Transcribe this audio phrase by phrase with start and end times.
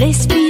[0.00, 0.49] nuestra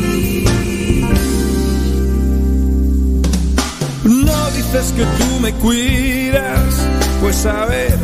[4.71, 6.87] Dices que tú me cuidas,
[7.19, 7.97] pues a ver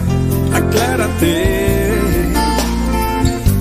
[0.53, 1.93] aclárate.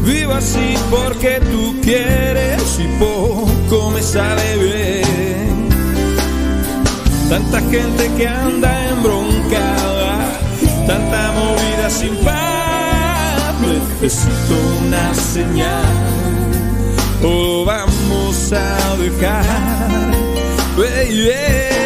[0.05, 5.69] Vivo así porque tú quieres y poco me sale bien.
[7.29, 10.41] Tanta gente que anda embroncada,
[10.87, 13.55] tanta movida sin paz.
[14.00, 14.55] Necesito
[14.87, 15.85] una señal
[17.23, 19.44] o vamos a dejar.
[20.76, 21.85] Pero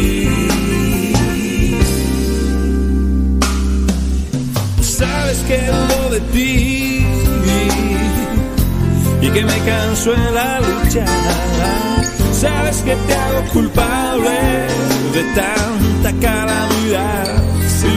[9.33, 11.05] Que me canso en la lucha.
[12.33, 14.39] Sabes que te hago culpable
[15.13, 17.43] de tanta calamidad.
[17.79, 17.87] Sí,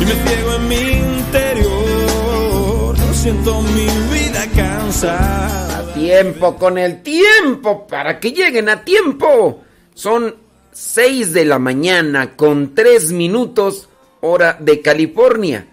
[0.00, 0.80] y me ciego en mi
[1.16, 2.98] interior.
[2.98, 3.88] No siento mi
[4.18, 5.78] vida cansada.
[5.78, 9.60] A tiempo, con el tiempo, para que lleguen a tiempo.
[9.94, 10.34] Son
[10.72, 13.88] 6 de la mañana con 3 minutos
[14.20, 15.66] hora de California.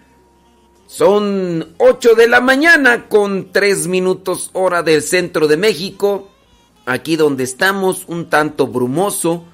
[0.86, 6.30] Son 8 de la mañana con 3 minutos hora del centro de México.
[6.84, 9.44] Aquí donde estamos, un tanto brumoso,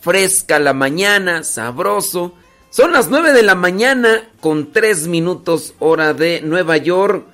[0.00, 2.34] fresca la mañana, sabroso.
[2.70, 7.26] Son las 9 de la mañana con 3 minutos hora de Nueva York,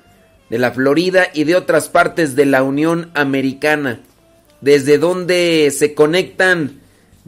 [0.49, 4.01] de la Florida y de otras partes de la Unión Americana.
[4.61, 6.79] Desde donde se conectan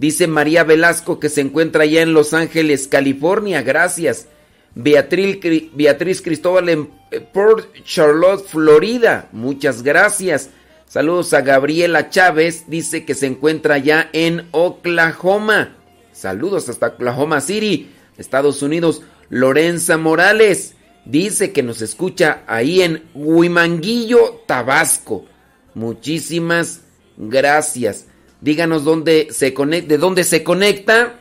[0.01, 3.61] Dice María Velasco que se encuentra allá en Los Ángeles, California.
[3.61, 4.27] Gracias.
[4.75, 9.29] Beatriz, Cristóbal en eh, Port Charlotte, Florida.
[9.31, 10.49] Muchas gracias.
[10.87, 12.65] Saludos a Gabriela Chávez.
[12.67, 15.75] Dice que se encuentra allá en Oklahoma.
[16.11, 19.01] Saludos hasta Oklahoma City, Estados Unidos.
[19.29, 20.75] Lorenza Morales
[21.05, 25.25] dice que nos escucha ahí en Huimanguillo, Tabasco.
[25.73, 26.81] Muchísimas
[27.17, 28.07] gracias.
[28.41, 31.20] Díganos dónde se conecta, de dónde se conecta.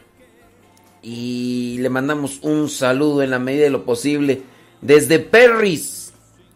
[1.02, 4.42] Y le mandamos un saludo en la medida de lo posible.
[4.80, 6.12] Desde Perris,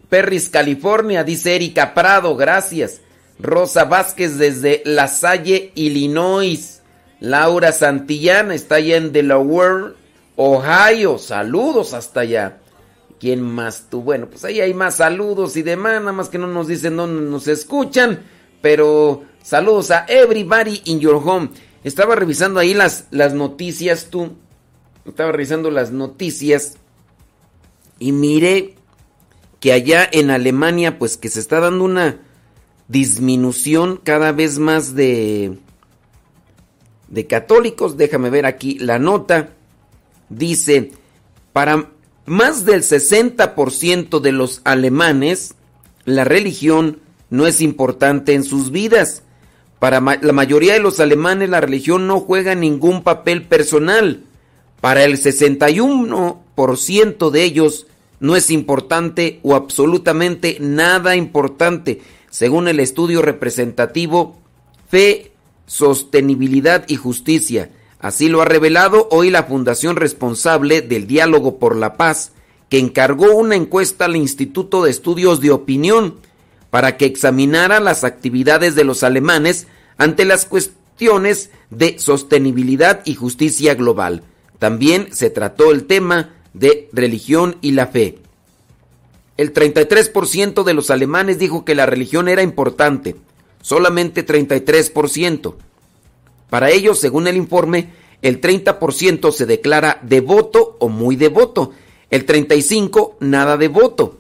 [0.09, 3.01] Perris, California, dice Erika Prado, gracias.
[3.39, 6.83] Rosa Vázquez desde La Salle, Illinois.
[7.21, 9.95] Laura Santillana está allá en Delaware,
[10.37, 11.19] Ohio.
[11.19, 12.59] Saludos hasta allá.
[13.19, 14.03] ¿Quién más tú?
[14.03, 17.31] Bueno, pues ahí hay más saludos y demás, nada más que no nos dicen dónde
[17.31, 18.21] nos escuchan,
[18.61, 21.51] pero Saludos a everybody in your home.
[21.85, 24.33] Estaba revisando ahí las, las noticias, tú.
[25.05, 26.79] Estaba revisando las noticias
[27.99, 28.75] y miré
[29.61, 32.21] que allá en Alemania, pues que se está dando una
[32.88, 35.59] disminución cada vez más de,
[37.09, 37.97] de católicos.
[37.99, 39.50] Déjame ver aquí la nota.
[40.31, 40.93] Dice,
[41.53, 41.91] para
[42.25, 45.55] más del 60% de los alemanes,
[46.07, 49.23] la religión no es importante en sus vidas.
[49.85, 54.23] Para la mayoría de los alemanes la religión no juega ningún papel personal.
[54.81, 57.87] Para el 61% de ellos
[58.19, 62.00] no es importante o absolutamente nada importante,
[62.31, 64.38] según el estudio representativo
[64.88, 65.33] Fe,
[65.67, 67.71] Sostenibilidad y Justicia.
[67.99, 72.33] Así lo ha revelado hoy la fundación responsable del Diálogo por la Paz,
[72.71, 76.14] que encargó una encuesta al Instituto de Estudios de Opinión
[76.71, 83.75] para que examinara las actividades de los alemanes ante las cuestiones de sostenibilidad y justicia
[83.75, 84.23] global.
[84.59, 88.19] También se trató el tema de religión y la fe.
[89.37, 93.17] El 33% de los alemanes dijo que la religión era importante,
[93.61, 95.55] solamente 33%.
[96.51, 97.91] Para ellos, según el informe,
[98.23, 101.73] el 30% se declara devoto o muy devoto,
[102.11, 104.19] el 35% nada devoto.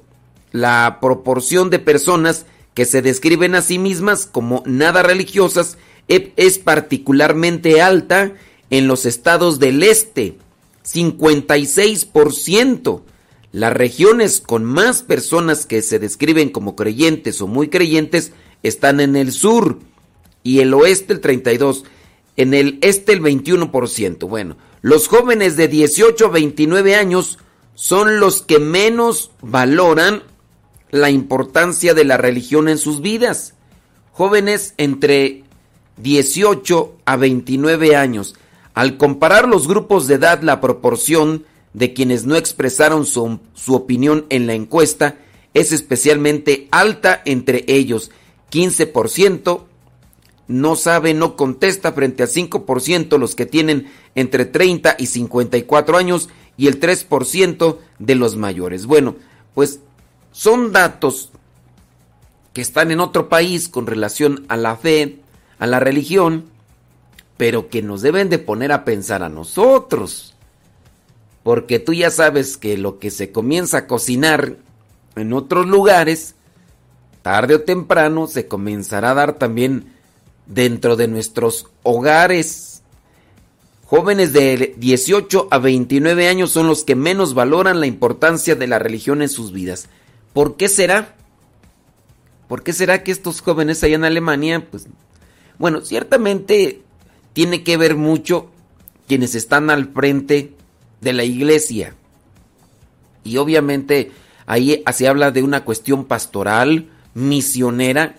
[0.50, 5.78] La proporción de personas que se describen a sí mismas como nada religiosas
[6.08, 8.34] es particularmente alta
[8.70, 10.36] en los estados del este,
[10.84, 13.02] 56%.
[13.52, 19.16] Las regiones con más personas que se describen como creyentes o muy creyentes están en
[19.16, 19.78] el sur
[20.42, 21.84] y el oeste el 32,
[22.36, 24.28] en el este el 21%.
[24.28, 27.38] Bueno, los jóvenes de 18 a 29 años
[27.74, 30.24] son los que menos valoran
[30.94, 33.54] la importancia de la religión en sus vidas.
[34.12, 35.42] Jóvenes entre
[35.96, 38.36] 18 a 29 años.
[38.74, 44.46] Al comparar los grupos de edad, la proporción de quienes no expresaron su, opinión en
[44.46, 45.16] la encuesta
[45.52, 48.12] es especialmente alta entre ellos.
[48.52, 49.64] 15%
[50.46, 56.28] no sabe, no contesta frente a 5% los que tienen entre 30 y 54 años
[56.56, 58.86] y el 3% de los mayores.
[58.86, 59.16] Bueno,
[59.54, 59.80] pues
[60.34, 61.30] son datos
[62.52, 65.20] que están en otro país con relación a la fe,
[65.60, 66.46] a la religión,
[67.36, 70.34] pero que nos deben de poner a pensar a nosotros.
[71.44, 74.56] Porque tú ya sabes que lo que se comienza a cocinar
[75.14, 76.34] en otros lugares,
[77.22, 79.92] tarde o temprano se comenzará a dar también
[80.46, 82.82] dentro de nuestros hogares.
[83.84, 88.80] Jóvenes de 18 a 29 años son los que menos valoran la importancia de la
[88.80, 89.88] religión en sus vidas.
[90.34, 91.16] ¿Por qué será?
[92.48, 94.86] ¿Por qué será que estos jóvenes allá en Alemania, pues,
[95.58, 96.82] bueno, ciertamente
[97.32, 98.50] tiene que ver mucho
[99.06, 100.52] quienes están al frente
[101.00, 101.94] de la iglesia.
[103.22, 104.12] Y obviamente
[104.46, 108.16] ahí se habla de una cuestión pastoral, misionera.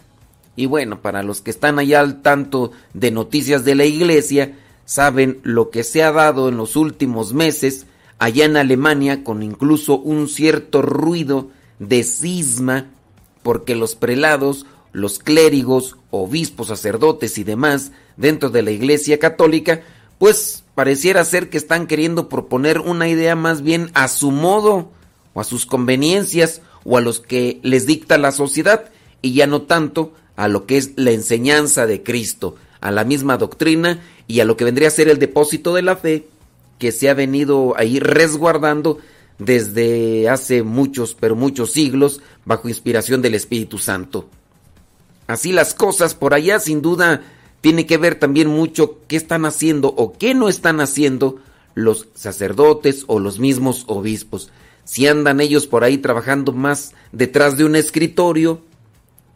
[0.55, 5.39] Y bueno, para los que están allá al tanto de noticias de la iglesia, saben
[5.43, 7.87] lo que se ha dado en los últimos meses
[8.19, 12.87] allá en Alemania con incluso un cierto ruido de cisma
[13.43, 19.81] porque los prelados, los clérigos, obispos, sacerdotes y demás dentro de la Iglesia Católica,
[20.17, 24.91] pues pareciera ser que están queriendo proponer una idea más bien a su modo
[25.33, 28.89] o a sus conveniencias o a los que les dicta la sociedad
[29.21, 33.37] y ya no tanto a lo que es la enseñanza de Cristo, a la misma
[33.37, 36.27] doctrina y a lo que vendría a ser el depósito de la fe
[36.79, 38.99] que se ha venido ahí resguardando
[39.37, 44.29] desde hace muchos, pero muchos siglos, bajo inspiración del Espíritu Santo.
[45.27, 47.21] Así las cosas por allá sin duda
[47.61, 51.39] tiene que ver también mucho qué están haciendo o qué no están haciendo
[51.73, 54.51] los sacerdotes o los mismos obispos.
[54.83, 58.61] Si andan ellos por ahí trabajando más detrás de un escritorio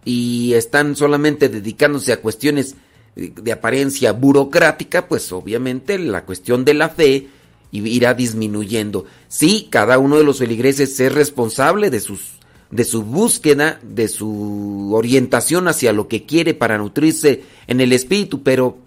[0.06, 2.76] y están solamente dedicándose a cuestiones
[3.16, 7.28] de apariencia burocrática, pues obviamente la cuestión de la fe
[7.72, 9.06] y irá disminuyendo.
[9.28, 12.40] Sí, cada uno de los feligreses es responsable de sus
[12.72, 18.44] de su búsqueda, de su orientación hacia lo que quiere para nutrirse en el espíritu,
[18.44, 18.78] pero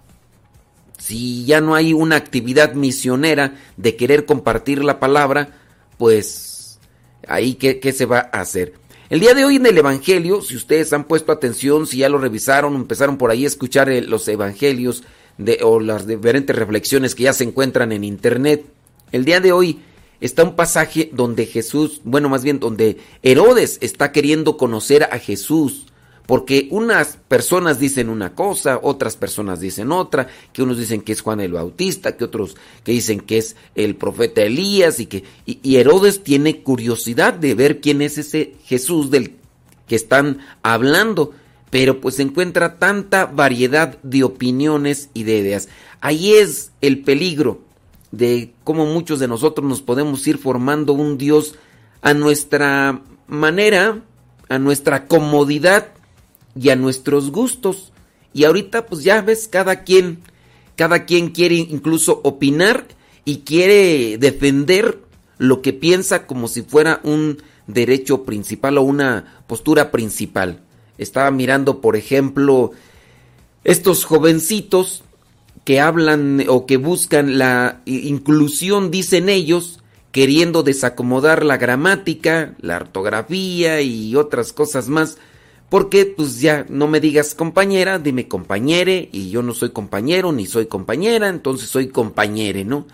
[0.99, 5.59] si ya no hay una actividad misionera de querer compartir la palabra,
[5.99, 6.79] pues
[7.27, 8.75] ahí qué, qué se va a hacer.
[9.11, 12.19] El día de hoy en el Evangelio, si ustedes han puesto atención, si ya lo
[12.19, 15.03] revisaron, empezaron por ahí a escuchar los Evangelios,
[15.39, 18.65] de, o las diferentes reflexiones que ya se encuentran en internet.
[19.13, 19.79] El día de hoy
[20.21, 25.87] está un pasaje donde Jesús, bueno, más bien donde Herodes está queriendo conocer a Jesús,
[26.25, 31.21] Porque unas personas dicen una cosa, otras personas dicen otra, que unos dicen que es
[31.21, 35.77] Juan el Bautista, que otros que dicen que es el profeta Elías y que y,
[35.77, 39.35] Herodes tiene curiosidad de ver quién es ese Jesús del
[39.89, 41.33] que están hablando,
[41.71, 45.69] pero pues encuentra tanta variedad de opiniones y de ideas.
[46.01, 47.63] Ahí es el peligro
[48.13, 51.57] de cómo muchos de nosotros nos podemos ir formando un Dios
[52.03, 54.03] a nuestra manera,
[54.49, 55.89] a nuestra comodidad
[56.55, 57.93] y a nuestros gustos.
[58.35, 60.21] Y ahorita pues ya ves, cada quien,
[60.77, 62.87] cada quien quiere incluso opinar
[63.25, 65.01] y quiere defender
[65.39, 70.61] lo que piensa como si fuera un derecho principal o una postura principal.
[70.99, 72.73] Estaba mirando, por ejemplo,
[73.65, 75.03] estos jovencitos
[75.65, 83.81] que hablan o que buscan la inclusión, dicen ellos, queriendo desacomodar la gramática, la ortografía
[83.81, 85.19] y otras cosas más,
[85.69, 90.47] porque pues ya no me digas compañera, dime compañere, y yo no soy compañero ni
[90.47, 92.87] soy compañera, entonces soy compañere, ¿no?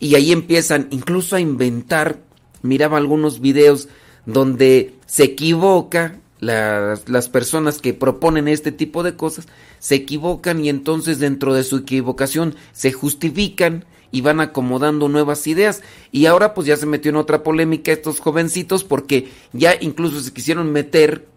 [0.00, 2.18] Y ahí empiezan incluso a inventar,
[2.62, 3.88] miraba algunos videos
[4.26, 9.46] donde se equivoca las, las, personas que proponen este tipo de cosas,
[9.84, 15.82] se equivocan y entonces dentro de su equivocación se justifican y van acomodando nuevas ideas.
[16.10, 20.32] Y ahora pues ya se metió en otra polémica estos jovencitos porque ya incluso se
[20.32, 21.28] quisieron meter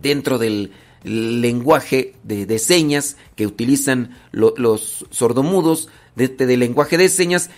[0.00, 0.70] dentro del
[1.02, 7.50] lenguaje de, señas que utilizan los sordomudos, de, del lenguaje de señas,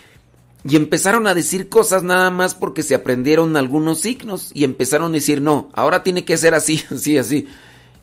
[0.64, 5.16] y empezaron a decir cosas nada más porque se aprendieron algunos signos y empezaron a
[5.16, 7.48] decir, no, ahora tiene que ser así, así, así.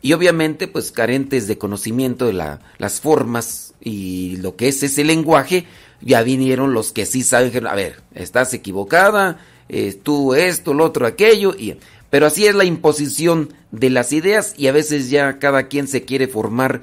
[0.00, 5.04] Y obviamente, pues carentes de conocimiento de la, las formas y lo que es ese
[5.04, 5.66] lenguaje,
[6.00, 11.06] ya vinieron los que sí saben, a ver, estás equivocada, eh, tú esto, lo otro,
[11.06, 11.76] aquello, y,
[12.10, 16.04] pero así es la imposición de las ideas y a veces ya cada quien se
[16.04, 16.82] quiere formar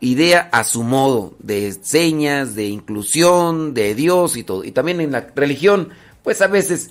[0.00, 4.64] idea a su modo, de señas, de inclusión, de Dios y todo.
[4.64, 5.90] Y también en la religión,
[6.22, 6.90] pues a veces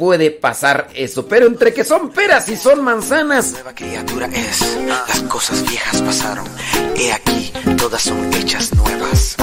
[0.00, 3.52] puede pasar eso, pero entre que son peras y son manzanas.
[3.52, 6.46] Nueva criatura es, las cosas viejas pasaron,
[6.96, 9.36] he aquí, todas son hechas nuevas.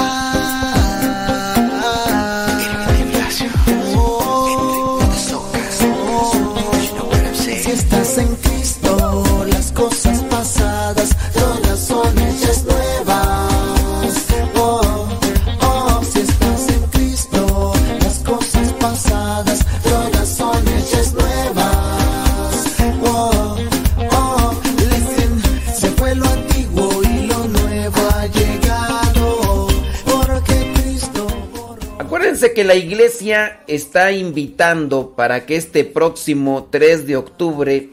[32.40, 37.90] Que la iglesia está invitando para que este próximo 3 de octubre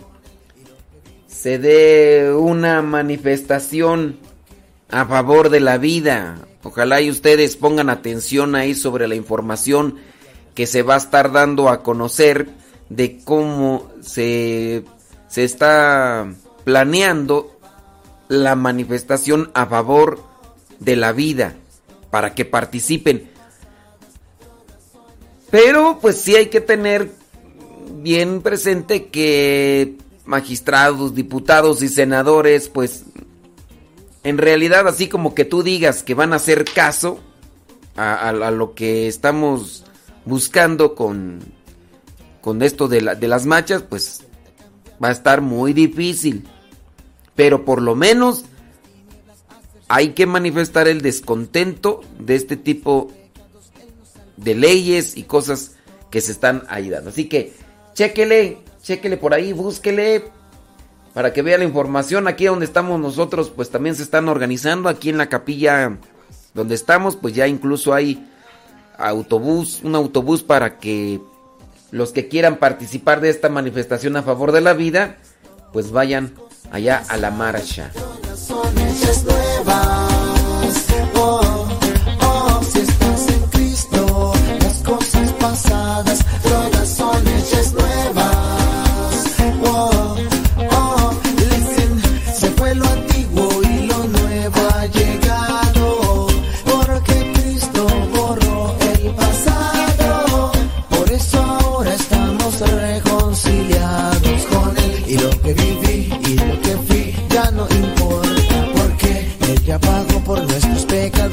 [1.26, 4.18] se dé una manifestación
[4.90, 6.46] a favor de la vida.
[6.62, 9.96] Ojalá y ustedes pongan atención ahí sobre la información
[10.54, 12.48] que se va a estar dando a conocer
[12.88, 14.84] de cómo se,
[15.28, 16.26] se está
[16.64, 17.58] planeando
[18.28, 20.22] la manifestación a favor
[20.80, 21.54] de la vida
[22.10, 23.33] para que participen.
[25.54, 27.12] Pero pues sí hay que tener
[28.02, 29.94] bien presente que
[30.26, 33.04] magistrados, diputados y senadores, pues
[34.24, 37.20] en realidad así como que tú digas que van a hacer caso
[37.94, 39.84] a, lo que estamos
[40.24, 41.38] buscando con,
[42.40, 44.24] con esto de, de las machas, pues
[45.00, 46.48] va a estar muy difícil.
[47.36, 48.44] Pero por lo menos
[49.86, 53.23] hay que manifestar el descontento de este tipo de
[54.36, 55.72] leyes y cosas
[56.10, 57.10] que se están ahí dando.
[57.10, 57.52] Así que
[57.94, 60.24] chéquele, chéquele por ahí, búsquele
[61.12, 62.28] para que vea la información.
[62.28, 64.88] Aquí donde estamos nosotros, pues también se están organizando.
[64.88, 65.96] Aquí en la capilla
[66.52, 68.28] donde estamos, pues ya incluso hay
[68.98, 71.20] autobús, un autobús para que
[71.90, 75.16] los que quieran participar de esta manifestación a favor de la vida,
[75.72, 76.34] pues vayan
[76.70, 77.92] allá a la marcha.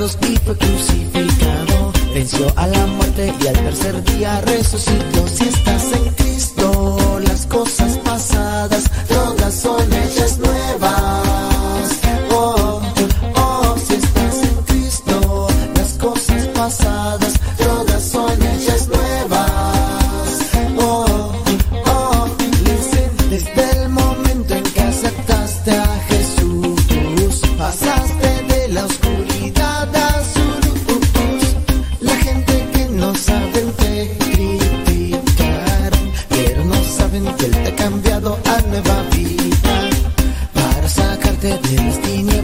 [0.01, 1.93] Y fue crucificado.
[2.15, 5.27] Venció a la muerte y al tercer día resucitó.
[5.27, 11.30] Si estás en Cristo, las cosas pasadas, todas son hechas nuevas.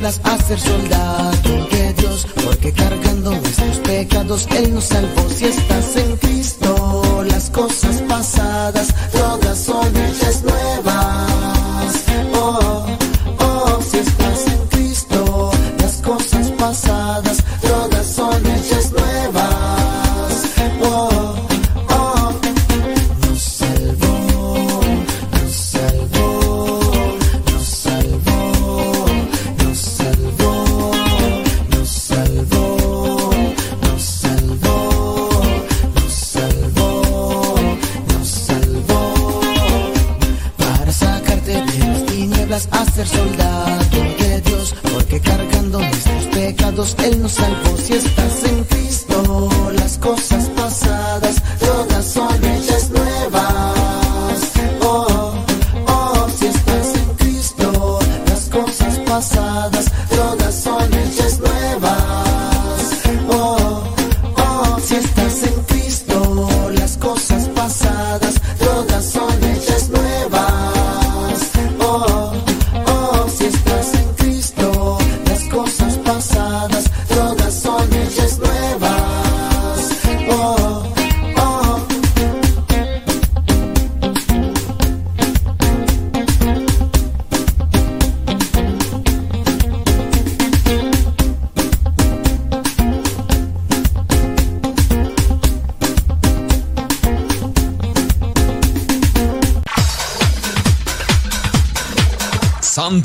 [0.07, 5.29] Tinieblas a ser soldado de Dios, porque cargando nuestros pecados Él nos salvó.
[5.29, 6.17] Si estás en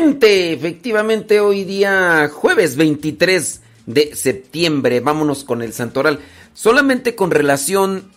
[0.00, 6.20] Efectivamente, hoy día jueves 23 de septiembre, vámonos con el santoral.
[6.54, 8.08] Solamente con relación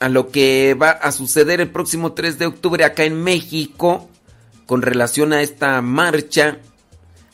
[0.00, 4.10] a lo que va a suceder el próximo 3 de octubre acá en México,
[4.66, 6.58] con relación a esta marcha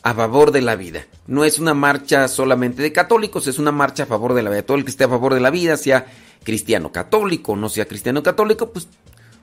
[0.03, 1.05] a favor de la vida.
[1.27, 4.61] No es una marcha solamente de católicos, es una marcha a favor de la vida.
[4.61, 6.05] Todo el que esté a favor de la vida, sea
[6.43, 8.87] cristiano católico, no sea cristiano católico, pues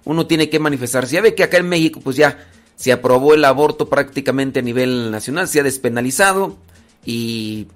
[0.05, 1.17] uno tiene que manifestarse.
[1.17, 5.11] Ya ve que acá en México, pues ya se aprobó el aborto prácticamente a nivel
[5.11, 6.57] nacional, se ha despenalizado
[7.05, 7.67] y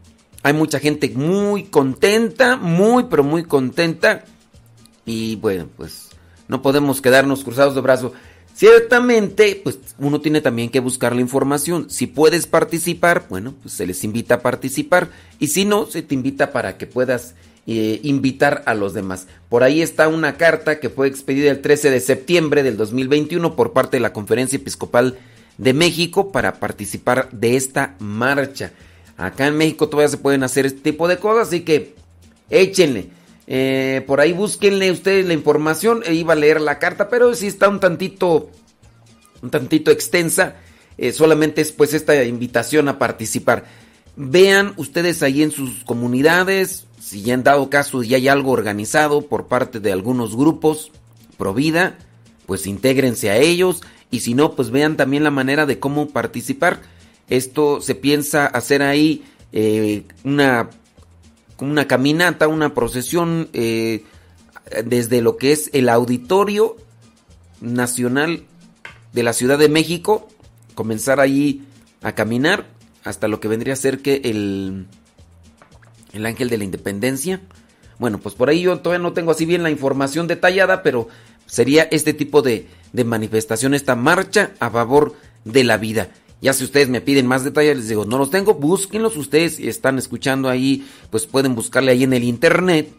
[0.44, 4.24] hay mucha gente muy contenta, muy pero muy contenta
[5.04, 6.10] y bueno, pues
[6.46, 8.12] no podemos quedarnos cruzados de brazos.
[8.54, 11.90] Ciertamente, pues uno tiene también que buscar la información.
[11.90, 15.10] Si puedes participar, bueno, pues se les invita a participar
[15.40, 19.28] y si no, se te invita para que puedas eh, invitar a los demás.
[19.48, 23.72] Por ahí está una carta que fue expedida el 13 de septiembre del 2021 por
[23.72, 25.16] parte de la Conferencia Episcopal
[25.58, 28.72] de México para participar de esta marcha.
[29.16, 31.94] Acá en México todavía se pueden hacer este tipo de cosas, así que
[32.50, 33.10] échenle.
[33.46, 36.02] Eh, por ahí búsquenle ustedes la información.
[36.04, 38.50] E iba a leer la carta, pero sí está un tantito,
[39.40, 40.56] un tantito extensa.
[41.12, 43.64] Solamente es pues esta invitación a participar.
[44.16, 49.22] Vean ustedes ahí en sus comunidades, si ya han dado caso y hay algo organizado
[49.22, 50.92] por parte de algunos grupos
[51.36, 51.98] pro vida,
[52.46, 56.80] pues intégrense a ellos y si no, pues vean también la manera de cómo participar.
[57.28, 60.70] Esto se piensa hacer ahí eh, una,
[61.58, 64.04] una caminata, una procesión eh,
[64.84, 66.76] desde lo que es el Auditorio
[67.60, 68.44] Nacional
[69.12, 70.28] de la Ciudad de México,
[70.76, 71.66] comenzar ahí
[72.00, 72.66] a caminar
[73.02, 74.86] hasta lo que vendría a ser que el
[76.12, 77.40] el ángel de la independencia.
[77.98, 81.08] Bueno, pues por ahí yo todavía no tengo así bien la información detallada, pero
[81.46, 82.66] sería este tipo de,
[83.04, 86.08] manifestación, esta marcha a favor de la vida.
[86.40, 89.98] Ya si ustedes me piden más detalles, les digo, no los tengo, búsquenlos ustedes están
[89.98, 92.92] escuchando ahí, pues pueden buscarle ahí en el internet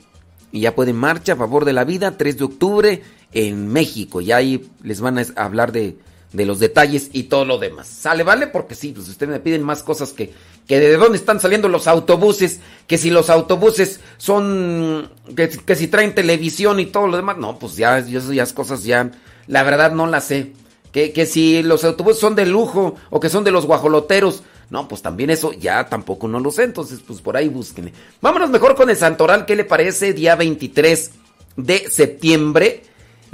[0.51, 3.01] y ya pueden marcha a favor de la vida, 3 de octubre
[3.33, 4.21] en México.
[4.21, 5.97] Y ahí les van a hablar de,
[6.33, 7.87] de los detalles y todo lo demás.
[7.87, 8.47] ¿Sale, vale?
[8.47, 10.33] Porque sí, pues ustedes me piden más cosas que,
[10.67, 15.87] que de dónde están saliendo los autobuses, que si los autobuses son, que, que si
[15.87, 17.37] traen televisión y todo lo demás.
[17.37, 19.11] No, pues ya, ya esas cosas ya,
[19.47, 20.51] la verdad no las sé.
[20.91, 24.43] Que, que si los autobuses son de lujo o que son de los guajoloteros.
[24.69, 26.63] No, pues también eso ya tampoco no lo sé.
[26.63, 27.93] Entonces, pues por ahí búsquenle.
[28.21, 29.45] Vámonos mejor con el Santoral.
[29.45, 30.13] ¿Qué le parece?
[30.13, 31.11] Día 23
[31.57, 32.83] de septiembre.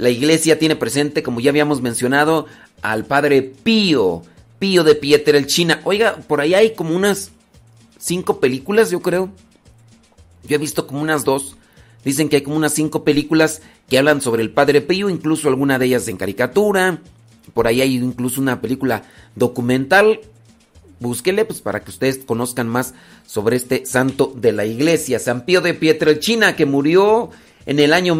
[0.00, 2.46] La iglesia tiene presente, como ya habíamos mencionado,
[2.80, 4.22] al padre Pío.
[4.58, 5.82] Pío de China.
[5.84, 7.32] Oiga, por ahí hay como unas
[7.98, 9.30] cinco películas, yo creo.
[10.48, 11.58] Yo he visto como unas dos.
[12.02, 13.60] Dicen que hay como unas cinco películas
[13.90, 17.02] que hablan sobre el padre Pío, incluso alguna de ellas en caricatura.
[17.52, 19.02] Por ahí hay incluso una película
[19.36, 20.20] documental.
[20.98, 22.94] Búsquele pues para que ustedes conozcan más
[23.26, 27.28] sobre este santo de la iglesia, San Pío de Pietrelcina, que murió
[27.66, 28.14] en el año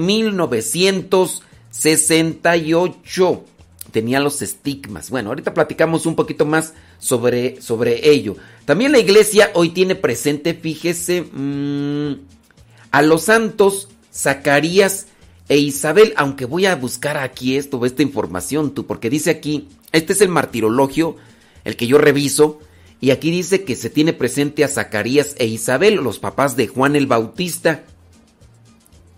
[1.70, 3.44] 1968.
[3.92, 5.10] Tenía los estigmas.
[5.10, 8.36] Bueno, ahorita platicamos un poquito más sobre, sobre ello.
[8.64, 12.12] También la iglesia hoy tiene presente, fíjese, mmm,
[12.92, 15.06] a los santos Zacarías
[15.48, 20.12] e Isabel, aunque voy a buscar aquí esto, esta información, tú, porque dice aquí, este
[20.12, 21.16] es el martirologio,
[21.64, 22.60] el que yo reviso,
[23.00, 26.94] y aquí dice que se tiene presente a Zacarías e Isabel, los papás de Juan
[26.94, 27.82] el Bautista.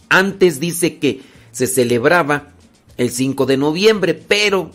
[0.08, 1.20] Antes dice que
[1.52, 2.48] se celebraba
[2.96, 4.70] el 5 de noviembre, pero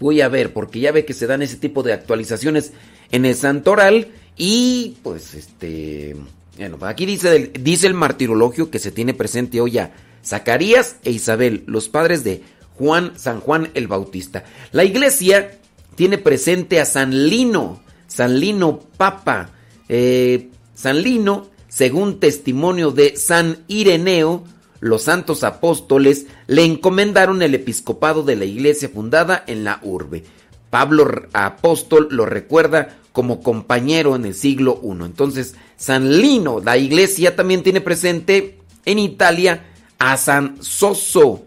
[0.00, 2.72] voy a ver, porque ya ve que se dan ese tipo de actualizaciones
[3.10, 6.16] en el santoral y pues este,
[6.56, 9.92] bueno, aquí dice, dice el martirologio que se tiene presente hoy a
[10.24, 12.42] Zacarías e Isabel, los padres de
[12.76, 14.44] Juan, San Juan el Bautista.
[14.72, 15.58] La iglesia
[15.94, 19.50] tiene presente a San Lino, San Lino Papa,
[19.88, 24.44] eh, San Lino, según testimonio de San Ireneo,
[24.82, 30.24] los santos apóstoles le encomendaron el episcopado de la iglesia fundada en la urbe.
[30.70, 35.04] Pablo apóstol lo recuerda como compañero en el siglo I.
[35.04, 39.66] Entonces, San Lino, la iglesia también tiene presente en Italia
[40.00, 41.44] a San Soso,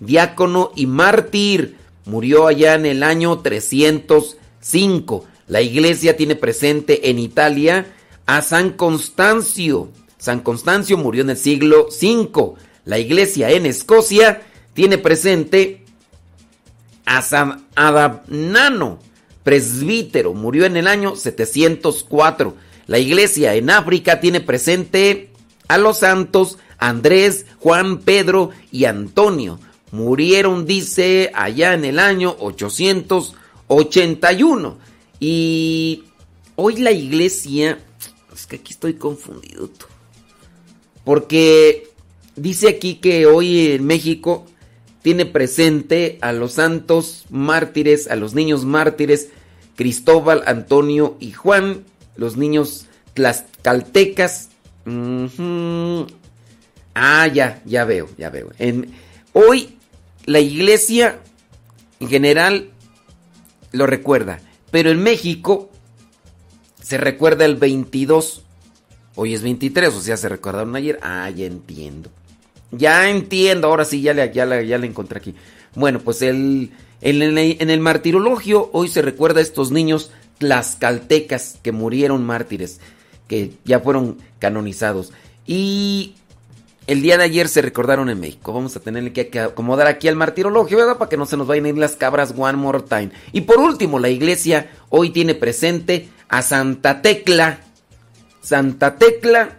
[0.00, 1.76] diácono y mártir.
[2.06, 5.24] Murió allá en el año 305.
[5.46, 7.84] La iglesia tiene presente en Italia
[8.24, 9.90] a San Constancio.
[10.16, 12.56] San Constancio murió en el siglo V.
[12.88, 15.84] La iglesia en Escocia tiene presente
[17.04, 18.98] a San Adamnano,
[19.44, 22.54] presbítero, murió en el año 704.
[22.86, 25.28] La iglesia en África tiene presente
[25.68, 29.60] a los santos Andrés, Juan, Pedro y Antonio.
[29.90, 34.78] Murieron, dice, allá en el año 881.
[35.20, 36.04] Y
[36.56, 37.80] hoy la iglesia...
[38.32, 39.68] Es que aquí estoy confundido.
[41.04, 41.88] Porque
[42.40, 44.46] dice aquí que hoy en México
[45.02, 49.30] tiene presente a los santos mártires, a los niños mártires,
[49.76, 51.84] Cristóbal, Antonio y Juan,
[52.16, 54.48] los niños tlaxcaltecas.
[56.94, 58.50] Ah, ya, ya veo, ya veo.
[59.32, 59.76] Hoy
[60.26, 61.20] la iglesia
[62.00, 62.70] en general
[63.72, 65.70] lo recuerda, pero en México
[66.82, 68.42] se recuerda el 22.
[69.14, 70.98] Hoy es 23, o sea, se recordaron ayer.
[71.02, 72.10] Ah, ya entiendo.
[72.70, 75.34] Ya entiendo, ahora sí, ya le, ya ya encontré aquí.
[75.74, 81.58] Bueno, pues el, en, el, en el martirologio hoy se recuerda a estos niños tlaxcaltecas
[81.62, 82.80] que murieron mártires,
[83.26, 85.12] que ya fueron canonizados.
[85.46, 86.14] Y
[86.86, 88.52] el día de ayer se recordaron en México.
[88.52, 90.96] Vamos a tenerle que acomodar aquí al martirologio, ¿verdad?
[90.96, 93.10] Para que no se nos vayan a ir las cabras one more time.
[93.32, 97.60] Y por último, la iglesia hoy tiene presente a Santa Tecla.
[98.40, 99.58] Santa Tecla.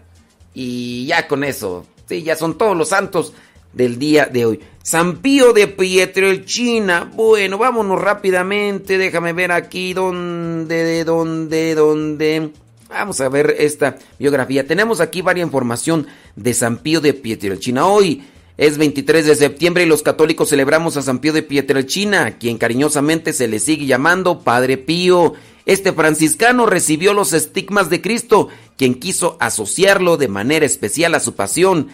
[0.53, 1.85] Y ya con eso.
[2.09, 3.33] Sí, ya son todos los santos
[3.71, 4.59] del día de hoy.
[4.81, 7.11] San Pío de Pietrelcina.
[7.13, 8.97] Bueno, vámonos rápidamente.
[8.97, 12.49] Déjame ver aquí dónde, de dónde, dónde.
[12.89, 14.65] Vamos a ver esta biografía.
[14.65, 17.85] Tenemos aquí varias información de San Pío de Pietrelcina.
[17.85, 18.23] Hoy
[18.57, 23.33] es 23 de septiembre y los católicos celebramos a San Pío de Pietrelcina, quien cariñosamente
[23.33, 25.35] se le sigue llamando Padre Pío.
[25.67, 31.35] Este franciscano recibió los estigmas de Cristo, quien quiso asociarlo de manera especial a su
[31.35, 31.89] pasión.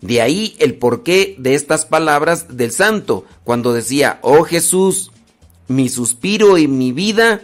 [0.00, 5.10] De ahí el porqué de estas palabras del santo, cuando decía, oh Jesús,
[5.68, 7.42] mi suspiro y mi vida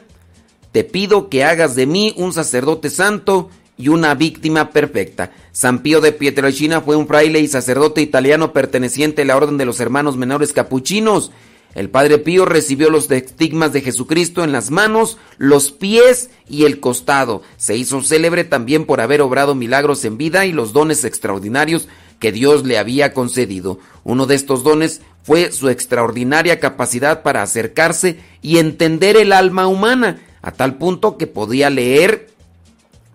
[0.73, 5.33] te pido que hagas de mí un sacerdote santo y una víctima perfecta.
[5.53, 9.65] San Pío de Pietrelcina fue un fraile y sacerdote italiano perteneciente a la Orden de
[9.65, 11.31] los Hermanos Menores Capuchinos.
[11.75, 16.81] El Padre Pío recibió los estigmas de Jesucristo en las manos, los pies y el
[16.81, 17.43] costado.
[17.57, 21.89] Se hizo célebre también por haber obrado milagros en vida y los dones extraordinarios
[22.23, 23.81] que Dios le había concedido.
[24.05, 30.23] Uno de estos dones fue su extraordinaria capacidad para acercarse y entender el alma humana,
[30.41, 32.29] a tal punto que podía leer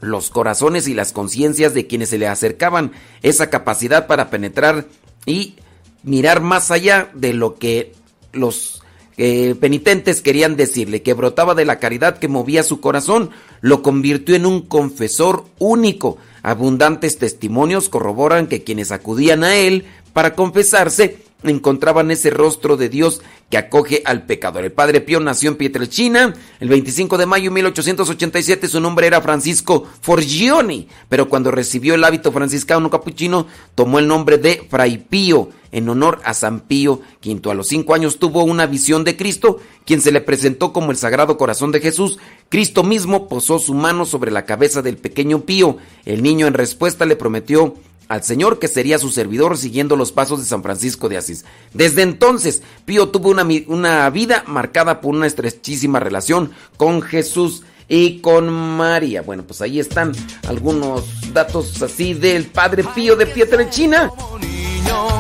[0.02, 2.92] los corazones y las conciencias de quienes se le acercaban,
[3.22, 4.88] esa capacidad para penetrar
[5.26, 5.56] y
[6.04, 7.94] mirar más allá de lo que
[8.34, 8.84] los
[9.18, 14.36] eh, penitentes querían decirle, que brotaba de la caridad que movía su corazón, lo convirtió
[14.36, 16.18] en un confesor único.
[16.44, 23.22] Abundantes testimonios corroboran que quienes acudían a él para confesarse encontraban ese rostro de Dios
[23.50, 24.64] que acoge al pecador.
[24.64, 28.68] El padre Pío nació en Pietrelcina el 25 de mayo de 1887.
[28.68, 34.38] Su nombre era Francisco Forgioni, pero cuando recibió el hábito franciscano capuchino tomó el nombre
[34.38, 37.52] de Fray Pío en honor a San Pío V.
[37.52, 40.98] A los cinco años tuvo una visión de Cristo, quien se le presentó como el
[40.98, 42.20] Sagrado Corazón de Jesús.
[42.50, 45.78] Cristo mismo posó su mano sobre la cabeza del pequeño Pío.
[46.06, 47.76] El niño en respuesta le prometió
[48.08, 51.46] al Señor que sería su servidor siguiendo los pasos de San Francisco de Asís.
[51.74, 58.20] Desde entonces, Pío tuvo una, una, vida marcada por una estrechísima relación con Jesús y
[58.20, 59.22] con María.
[59.22, 60.14] Bueno, pues ahí están
[60.48, 64.10] algunos datos así del Padre Pío de Pietrelcina.
[64.10, 65.17] Para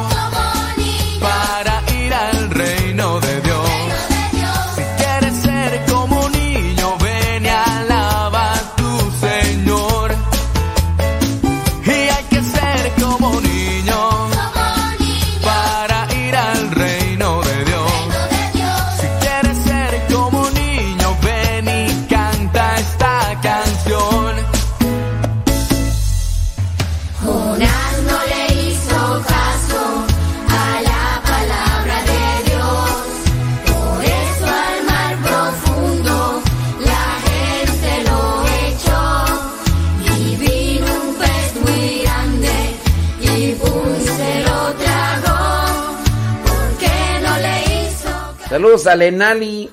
[48.57, 49.69] Saludos a Lenali.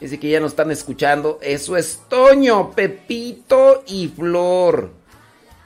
[0.00, 1.38] Dice que ya nos están escuchando.
[1.40, 4.90] Eso es Toño, Pepito y Flor.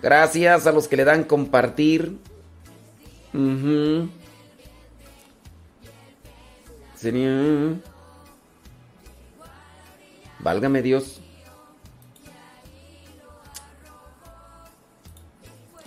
[0.02, 2.18] Gracias a los que le dan compartir.
[10.40, 11.22] Válgame Dios.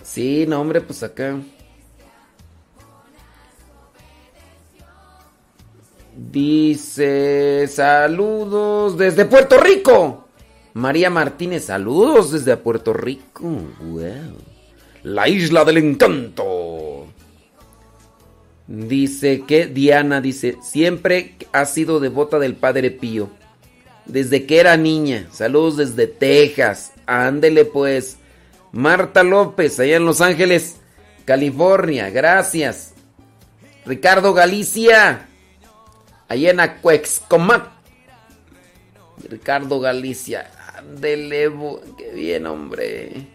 [0.02, 1.36] Sí, no, hombre, pues acá.
[6.28, 10.28] Dice, saludos desde Puerto Rico.
[10.74, 13.42] María Martínez, saludos desde Puerto Rico.
[13.80, 14.36] Wow.
[15.02, 17.06] La isla del encanto.
[18.66, 23.30] Dice que Diana dice, siempre ha sido devota del Padre Pío.
[24.04, 25.26] Desde que era niña.
[25.32, 26.92] Saludos desde Texas.
[27.06, 28.18] Ándele pues.
[28.72, 30.76] Marta López, allá en Los Ángeles,
[31.24, 32.10] California.
[32.10, 32.92] Gracias.
[33.86, 35.29] Ricardo Galicia.
[36.30, 37.64] Allá en Acuexcomac.
[39.28, 40.48] Ricardo Galicia.
[40.78, 41.50] Ándele,
[41.98, 43.26] qué bien, hombre.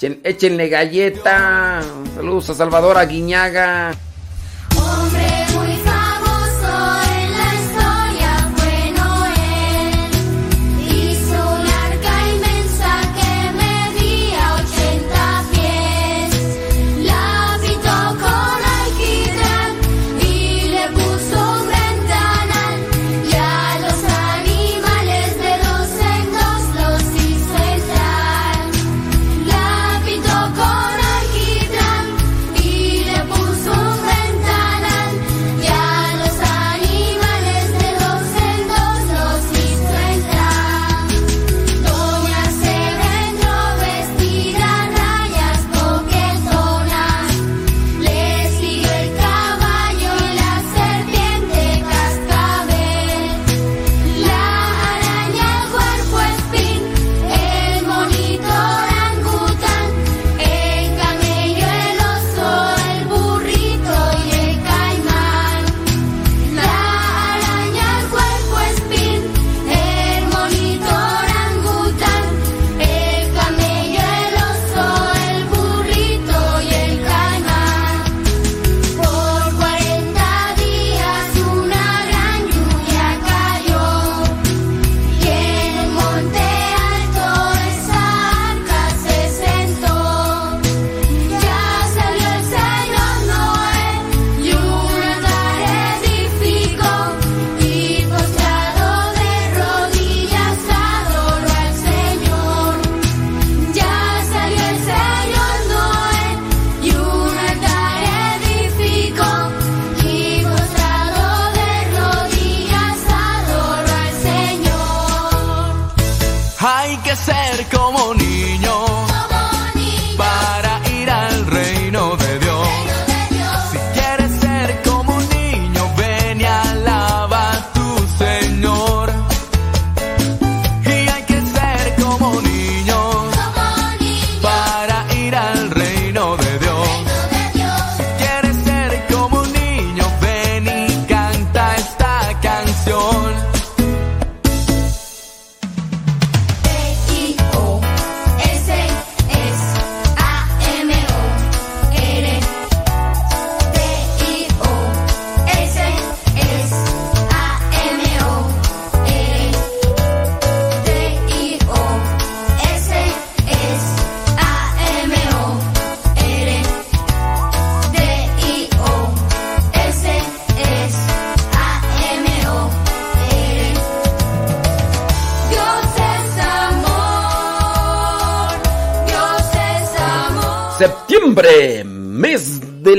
[0.00, 1.82] Échenle galleta.
[2.14, 3.96] Saludos a Salvador Aguiñaga.
[4.76, 5.41] Hombre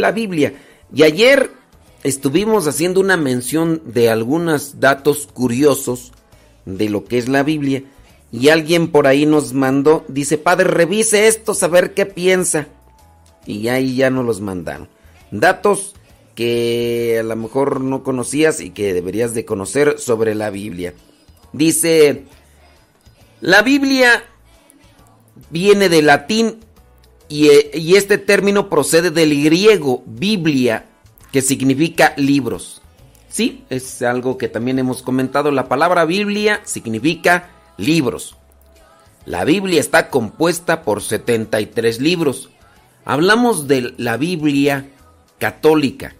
[0.03, 0.53] la Biblia.
[0.93, 1.49] Y ayer
[2.03, 6.11] estuvimos haciendo una mención de algunos datos curiosos
[6.65, 7.83] de lo que es la Biblia.
[8.31, 12.67] Y alguien por ahí nos mandó, dice, padre, revise esto, saber qué piensa.
[13.45, 14.89] Y ahí ya nos los mandaron.
[15.31, 15.93] Datos
[16.35, 20.93] que a lo mejor no conocías y que deberías de conocer sobre la Biblia.
[21.53, 22.25] Dice,
[23.39, 24.23] la Biblia
[25.49, 26.59] viene del latín
[27.33, 30.85] y, eh, y este término procede del griego Biblia,
[31.31, 32.83] que significa libros.
[33.27, 35.49] Sí, es algo que también hemos comentado.
[35.49, 38.37] La palabra Biblia significa libros.
[39.25, 42.51] La Biblia está compuesta por 73 libros.
[43.03, 44.91] Hablamos de la Biblia
[45.39, 46.13] católica.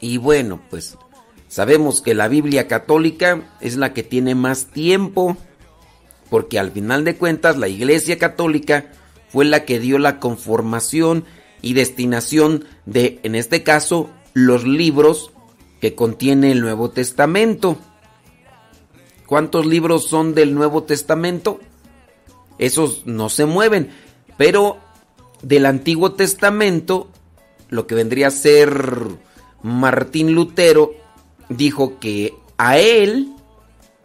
[0.00, 0.98] Y bueno, pues
[1.48, 5.38] sabemos que la Biblia católica es la que tiene más tiempo,
[6.28, 8.92] porque al final de cuentas la Iglesia católica
[9.32, 11.24] fue la que dio la conformación
[11.62, 15.32] y destinación de, en este caso, los libros
[15.80, 17.78] que contiene el Nuevo Testamento.
[19.26, 21.60] ¿Cuántos libros son del Nuevo Testamento?
[22.58, 23.90] Esos no se mueven,
[24.36, 24.78] pero
[25.40, 27.08] del Antiguo Testamento,
[27.70, 29.08] lo que vendría a ser
[29.62, 30.92] Martín Lutero,
[31.48, 33.32] dijo que a él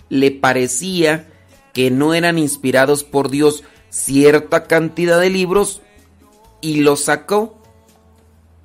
[0.10, 1.28] le parecía
[1.74, 5.82] que no eran inspirados por Dios cierta cantidad de libros
[6.62, 7.58] y los sacó.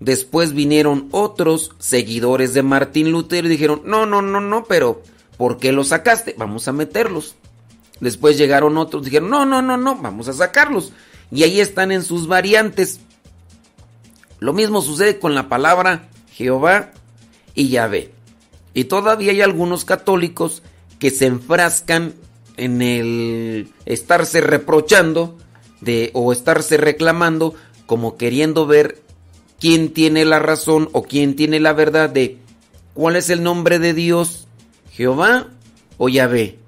[0.01, 5.03] Después vinieron otros seguidores de Martín Lutero y dijeron, no, no, no, no, pero
[5.37, 6.35] ¿por qué los sacaste?
[6.37, 7.37] Vamos a meterlos.
[8.01, 10.93] Después llegaron otros, dijeron, no, no, no, no, vamos a sacarlos.
[11.31, 13.01] Y ahí están en sus variantes.
[14.41, 16.91] Lo mismo sucede con la palabra Jehová
[17.55, 18.12] y Yahvé.
[18.75, 20.62] Y todavía hay algunos católicos
[20.99, 22.14] que se enfrascan
[22.57, 25.37] en el estarse reprochando
[25.81, 27.55] de, o estarse reclamando
[27.87, 29.03] como queriendo ver
[29.61, 32.39] quién tiene la razón o quién tiene la verdad de
[32.95, 34.47] cuál es el nombre de Dios,
[34.93, 35.49] Jehová
[35.99, 36.59] o Yahvé.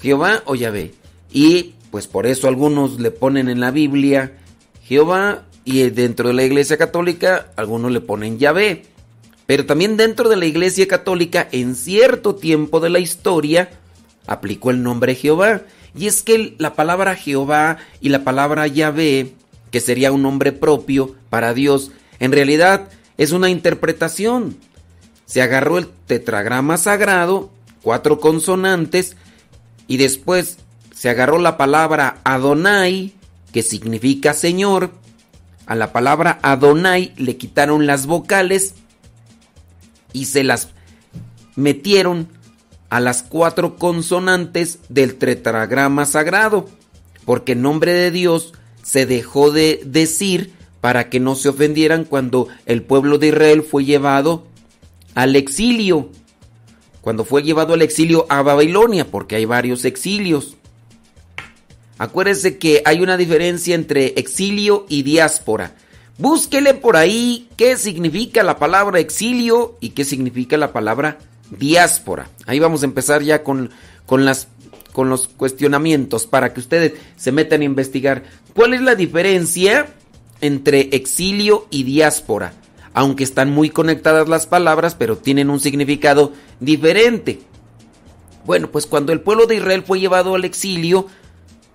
[0.00, 0.94] Jehová o Yahvé.
[1.32, 4.38] Y pues por eso algunos le ponen en la Biblia
[4.88, 8.84] Jehová y dentro de la Iglesia Católica algunos le ponen Yahvé.
[9.46, 13.70] Pero también dentro de la Iglesia Católica en cierto tiempo de la historia
[14.28, 15.62] aplicó el nombre Jehová.
[15.96, 19.34] Y es que la palabra Jehová y la palabra Yahvé,
[19.72, 24.56] que sería un nombre propio para Dios, en realidad es una interpretación.
[25.26, 27.50] Se agarró el tetragrama sagrado,
[27.82, 29.16] cuatro consonantes,
[29.86, 30.58] y después
[30.94, 33.14] se agarró la palabra Adonai,
[33.52, 34.92] que significa Señor.
[35.66, 38.74] A la palabra Adonai le quitaron las vocales
[40.12, 40.68] y se las
[41.56, 42.28] metieron
[42.90, 46.68] a las cuatro consonantes del tetragrama sagrado,
[47.24, 52.48] porque en nombre de Dios se dejó de decir para que no se ofendieran cuando
[52.66, 54.46] el pueblo de Israel fue llevado
[55.14, 56.08] al exilio,
[57.00, 60.56] cuando fue llevado al exilio a Babilonia, porque hay varios exilios.
[61.98, 65.74] Acuérdese que hay una diferencia entre exilio y diáspora.
[66.16, 71.18] Búsquele por ahí qué significa la palabra exilio y qué significa la palabra
[71.50, 72.28] diáspora.
[72.46, 73.70] Ahí vamos a empezar ya con,
[74.06, 74.48] con, las,
[74.92, 78.24] con los cuestionamientos para que ustedes se metan a investigar
[78.54, 79.86] cuál es la diferencia
[80.40, 82.52] entre exilio y diáspora.
[82.94, 87.40] Aunque están muy conectadas las palabras, pero tienen un significado diferente.
[88.44, 91.06] Bueno, pues cuando el pueblo de Israel fue llevado al exilio,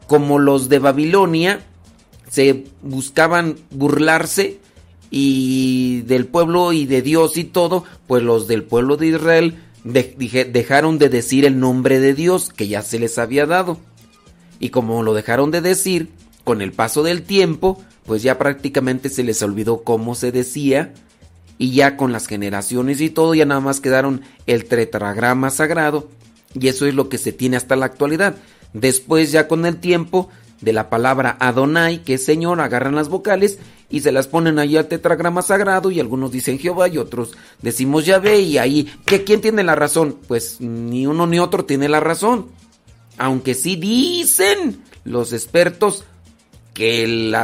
[0.08, 1.62] como los de Babilonia,
[2.30, 4.60] se buscaban burlarse
[5.16, 10.98] y del pueblo y de Dios y todo, pues los del pueblo de Israel dejaron
[10.98, 13.78] de decir el nombre de Dios que ya se les había dado.
[14.60, 16.10] Y como lo dejaron de decir,
[16.44, 20.96] con el paso del tiempo, pues ya prácticamente se les olvidó cómo se decía
[21.60, 26.10] y ya con las generaciones y todo ya nada más quedaron el tetragrama sagrado
[26.60, 28.38] y eso es lo que se tiene hasta la actualidad.
[28.74, 33.60] Después ya con el tiempo de la palabra Adonai, que es Señor, agarran las vocales
[33.90, 38.06] y se las ponen ahí al tetragrama sagrado y algunos dicen Jehová y otros decimos
[38.06, 40.18] Yahvé y ahí, ¿qué, ¿quién tiene la razón?
[40.28, 42.48] Pues ni uno ni otro tiene la razón.
[43.18, 46.06] Aunque sí dicen los expertos
[46.74, 47.36] que el,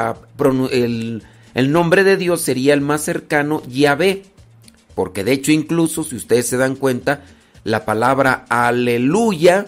[1.54, 4.24] el nombre de Dios sería el más cercano Yahvé.
[4.96, 7.24] Porque de hecho incluso, si ustedes se dan cuenta,
[7.64, 9.68] la palabra aleluya,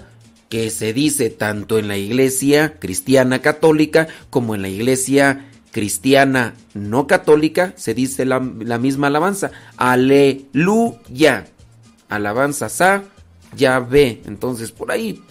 [0.49, 7.07] que se dice tanto en la iglesia cristiana católica como en la iglesia cristiana no
[7.07, 9.51] católica, se dice la, misma alabanza.
[9.77, 11.47] Aleluya.
[12.09, 13.03] Alabanza sa,
[13.55, 14.21] ya ve.
[14.25, 15.23] Entonces, por ahí.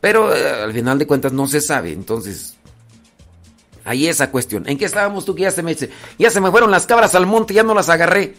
[0.00, 1.92] Pero eh, al final de cuentas no se sabe.
[1.92, 2.56] Entonces,
[3.86, 4.68] Ahí esa cuestión.
[4.68, 5.76] ¿En qué estábamos tú que ya se me
[6.18, 8.34] ya se me fueron las cabras al monte, ya no las agarré?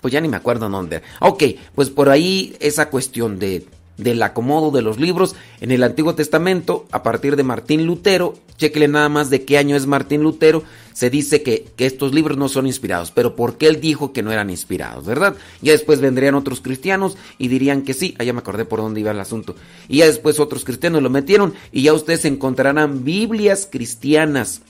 [0.00, 1.02] Pues ya ni me acuerdo dónde.
[1.20, 1.42] Ok,
[1.74, 3.66] pues por ahí esa cuestión de
[3.98, 8.34] del acomodo de los libros en el Antiguo Testamento a partir de Martín Lutero.
[8.56, 10.62] Chequele nada más de qué año es Martín Lutero.
[10.94, 14.22] Se dice que, que, estos libros no son inspirados, pero ¿por qué él dijo que
[14.22, 15.36] no eran inspirados, verdad?
[15.62, 18.16] Ya después vendrían otros cristianos y dirían que sí.
[18.18, 19.54] Allá me acordé por dónde iba el asunto.
[19.88, 24.62] Y ya después otros cristianos lo metieron y ya ustedes encontrarán Biblias cristianas,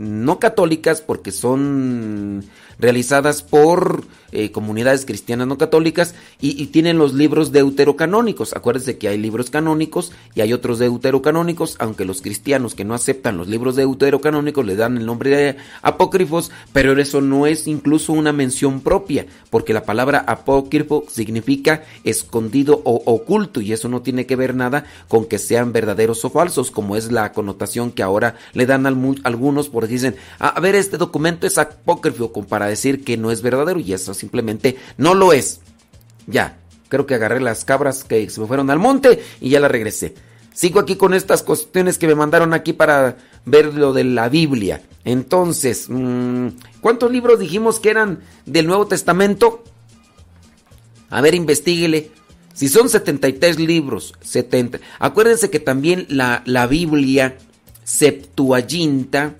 [0.00, 2.42] no católicas, porque son
[2.78, 8.54] realizadas por eh, comunidades cristianas no católicas y, tienen los libros deuterocanónicos.
[8.54, 13.36] Acuérdense que hay libros canónicos y hay otros deuterocanónicos, aunque los cristianos que no aceptan
[13.36, 18.32] los libros deuterocanónicos le dan el nombre de apócrifos, pero eso no es incluso una
[18.32, 24.36] mención propia, porque la palabra apócrifo significa escondido o oculto y eso no tiene que
[24.36, 28.64] ver nada con que sean verdaderos o falsos, como es la connotación que ahora le
[28.64, 28.88] dan a
[29.24, 33.80] algunos porque dicen, a ver, este documento es apócrifo para decir que no es verdadero
[33.80, 35.60] y eso simplemente no lo es.
[36.26, 39.68] Ya, creo que agarré las cabras que se me fueron al monte y ya la
[39.68, 40.14] regresé.
[40.52, 44.82] Sigo aquí con estas cuestiones que me mandaron aquí para ver lo de la Biblia.
[45.04, 46.48] Entonces, mmm,
[46.80, 49.64] ¿cuántos libros dijimos que eran del Nuevo Testamento?
[51.08, 52.10] A ver, investiguele.
[52.52, 54.80] Si son 73 libros, 70.
[54.98, 57.38] Acuérdense que también la, la Biblia
[57.84, 59.36] Septuaginta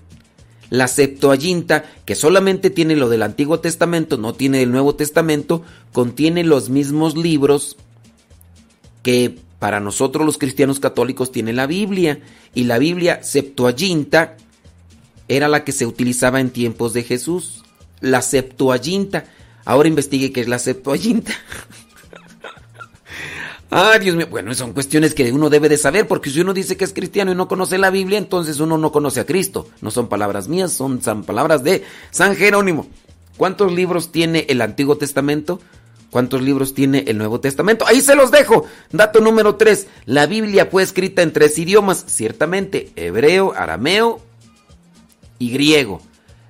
[0.71, 5.63] la Septuaginta, que solamente tiene lo del Antiguo Testamento, no tiene el Nuevo Testamento,
[5.93, 7.77] contiene los mismos libros
[9.03, 12.21] que para nosotros los cristianos católicos tiene la Biblia.
[12.55, 14.37] Y la Biblia Septuaginta
[15.29, 17.63] era la que se utilizaba en tiempos de Jesús.
[18.01, 19.27] La Septuaginta.
[19.65, 21.33] Ahora investigue qué es la Septuaginta.
[23.71, 24.27] Ah, Dios mío.
[24.29, 27.31] Bueno, son cuestiones que uno debe de saber, porque si uno dice que es cristiano
[27.31, 29.69] y no conoce la Biblia, entonces uno no conoce a Cristo.
[29.81, 32.89] No son palabras mías, son, palabras de San Jerónimo.
[33.37, 35.61] ¿Cuántos libros tiene el Antiguo Testamento?
[36.11, 37.87] ¿Cuántos libros tiene el Nuevo Testamento?
[37.87, 38.67] Ahí se los dejo.
[38.91, 39.87] Dato número 3.
[40.07, 44.21] La Biblia fue escrita en tres idiomas, ciertamente, hebreo, arameo
[45.39, 46.03] y griego.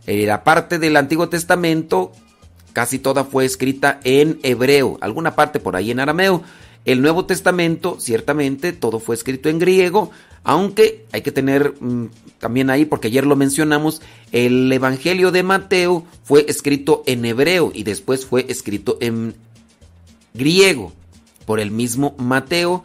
[0.07, 2.13] Eh, la parte del Antiguo Testamento,
[2.73, 6.43] casi toda fue escrita en hebreo, alguna parte por ahí en arameo.
[6.85, 10.11] El Nuevo Testamento, ciertamente, todo fue escrito en griego,
[10.45, 12.07] aunque hay que tener mmm,
[12.39, 14.01] también ahí, porque ayer lo mencionamos,
[14.33, 19.35] el Evangelio de Mateo fue escrito en hebreo y después fue escrito en
[20.33, 20.93] griego
[21.45, 22.85] por el mismo Mateo,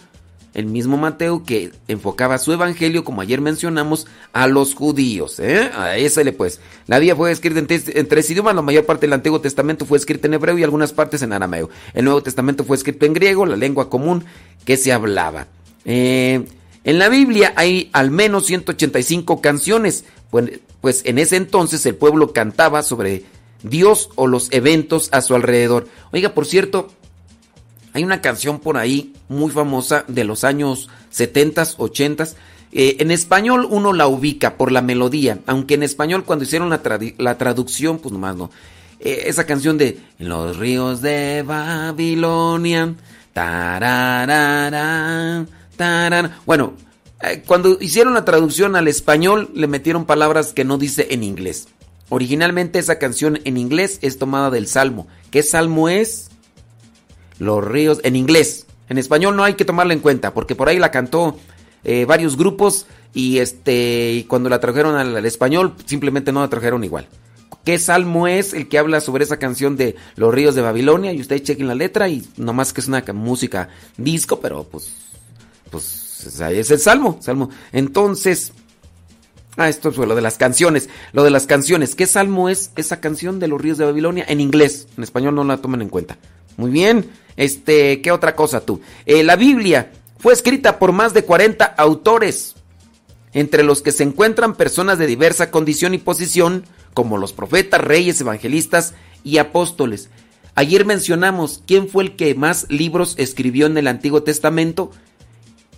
[0.55, 5.39] el mismo Mateo que enfocaba su evangelio, como ayer mencionamos, a los judíos.
[5.39, 5.69] ¿eh?
[5.75, 6.59] A ese le pues.
[6.87, 10.27] La Biblia fue escrita en, tres idiomas, la mayor parte del Antiguo Testamento fue escrita
[10.27, 11.69] en hebreo y algunas partes en arameo.
[11.93, 14.23] El Nuevo Testamento fue escrito en griego, la lengua común
[14.63, 15.47] que se hablaba.
[15.83, 16.45] Eh,
[16.85, 22.31] en la Biblia hay al menos 185 canciones, pues, pues en ese entonces el pueblo
[22.31, 23.23] cantaba sobre
[23.63, 25.87] Dios o los eventos a su alrededor.
[26.11, 26.89] Oiga, por cierto,
[27.95, 32.35] hay una canción por ahí muy famosa de los años 70s, 80s.
[32.73, 36.83] Eh, en español uno la ubica por la melodía, aunque en español cuando hicieron la,
[36.83, 38.51] trad la traducción, pues nomás no.
[38.99, 42.95] Eh, esa canción de los ríos de Babilonia.
[43.31, 44.75] Tararara,
[45.77, 46.41] tarara.
[46.45, 46.73] Bueno,
[47.21, 51.69] eh, cuando hicieron la traducción al español le metieron palabras que no dice en inglés.
[52.09, 55.07] Originalmente esa canción en inglés es tomada del Salmo.
[55.31, 56.29] ¿Qué Salmo es?
[57.39, 58.65] Los ríos, en inglés.
[58.89, 61.37] En español no hay que tomarla en cuenta, porque por ahí la cantó
[61.83, 67.07] eh, varios grupos y este cuando la trajeron al, español simplemente no la trajeron igual.
[67.63, 71.13] ¿Qué salmo es el que habla sobre esa canción de Los ríos de Babilonia?
[71.13, 74.91] Y ustedes chequen la letra y nomás que es una música disco, pero pues
[75.71, 76.05] pues
[76.39, 77.49] es el salmo, salmo.
[77.71, 78.51] Entonces,
[79.57, 81.95] ah, esto fue lo de las canciones, lo de las canciones.
[81.95, 84.87] ¿Qué salmo es esa canción de Los ríos de Babilonia en inglés?
[84.97, 86.17] En español no la tomen en cuenta.
[86.57, 87.09] Muy bien.
[87.37, 88.81] Este, ¿qué otra cosa tú?
[89.05, 92.55] Eh, la Biblia fue escrita por más de 40 autores,
[93.33, 98.21] entre los que se encuentran personas de diversa condición y posición, como los profetas, reyes,
[98.21, 98.93] evangelistas
[99.23, 100.09] y apóstoles.
[100.55, 104.91] Ayer mencionamos quién fue el que más libros escribió en el Antiguo Testamento,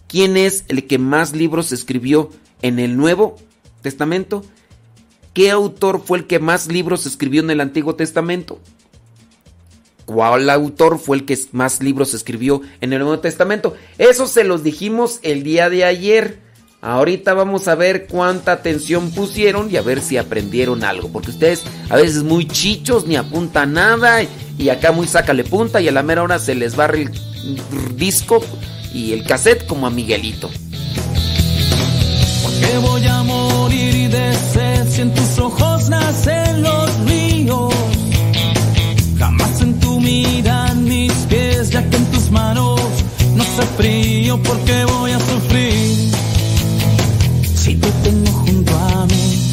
[0.08, 2.30] quién es el que más libros escribió
[2.62, 3.38] en el Nuevo
[3.82, 4.46] Testamento,
[5.34, 8.60] qué autor fue el que más libros escribió en el Antiguo Testamento
[10.08, 13.76] cuál autor fue el que más libros escribió en el Nuevo Testamento.
[13.98, 16.40] Eso se los dijimos el día de ayer.
[16.82, 21.10] Ahorita vamos a ver cuánta atención pusieron y a ver si aprendieron algo.
[21.10, 24.22] Porque ustedes a veces muy chichos, ni apuntan nada.
[24.58, 28.42] Y acá muy sácale punta y a la mera hora se les barre el disco
[28.94, 30.50] y el cassette como a Miguelito.
[32.62, 33.88] que voy a morir
[34.90, 36.87] si en tus ojos nacen los
[40.22, 42.80] mirada mis pies, ya que en tus manos
[43.36, 46.12] no sé frío porque voy a sufrir.
[47.56, 49.52] Si te tengo junto a mí.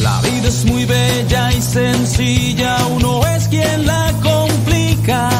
[0.00, 5.30] La vida es muy bella y sencilla, uno es quien la complica.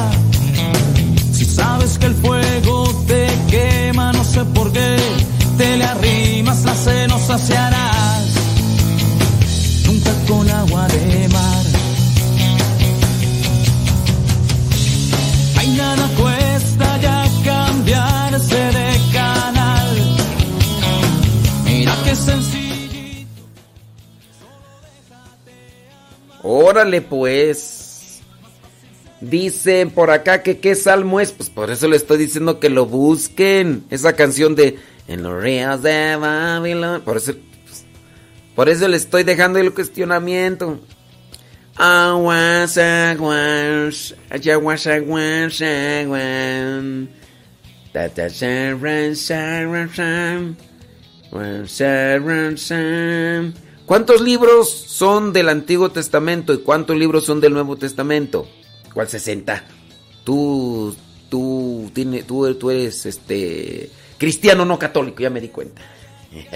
[1.32, 4.96] Si sabes que el fuego te quema, no sé por qué,
[5.58, 8.26] te le arrimas, la sed no saciarás.
[9.86, 11.29] Nunca con agua de
[26.42, 28.20] Órale pues.
[29.20, 31.32] Dicen por acá que qué salmo es.
[31.32, 33.84] Pues por eso le estoy diciendo que lo busquen.
[33.90, 34.78] Esa canción de
[35.08, 37.02] En los ríos de Babilón.
[37.02, 37.34] Por eso,
[37.64, 37.84] pues,
[38.54, 40.80] por eso le estoy dejando el cuestionamiento.
[41.76, 47.08] Aguas, aguas, aguas, aguas, aguas.
[53.90, 58.46] ¿Cuántos libros son del Antiguo Testamento y cuántos libros son del Nuevo Testamento?
[58.94, 59.64] ¿Cuál 60?
[60.22, 60.94] Tú,
[61.28, 65.82] tú, tiene, tú, tú eres este cristiano no católico, ya me di cuenta.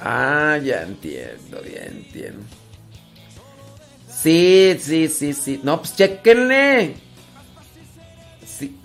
[0.00, 2.42] ah, ya entiendo, ya entiendo.
[4.08, 5.60] Sí, sí, sí, sí.
[5.62, 6.94] No, pues chequenle.
[8.46, 8.78] Sí.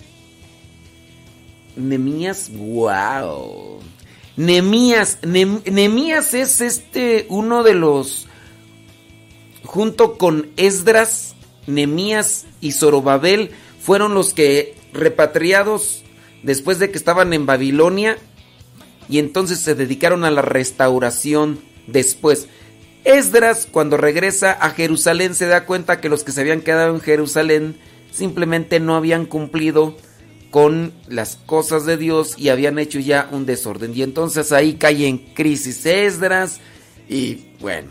[1.77, 3.79] Nemías, wow.
[4.39, 8.25] Nemías, Nem- Nemías es este uno de los
[9.65, 11.35] junto con Esdras,
[11.67, 16.03] Nemías y Zorobabel fueron los que repatriados
[16.41, 18.17] después de que estaban en Babilonia
[19.09, 22.47] y entonces se dedicaron a la restauración después.
[23.03, 27.01] Esdras cuando regresa a Jerusalén se da cuenta que los que se habían quedado en
[27.01, 27.77] Jerusalén
[28.09, 29.97] simplemente no habían cumplido
[30.51, 33.95] con las cosas de Dios y habían hecho ya un desorden.
[33.95, 36.59] Y entonces ahí cae en crisis Esdras
[37.07, 37.89] y bueno.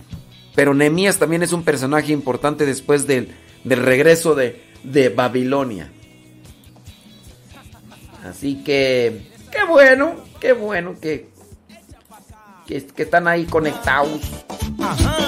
[0.55, 3.35] Pero Nehemías también es un personaje importante después del,
[3.65, 5.93] del regreso de, de Babilonia.
[8.25, 11.29] Así que, qué bueno, qué bueno que,
[12.67, 14.21] que, que están ahí conectados.
[14.79, 15.28] Yo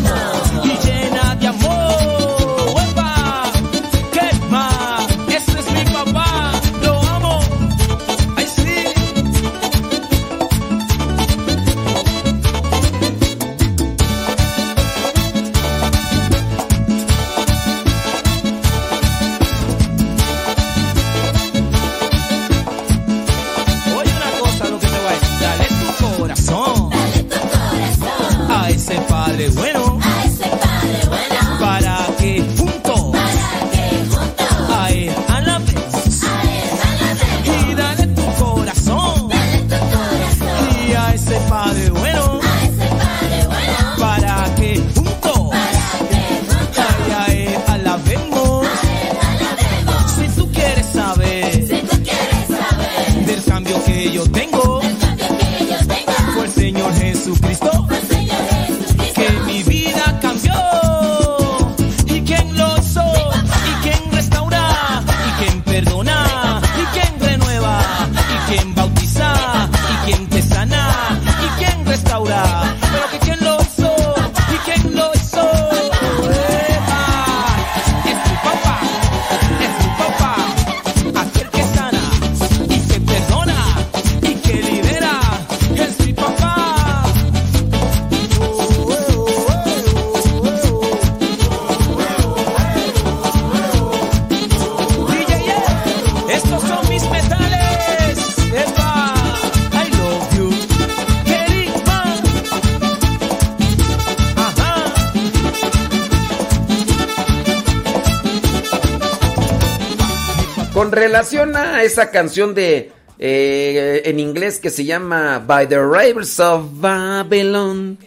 [111.11, 116.39] Con relación a esa canción de eh, en inglés que se llama By the Rivers
[116.39, 117.97] of Babylon.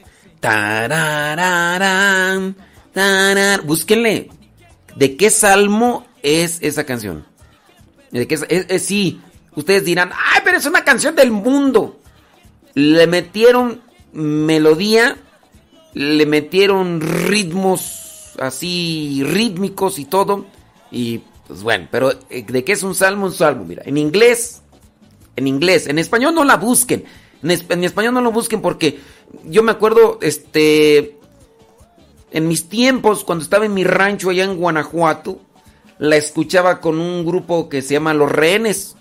[0.41, 1.77] Tarararán,
[2.95, 4.31] tarar- Búsquenle.
[4.97, 7.27] ¿De qué salmo es esa canción?
[8.11, 9.21] ¿De qué es- sí,
[9.55, 12.01] ustedes dirán, ay, pero es una canción del mundo.
[12.75, 13.83] Le metieron
[14.13, 15.17] melodía,
[15.93, 20.47] le metieron ritmos así rítmicos y todo.
[20.91, 23.26] Y pues bueno, pero eh, ¿de qué es un salmo?
[23.26, 24.62] Un salmo, mira, en inglés,
[25.36, 27.05] en inglés, en español no la busquen.
[27.42, 28.99] En, en español no lo busquen porque
[29.45, 31.18] yo me acuerdo, este,
[32.30, 35.40] en mis tiempos, cuando estaba en mi rancho allá en Guanajuato,
[35.99, 38.97] la escuchaba con un grupo que se llama Los Rehenes.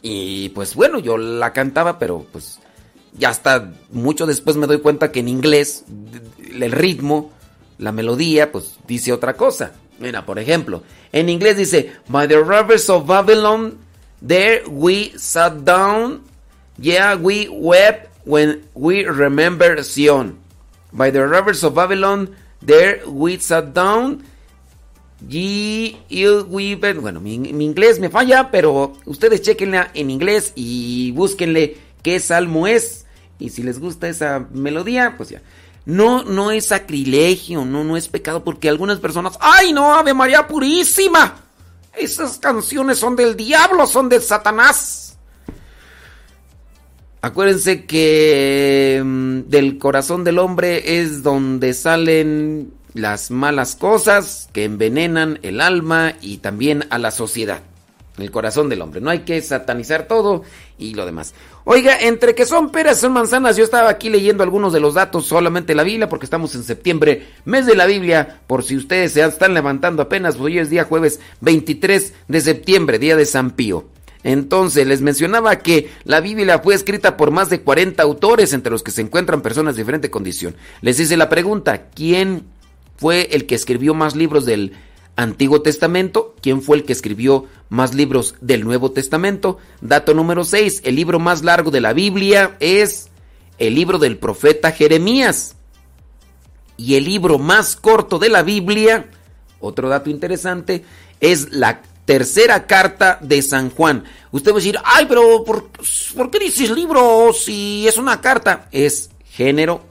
[0.00, 2.60] Y pues bueno, yo la cantaba, pero pues
[3.16, 5.84] ya hasta mucho después me doy cuenta que en inglés
[6.48, 7.32] el ritmo,
[7.78, 9.72] la melodía, pues dice otra cosa.
[9.98, 10.82] Mira, por ejemplo,
[11.12, 13.78] en inglés dice, By the rivers of Babylon,
[14.20, 16.22] there we sat down,
[16.78, 20.38] yeah, we wept when we remember Sion.
[20.92, 24.24] By the rivers of Babylon, there we sat down,
[25.26, 25.98] Ye,
[26.48, 32.20] we, bueno, mi, mi inglés me falla, pero ustedes chequenla en inglés y búsquenle qué
[32.20, 33.04] salmo es.
[33.40, 35.42] Y si les gusta esa melodía, pues ya.
[35.88, 40.46] No, no es sacrilegio, no, no es pecado, porque algunas personas, ¡ay no, Ave María
[40.46, 41.36] Purísima!
[41.96, 45.16] Esas canciones son del diablo, son de Satanás.
[47.22, 55.38] Acuérdense que mm, del corazón del hombre es donde salen las malas cosas que envenenan
[55.40, 57.62] el alma y también a la sociedad.
[58.18, 59.00] El corazón del hombre.
[59.00, 60.42] No hay que satanizar todo
[60.76, 61.34] y lo demás.
[61.64, 65.26] Oiga, entre que son peras, son manzanas, yo estaba aquí leyendo algunos de los datos
[65.26, 69.24] solamente la Biblia porque estamos en septiembre, mes de la Biblia, por si ustedes se
[69.24, 73.86] están levantando apenas, hoy es día jueves 23 de septiembre, día de San Pío.
[74.24, 78.82] Entonces, les mencionaba que la Biblia fue escrita por más de 40 autores, entre los
[78.82, 80.56] que se encuentran personas de diferente condición.
[80.80, 82.44] Les hice la pregunta, ¿quién
[82.96, 84.72] fue el que escribió más libros del
[85.18, 86.36] Antiguo Testamento?
[86.40, 89.58] ¿Quién fue el que escribió más libros del Nuevo Testamento?
[89.80, 93.08] Dato número 6, el libro más largo de la Biblia es
[93.58, 95.56] el libro del profeta Jeremías.
[96.76, 99.10] Y el libro más corto de la Biblia,
[99.58, 100.84] otro dato interesante,
[101.18, 104.04] es la tercera carta de San Juan.
[104.30, 105.68] Usted va a decir, ay, pero ¿por,
[106.14, 108.68] ¿por qué dices libro si es una carta?
[108.70, 109.82] Es género,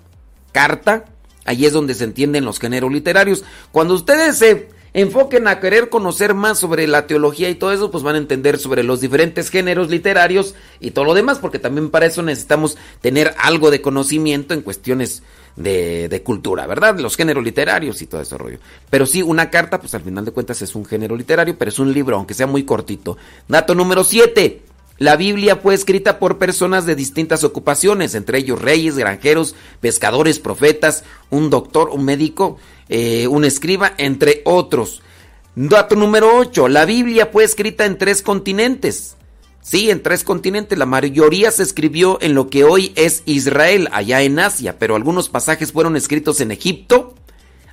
[0.54, 1.04] carta.
[1.44, 3.44] Ahí es donde se entienden los géneros literarios.
[3.74, 8.04] Cuando ustedes se enfoquen a querer conocer más sobre la teología y todo eso, pues
[8.04, 12.06] van a entender sobre los diferentes géneros literarios y todo lo demás, porque también para
[12.06, 15.24] eso necesitamos tener algo de conocimiento en cuestiones
[15.58, 16.98] de, cultura, ¿verdad?
[17.00, 18.60] Los géneros literarios y todo ese rollo.
[18.90, 21.80] Pero sí, una carta, pues al final de cuentas es un género literario, pero es
[21.80, 23.18] un libro, aunque sea muy cortito.
[23.48, 24.67] Dato número 7.
[25.00, 31.04] La Biblia fue escrita por personas de distintas ocupaciones, entre ellos reyes, granjeros, pescadores, profetas,
[31.30, 32.58] un doctor, un médico,
[32.90, 35.02] eh, un escriba, entre otros.
[35.56, 36.68] Dato número 8.
[36.68, 39.18] La Biblia fue escrita en tres continentes.
[39.62, 40.78] Sí, en tres continentes.
[40.78, 45.30] La mayoría se escribió en lo que hoy es Israel, allá en Asia, pero algunos
[45.30, 47.16] pasajes fueron escritos en Egipto,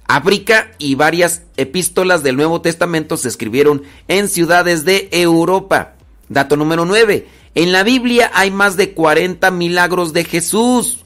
[0.07, 5.94] África y varias epístolas del Nuevo Testamento se escribieron en ciudades de Europa.
[6.29, 7.29] Dato número 9.
[7.55, 11.05] En la Biblia hay más de 40 milagros de Jesús,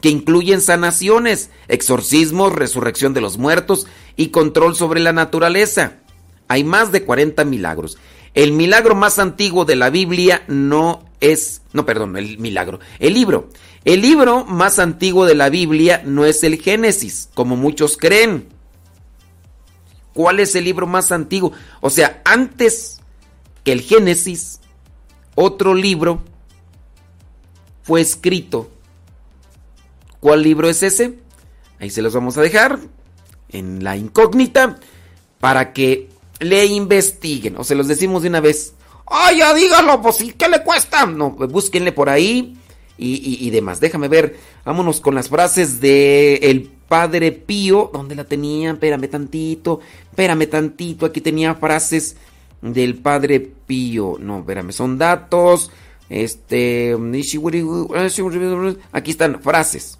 [0.00, 3.86] que incluyen sanaciones, exorcismos, resurrección de los muertos
[4.16, 5.94] y control sobre la naturaleza.
[6.46, 7.98] Hay más de 40 milagros.
[8.34, 13.48] El milagro más antiguo de la Biblia no es, no, perdón, el milagro, el libro.
[13.84, 18.48] El libro más antiguo de la Biblia no es el Génesis, como muchos creen.
[20.14, 21.52] ¿Cuál es el libro más antiguo?
[21.80, 22.97] O sea, antes
[23.64, 24.60] que el Génesis,
[25.34, 26.22] otro libro
[27.82, 28.70] fue escrito.
[30.20, 31.18] ¿Cuál libro es ese?
[31.78, 32.78] Ahí se los vamos a dejar
[33.50, 34.78] en la incógnita
[35.38, 36.08] para que
[36.40, 37.56] le investiguen.
[37.56, 38.74] O se los decimos de una vez.
[39.06, 40.02] ¡Ay, ya dígalo!
[40.02, 41.06] Pues sí, ¿qué le cuesta?
[41.06, 42.56] No, pues, búsquenle por ahí
[42.98, 43.80] y, y- y demás.
[43.80, 44.36] Déjame ver.
[44.64, 47.90] Vámonos con las frases de el Padre Pío.
[47.92, 48.72] ¿Dónde la tenía?
[48.72, 49.80] Espérame tantito.
[50.10, 51.06] Espérame tantito.
[51.06, 52.16] Aquí tenía frases
[52.62, 54.16] del Padre Pío.
[54.18, 55.70] No, espérame, son datos.
[56.08, 56.96] Este.
[58.92, 59.98] Aquí están frases.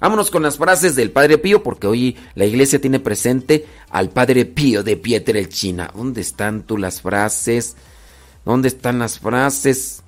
[0.00, 4.46] Vámonos con las frases del Padre Pío, porque hoy la iglesia tiene presente al Padre
[4.46, 5.90] Pío de Pietrelcina.
[5.94, 7.76] ¿Dónde están tú las frases?
[8.46, 10.02] ¿Dónde están las frases?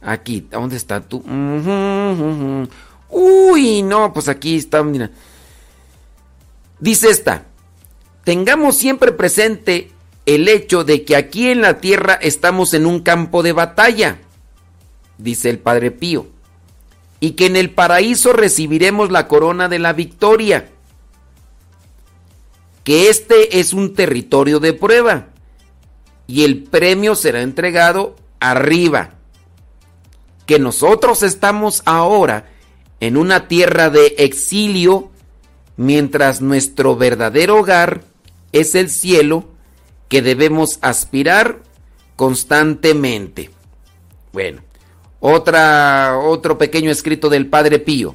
[0.00, 1.24] Aquí, ¿dónde está tú?
[3.10, 5.10] Uy, no, pues aquí está, mira.
[6.78, 7.44] Dice esta,
[8.22, 9.90] tengamos siempre presente
[10.28, 14.18] el hecho de que aquí en la tierra estamos en un campo de batalla,
[15.16, 16.26] dice el Padre Pío,
[17.18, 20.68] y que en el paraíso recibiremos la corona de la victoria,
[22.84, 25.28] que este es un territorio de prueba
[26.26, 29.14] y el premio será entregado arriba,
[30.44, 32.50] que nosotros estamos ahora
[33.00, 35.10] en una tierra de exilio,
[35.78, 38.02] mientras nuestro verdadero hogar
[38.52, 39.56] es el cielo
[40.08, 41.62] que debemos aspirar
[42.16, 43.50] constantemente.
[44.32, 44.62] Bueno,
[45.20, 48.14] otra, otro pequeño escrito del Padre Pío.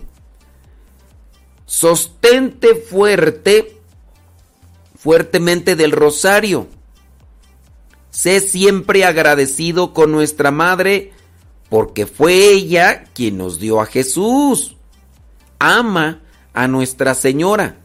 [1.65, 3.77] Sostente fuerte,
[4.95, 6.67] fuertemente del rosario.
[8.11, 11.13] Sé siempre agradecido con nuestra Madre
[11.69, 14.75] porque fue ella quien nos dio a Jesús.
[15.57, 16.21] Ama
[16.53, 17.77] a Nuestra Señora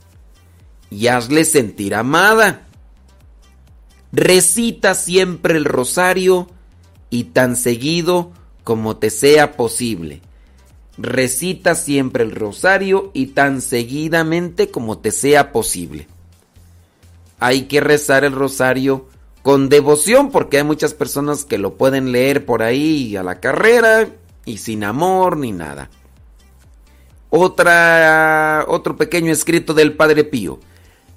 [0.90, 2.67] y hazle sentir amada.
[4.12, 6.48] Recita siempre el rosario
[7.10, 8.32] y tan seguido
[8.64, 10.22] como te sea posible.
[10.96, 16.08] Recita siempre el rosario y tan seguidamente como te sea posible.
[17.38, 19.06] Hay que rezar el rosario
[19.42, 24.08] con devoción porque hay muchas personas que lo pueden leer por ahí a la carrera
[24.44, 25.90] y sin amor ni nada.
[27.30, 30.58] Otra, otro pequeño escrito del Padre Pío.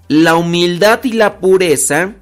[0.08, 2.16] La humildad y la pureza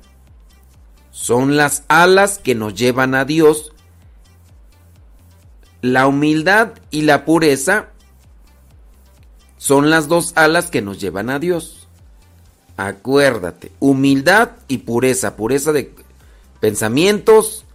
[1.20, 3.74] son las alas que nos llevan a Dios.
[5.82, 7.90] La humildad y la pureza
[9.58, 11.90] son las dos alas que nos llevan a Dios.
[12.78, 15.94] Acuérdate, humildad y pureza, pureza de
[16.62, 17.66] pensamientos,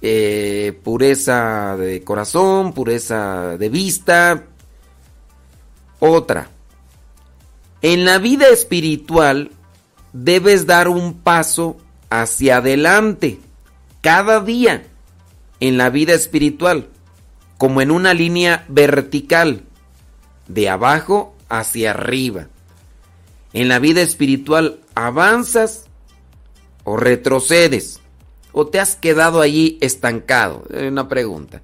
[0.00, 4.44] eh, pureza de corazón, pureza de vista.
[5.98, 6.50] Otra,
[7.80, 9.50] en la vida espiritual
[10.12, 11.78] debes dar un paso
[12.12, 13.40] hacia adelante
[14.02, 14.84] cada día
[15.60, 16.88] en la vida espiritual,
[17.56, 19.62] como en una línea vertical,
[20.46, 22.48] de abajo hacia arriba.
[23.54, 25.86] En la vida espiritual avanzas
[26.84, 28.00] o retrocedes
[28.52, 30.64] o te has quedado allí estancado.
[30.68, 31.62] Una pregunta.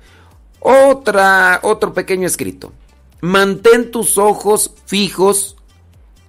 [0.60, 2.72] Otra, otro pequeño escrito.
[3.20, 5.56] Mantén tus ojos fijos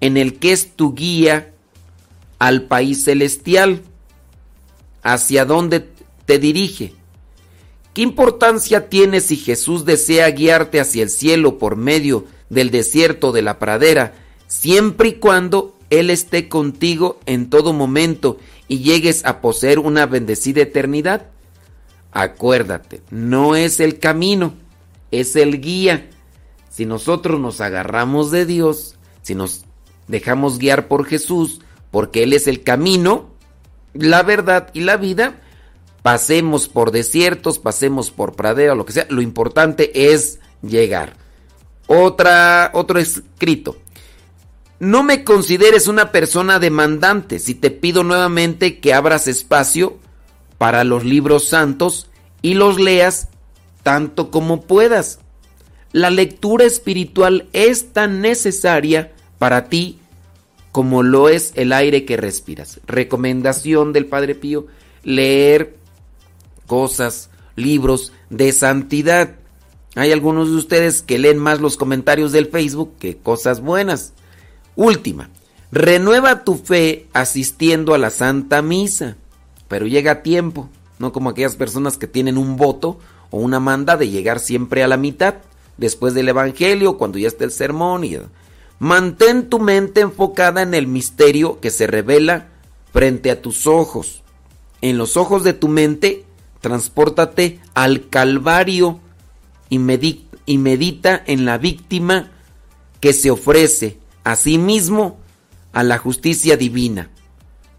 [0.02, 1.54] en el que es tu guía
[2.38, 3.84] al país celestial,
[5.04, 5.90] hacia dónde
[6.26, 6.94] te dirige.
[7.94, 13.42] ¿Qué importancia tiene si Jesús desea guiarte hacia el cielo por medio del desierto de
[13.42, 14.14] la pradera,
[14.48, 18.38] siempre y cuando Él esté contigo en todo momento
[18.68, 21.28] y llegues a poseer una bendecida eternidad?
[22.12, 24.54] Acuérdate, no es el camino,
[25.12, 26.10] es el guía.
[26.70, 29.66] Si nosotros nos agarramos de Dios, si nos
[30.08, 33.30] dejamos guiar por Jesús, porque Él es el camino,
[33.94, 35.36] la verdad y la vida,
[36.02, 41.16] pasemos por desiertos, pasemos por pradera, lo que sea, lo importante es llegar.
[41.88, 43.78] Otra, otro escrito.
[44.80, 49.98] No me consideres una persona demandante si te pido nuevamente que abras espacio
[50.58, 52.08] para los libros santos
[52.42, 53.28] y los leas
[53.84, 55.20] tanto como puedas.
[55.92, 59.99] La lectura espiritual es tan necesaria para ti
[60.72, 62.80] como lo es el aire que respiras.
[62.88, 64.68] Recomendación del Padre Pío,
[65.04, 65.76] leer
[66.68, 69.36] cosas, libros de santidad.
[69.96, 74.14] Hay algunos de ustedes que leen más los comentarios del Facebook que cosas buenas.
[74.76, 75.30] Última,
[75.72, 79.18] renueva tu fe asistiendo a la Santa Misa,
[79.68, 83.00] pero llega a tiempo, no como aquellas personas que tienen un voto
[83.32, 85.36] o una manda de llegar siempre a la mitad,
[85.78, 88.18] después del Evangelio, cuando ya está el sermón y
[88.80, 92.48] Mantén tu mente enfocada en el misterio que se revela
[92.94, 94.24] frente a tus ojos.
[94.82, 96.26] En los ojos de tu mente,
[96.62, 99.02] transpórtate al Calvario
[99.70, 102.32] y, medita en la víctima
[103.02, 105.20] que se ofrece a sí mismo
[105.74, 107.10] a la justicia divina.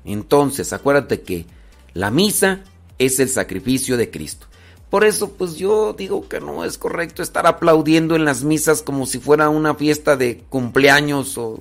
[0.05, 1.47] Entonces, acuérdate que
[1.95, 2.61] la misa
[2.99, 4.47] es el sacrificio de Cristo.
[4.91, 9.07] Por eso, pues yo digo que no es correcto estar aplaudiendo en las misas como
[9.07, 11.61] si fuera una fiesta de cumpleaños o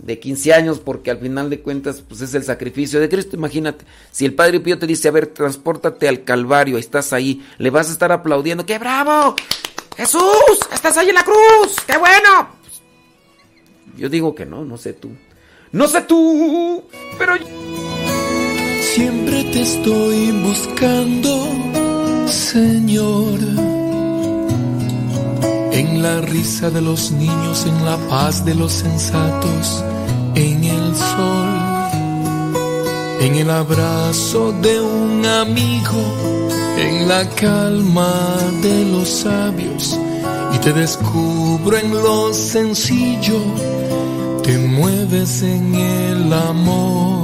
[0.00, 3.36] de 15 años, porque al final de cuentas, pues es el sacrificio de Cristo.
[3.36, 7.70] Imagínate, si el Padre Pío te dice, a ver, transpórtate al Calvario, estás ahí, le
[7.70, 9.36] vas a estar aplaudiendo, ¡qué bravo!
[9.96, 10.58] ¡Jesús!
[10.72, 11.76] ¡Estás ahí en la cruz!
[11.86, 12.64] ¡Qué bueno!
[13.96, 15.10] yo digo que no, no sé tú.
[15.72, 16.84] No sé tú,
[17.18, 17.34] pero...
[18.80, 21.73] Siempre te estoy buscando
[22.34, 23.38] Señor.
[25.72, 29.84] En la risa de los niños, en la paz de los sensatos,
[30.34, 31.52] en el sol,
[33.20, 36.02] en el abrazo de un amigo,
[36.76, 38.12] en la calma
[38.62, 39.96] de los sabios,
[40.54, 43.38] y te descubro en lo sencillo,
[44.42, 47.23] te mueves en el amor.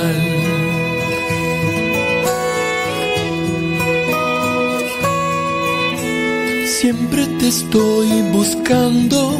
[6.81, 9.37] Siempre te estoy buscando,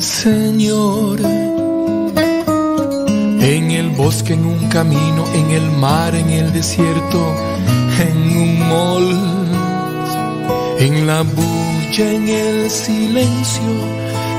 [0.00, 1.20] Señor.
[3.40, 7.32] En el bosque, en un camino, en el mar, en el desierto,
[8.00, 9.08] en un mall,
[10.80, 13.70] en la bulla, en el silencio,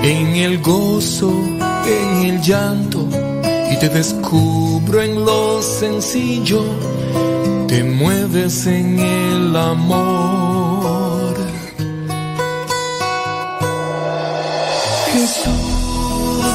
[0.04, 1.32] en el gozo,
[1.86, 3.08] en el llanto,
[3.72, 6.66] y te descubro en lo sencillo,
[7.70, 10.89] te mueves en el amor.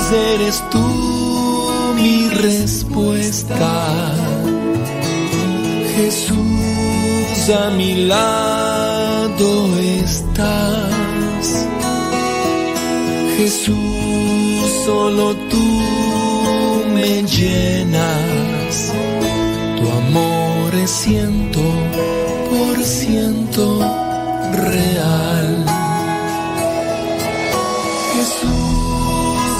[0.04, 4.12] Jesús, eres tú mi respuesta.
[5.96, 11.66] Jesús, a mi lado estás.
[13.36, 13.76] Jesús,
[14.84, 15.64] solo tú
[16.94, 18.92] me llenas.
[19.78, 21.60] Tu amor es ciento
[22.50, 23.78] por ciento
[24.52, 25.53] real.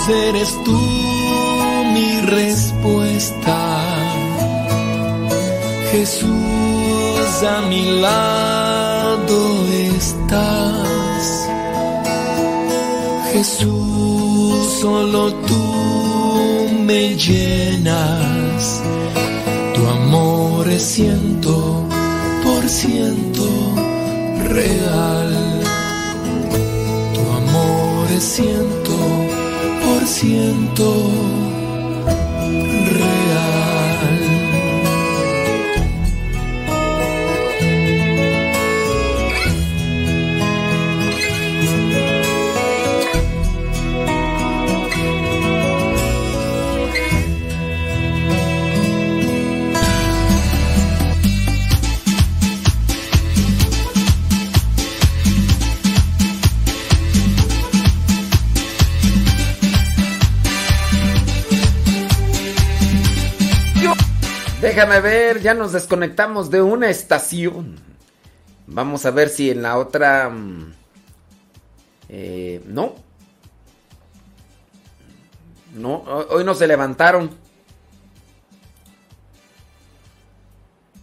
[0.05, 0.79] Jesús, eres tú
[1.95, 3.57] mi respuesta.
[5.93, 11.49] Jesús, a mi lado estás.
[13.33, 18.83] Jesús, solo tú me llenas.
[19.75, 21.87] Tu amor es ciento
[22.45, 23.47] por ciento
[24.51, 25.63] real.
[27.15, 28.84] Tu amor es ciento
[30.77, 31.44] por
[64.75, 67.77] Déjame ver, ya nos desconectamos de una estación.
[68.67, 70.29] Vamos a ver si en la otra...
[70.31, 70.73] mm,
[72.09, 72.97] eh, no.
[75.75, 77.31] No, ho- hoy no se levantaron.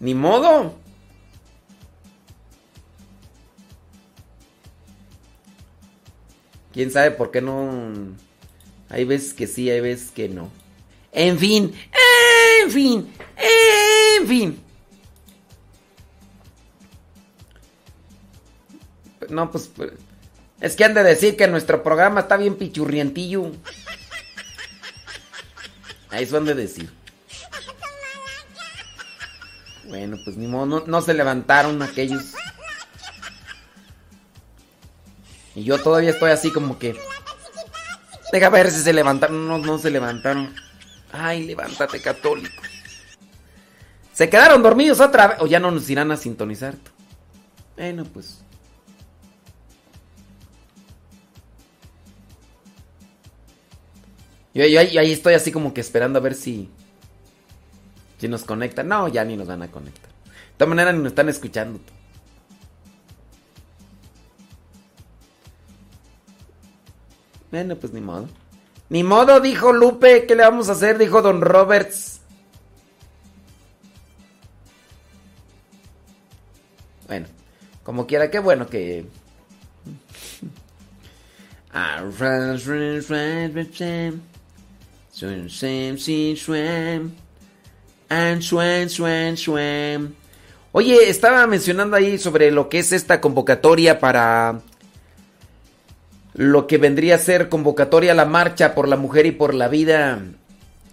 [0.02, 0.76] Ni modo.
[6.74, 7.92] ¿Quién sabe por qué no?
[8.90, 10.50] Hay veces que sí, hay veces que no.
[11.14, 11.74] En fin,
[12.64, 13.61] en fin, en
[14.28, 14.64] fin.
[19.30, 19.72] No, pues
[20.60, 23.52] es que han de decir que nuestro programa está bien pichurrientillo.
[26.12, 26.92] Eso han de decir.
[29.86, 32.34] Bueno, pues ni modo, no, no se levantaron aquellos.
[35.56, 36.96] Y yo todavía estoy así como que.
[38.32, 39.48] Deja ver si se levantaron.
[39.48, 40.54] No, no se levantaron.
[41.12, 42.62] Ay, levántate, católico.
[44.22, 45.38] Se quedaron dormidos otra vez.
[45.42, 46.76] O ya no nos irán a sintonizar.
[47.76, 48.44] Bueno, pues.
[54.54, 56.70] Yo, yo ahí- ahí estoy así como que esperando a ver si.
[58.20, 58.88] Si nos conectan.
[58.88, 60.12] No, ya ni nos van a conectar.
[60.12, 61.80] De todas maneras, ni nos están escuchando.
[67.52, 68.28] Bueno, pues ni modo.
[68.90, 70.98] Ni modo, dijo Lupe, ¿qué le vamos a hacer?
[70.98, 72.21] Dijo Don Roberts.
[77.92, 79.04] Como quiera, qué bueno que...
[90.72, 94.62] Oye, estaba mencionando ahí sobre lo que es esta convocatoria para
[96.34, 99.68] lo que vendría a ser convocatoria a la marcha por la mujer y por la
[99.68, 100.22] vida.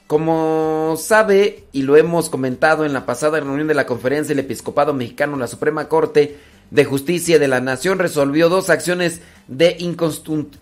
[0.08, 4.94] Como sabe, y lo hemos comentado en la pasada reunión de la Conferencia del Episcopado
[4.94, 9.76] Mexicano, la Suprema Corte de Justicia de la Nación resolvió dos acciones de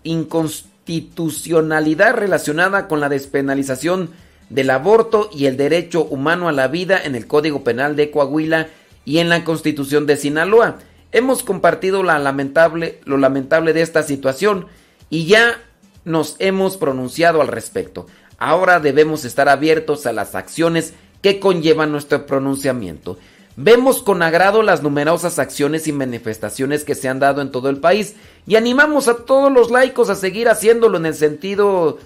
[0.03, 4.11] inconstitucionalidad relacionada con la despenalización
[4.49, 8.67] del aborto y el derecho humano a la vida en el Código Penal de Coahuila
[9.03, 10.77] y en la Constitución de Sinaloa.
[11.11, 14.67] Hemos compartido lo lamentable de esta situación
[15.09, 15.61] y ya
[16.05, 18.07] nos hemos pronunciado al respecto.
[18.37, 23.17] Ahora debemos estar abiertos a las acciones que conllevan nuestro pronunciamiento.
[23.59, 27.77] Vemos con agrado las numerosas acciones y manifestaciones que se han dado en todo el
[27.77, 28.13] país
[28.45, 31.97] y animamos a todos los laicos a seguir haciéndolo en el sentido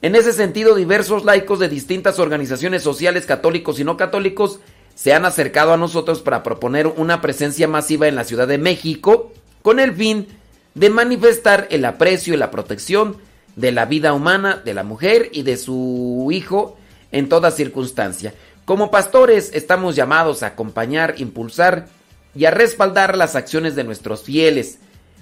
[0.00, 4.60] en ese sentido diversos laicos de distintas organizaciones sociales católicos y no católicos
[4.94, 9.30] se han acercado a nosotros para proponer una presencia masiva en la Ciudad de México
[9.60, 10.26] con el fin
[10.72, 13.18] de manifestar el aprecio y la protección
[13.56, 16.78] de la vida humana de la mujer y de su hijo
[17.12, 18.32] en toda circunstancia.
[18.64, 21.86] Como pastores estamos llamados a acompañar, impulsar
[22.34, 24.78] y a respaldar las acciones de nuestros fieles,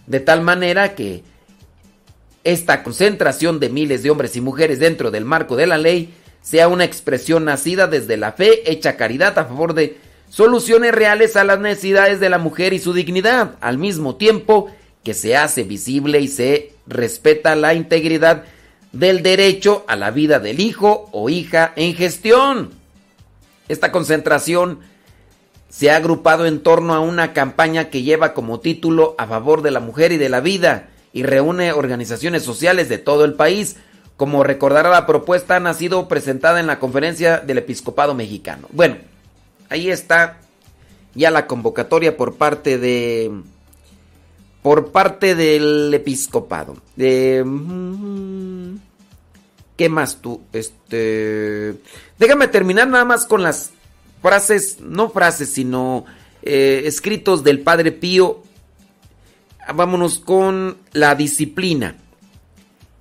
[0.06, 1.24] de tal manera que
[2.44, 6.68] esta concentración de miles de hombres y mujeres dentro del marco de la ley sea
[6.68, 9.96] una expresión nacida desde la fe, hecha caridad a favor de
[10.28, 14.70] soluciones reales a las necesidades de la mujer y su dignidad, al mismo tiempo
[15.04, 18.44] que se hace visible y se respeta la integridad
[18.92, 22.81] del derecho a la vida del hijo o hija en gestión.
[23.72, 24.80] Esta concentración
[25.70, 29.70] se ha agrupado en torno a una campaña que lleva como título a favor de
[29.70, 33.76] la mujer y de la vida y reúne organizaciones sociales de todo el país.
[34.18, 38.68] Como recordará la propuesta ha sido presentada en la conferencia del episcopado mexicano.
[38.72, 38.96] Bueno,
[39.70, 40.36] ahí está
[41.14, 43.30] ya la convocatoria por parte de
[44.60, 46.76] por parte del episcopado.
[49.76, 50.42] ¿Qué más tú?
[50.52, 51.74] Este,
[52.18, 53.70] déjame terminar nada más con las
[54.20, 56.04] frases, no frases, sino
[56.42, 58.42] eh, escritos del Padre Pío.
[59.74, 61.96] Vámonos con la disciplina.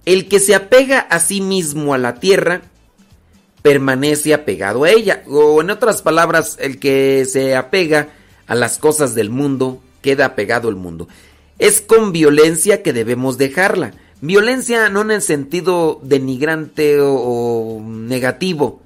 [0.06, 2.62] El que se apega a sí mismo a la tierra
[3.62, 5.24] permanece apegado a ella.
[5.28, 8.10] O en otras palabras, el que se apega
[8.48, 11.08] a las cosas del mundo queda apegado al mundo.
[11.60, 13.94] Es con violencia que debemos dejarla.
[14.22, 18.82] Violencia no en el sentido denigrante o, negativo,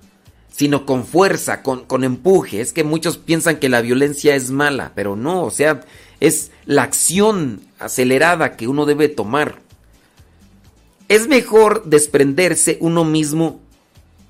[0.49, 2.61] sino con fuerza, con, con empuje.
[2.61, 5.81] Es que muchos piensan que la violencia es mala, pero no, o sea,
[6.21, 9.61] es la acción acelerada que uno debe tomar.
[11.09, 13.59] Es mejor desprenderse uno mismo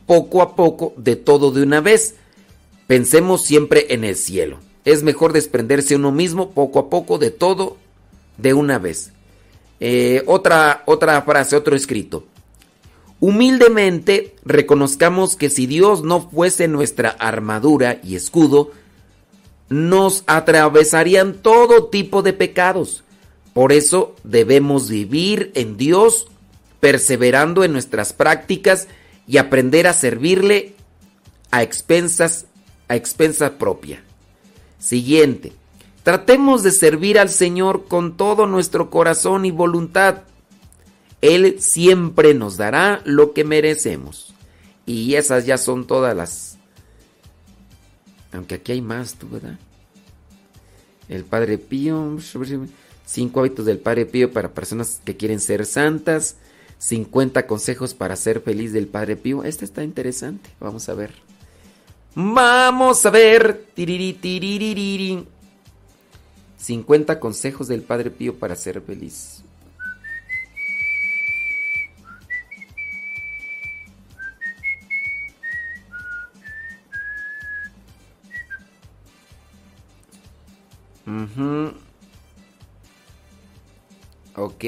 [0.07, 2.15] poco a poco de todo de una vez.
[2.88, 4.60] Pensemos siempre en el cielo.
[4.86, 7.77] Es mejor desprenderse uno mismo poco a poco de todo
[8.38, 9.11] de una vez.
[9.80, 12.26] Eh, otra, otra frase, otro escrito.
[13.19, 18.72] Humildemente reconozcamos que si Dios no fuese nuestra armadura y escudo,
[19.69, 23.03] nos atravesarían todo tipo de pecados.
[23.53, 26.27] Por eso debemos vivir en Dios,
[26.80, 28.88] perseverando en nuestras prácticas
[29.27, 30.76] y aprender a servirle
[31.52, 32.45] a expensas,
[32.89, 34.03] a expensa propia.
[34.77, 35.53] Siguiente.
[36.06, 40.22] Tratemos de servir al Señor con todo nuestro corazón y voluntad.
[41.22, 44.36] Él siempre nos dará lo que merecemos.
[44.86, 46.60] Y esas ya son todas las...
[48.32, 49.57] Aunque aquí hay más, tú, ¿verdad?
[51.10, 52.19] El Padre Pío.
[53.07, 56.36] Cinco hábitos del Padre Pío para personas que quieren ser santas.
[56.77, 59.44] 50 consejos para ser feliz del Padre Pío.
[59.44, 60.52] Este está interesante.
[60.60, 61.15] Vamos a ver.
[62.14, 63.65] Vamos a ver.
[63.73, 65.26] Tiriri, tiriri,
[66.65, 69.43] 50 consejos del Padre Pío para ser feliz.
[84.35, 84.63] Ok.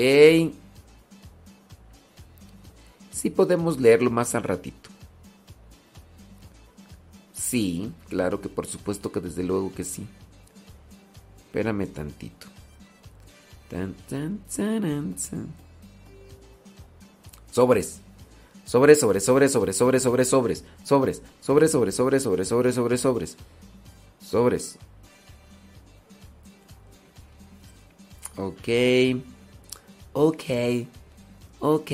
[3.10, 4.92] Sí podemos leerlo más al ratito.
[7.34, 10.06] Sí, claro que por supuesto que desde luego que sí.
[11.58, 12.46] Espérame tantito.
[17.52, 18.00] Sobres.
[18.64, 23.38] Sobres, sobres, sobres, sobres, sobres, sobres, sobres, sobres, sobres, sobres, sobres, sobres, sobres, sobres, sobres.
[24.22, 24.78] Sobres.
[28.36, 28.68] Ok.
[30.14, 30.44] Ok.
[31.60, 31.92] Ok.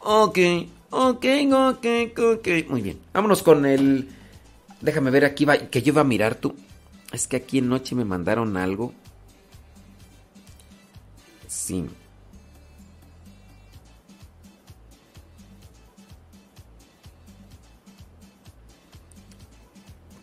[0.00, 0.38] Ok.
[0.90, 1.86] Ok, ok,
[2.18, 2.48] ok.
[2.68, 2.98] Muy bien.
[3.12, 4.08] Vámonos con el.
[4.80, 6.56] Déjame ver aquí, va, que yo iba a mirar tú.
[7.12, 8.92] Es que aquí en noche me mandaron algo.
[11.46, 11.86] Sí.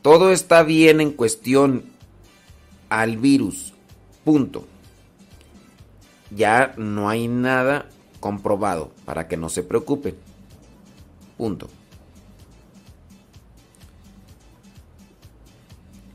[0.02, 1.84] Todo está bien en cuestión
[2.90, 3.74] al virus.
[4.24, 4.66] Punto.
[6.32, 7.88] Ya no hay nada
[8.20, 10.16] comprobado para que no se preocupen.
[11.38, 11.70] Punto.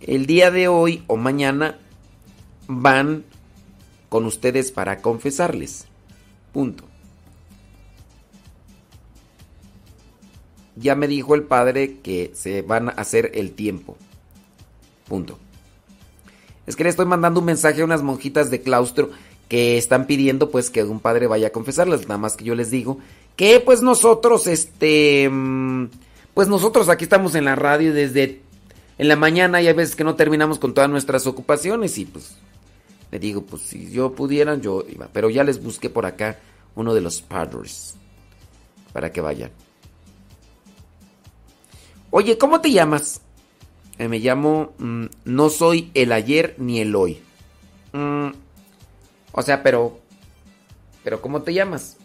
[0.07, 1.79] El día de hoy o mañana
[2.69, 3.25] van
[4.11, 5.87] con ustedes para confesarles.
[6.53, 6.85] Punto.
[10.77, 13.97] Ya me dijo el padre que se van a hacer el tiempo.
[15.09, 15.39] Punto.
[16.67, 19.11] Es que le estoy mandando un mensaje a unas monjitas de claustro
[19.49, 22.03] que están pidiendo pues que un padre vaya a confesarles.
[22.03, 22.99] Nada más que yo les digo
[23.37, 25.87] que pues nosotros, este, mm,
[26.35, 28.44] pues nosotros aquí estamos en la radio desde
[28.99, 32.37] en la mañana y hay veces que no terminamos con todas nuestras ocupaciones y pues
[33.11, 36.39] le digo, pues si yo pudiera yo iba, pero ya les busqué por acá
[36.75, 37.95] uno de los padres
[38.93, 39.51] para que vayan.
[42.11, 43.21] Oye, ¿cómo te llamas?
[43.99, 47.23] Eh, me llamo, mm, no soy el ayer ni el hoy.
[47.93, 48.31] Mm,
[49.33, 49.99] o sea, pero,
[51.03, 51.97] pero ¿cómo te llamas?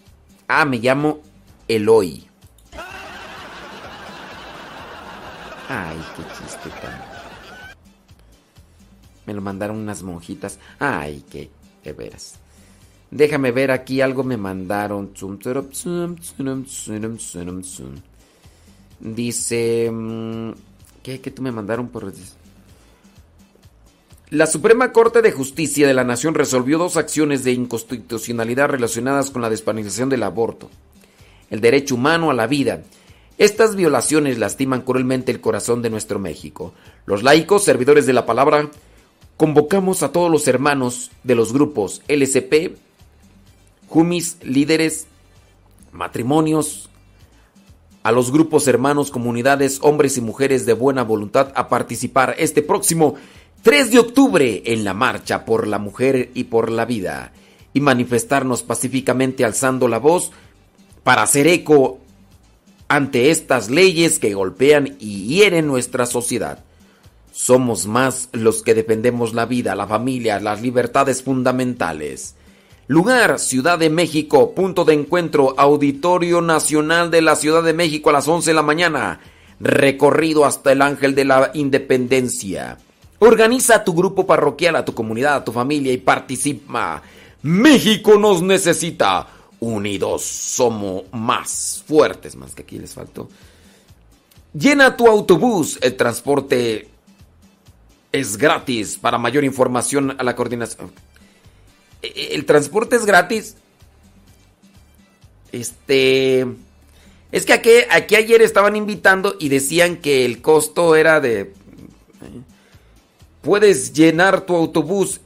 [0.48, 1.22] Ah, me llamo
[1.68, 2.29] Eloy.
[5.70, 7.00] Ay, qué chiste tan.
[9.28, 10.58] Me lo mandaron unas monjitas.
[10.80, 11.52] Ay, qué,
[11.84, 12.36] de veras.
[13.12, 15.14] Déjame ver aquí algo me mandaron.
[19.00, 19.90] Dice.
[19.92, 20.52] mm,
[21.04, 22.12] ¿Qué, qué tú me mandaron por.?
[24.32, 29.42] La Suprema Corte de Justicia de la Nación resolvió dos acciones de inconstitucionalidad relacionadas con
[29.42, 30.70] la despenalización del aborto,
[31.50, 32.84] el derecho humano a la vida.
[33.40, 36.74] Estas violaciones lastiman cruelmente el corazón de nuestro México.
[37.06, 38.70] Los laicos, servidores de la palabra,
[39.38, 42.78] convocamos a todos los hermanos de los grupos LCP,
[43.88, 45.08] Jumis, líderes,
[45.94, 46.90] matrimonios,
[48.04, 53.16] a los grupos hermanos, comunidades, hombres y mujeres de buena voluntad a participar este próximo
[53.62, 57.32] 3 de octubre en la marcha por la mujer y por la vida
[57.74, 60.32] y manifestarnos pacíficamente alzando la voz
[61.04, 62.00] para hacer eco
[62.90, 66.60] ante estas leyes que golpean y hieren nuestra sociedad.
[67.32, 72.36] Somos más los que defendemos la vida, la familia, las libertades fundamentales.
[72.88, 78.14] Lugar, Ciudad de México, punto de encuentro, Auditorio Nacional de la Ciudad de México a
[78.14, 79.20] las 11 de la mañana.
[79.60, 82.80] Recorrido hasta el Ángel de la Independencia.
[83.20, 87.04] Organiza tu grupo parroquial, a tu comunidad, a tu familia y participa.
[87.44, 89.28] México nos necesita.
[89.60, 93.30] Unidos somos más fuertes, más que aquí les faltó.
[94.54, 96.88] Llena tu autobús, el transporte
[98.12, 98.98] es gratis.
[98.98, 100.92] Para mayor información a la coordinación.
[102.02, 103.56] E- El transporte es gratis.
[105.52, 106.48] Este.
[107.32, 107.54] Es que
[107.92, 111.54] aquí, ayer estaban invitando y decían que el costo era de.
[113.42, 115.22] Puedes llenar tu autobús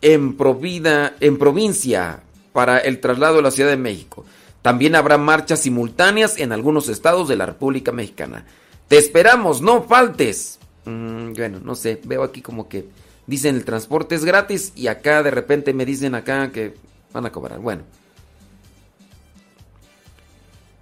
[0.00, 2.22] en provincia
[2.58, 4.24] para el traslado a la Ciudad de México.
[4.62, 8.46] También habrá marchas simultáneas en algunos estados de la República Mexicana.
[8.88, 10.58] Te esperamos, no faltes.
[10.84, 12.88] Mm, bueno, no sé, veo aquí como que
[13.28, 16.74] dicen el transporte es gratis y acá de repente me dicen acá que
[17.12, 17.60] van a cobrar.
[17.60, 17.84] Bueno.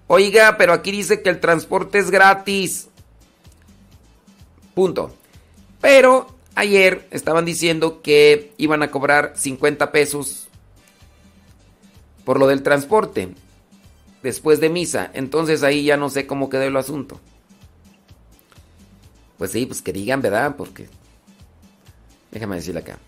[0.06, 2.88] Oiga, pero aquí dice que el transporte es gratis.
[4.74, 5.14] Punto.
[5.82, 10.45] Pero ayer estaban diciendo que iban a cobrar 50 pesos
[12.26, 13.32] por lo del transporte
[14.20, 15.08] después de misa.
[15.14, 17.20] Entonces ahí ya no sé cómo quedó el asunto.
[19.38, 20.56] Pues sí, pues que digan, ¿verdad?
[20.56, 20.88] Porque...
[22.32, 22.98] Déjame decirle acá.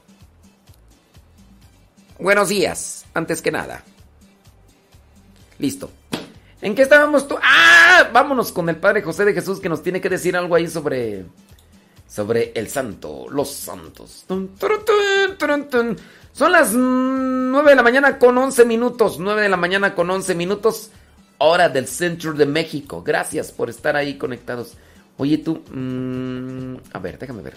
[2.21, 3.83] Buenos días, antes que nada.
[5.59, 5.91] Listo.
[6.61, 7.37] ¿En qué estábamos tú?
[7.43, 8.09] ¡Ah!
[8.13, 11.27] Vámonos con el Padre José de Jesús que nos tiene que decir algo ahí sobre.
[12.07, 14.25] Sobre el santo, los santos.
[16.39, 19.19] Son las 9 de la mañana con 11 minutos.
[19.19, 20.91] 9 de la mañana con 11 minutos.
[21.39, 23.03] Hora del centro de México.
[23.03, 24.75] Gracias por estar ahí conectados.
[25.17, 25.65] Oye tú.
[25.69, 27.55] mm, a ver, déjame ver.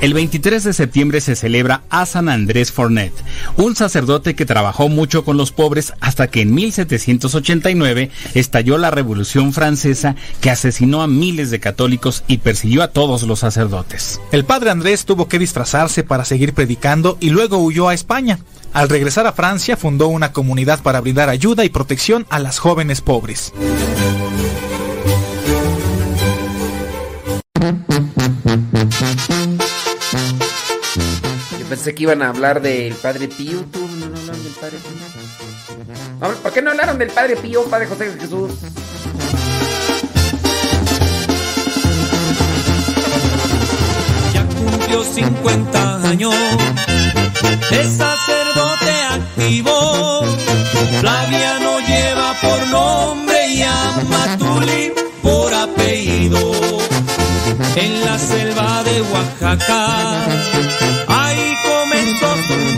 [0.00, 3.12] El 23 de septiembre se celebra a San Andrés Fornet,
[3.56, 9.52] un sacerdote que trabajó mucho con los pobres hasta que en 1789 estalló la Revolución
[9.52, 14.20] Francesa que asesinó a miles de católicos y persiguió a todos los sacerdotes.
[14.30, 18.38] El padre Andrés tuvo que disfrazarse para seguir predicando y luego huyó a España.
[18.72, 23.00] Al regresar a Francia fundó una comunidad para brindar ayuda y protección a las jóvenes
[23.00, 23.52] pobres.
[31.68, 33.64] Pensé que iban a hablar del Padre Pío.
[33.70, 36.32] ¿Tú no hablaron del Padre Pío?
[36.42, 38.52] ¿Por qué no hablaron del Padre Pío, Padre José Jesús?
[44.32, 46.34] Ya cumplió 50 años,
[47.70, 50.24] es sacerdote activo.
[51.00, 54.92] Flaviano lleva por nombre y a Matuli
[55.22, 56.52] por apellido.
[57.76, 60.26] En la selva de Oaxaca,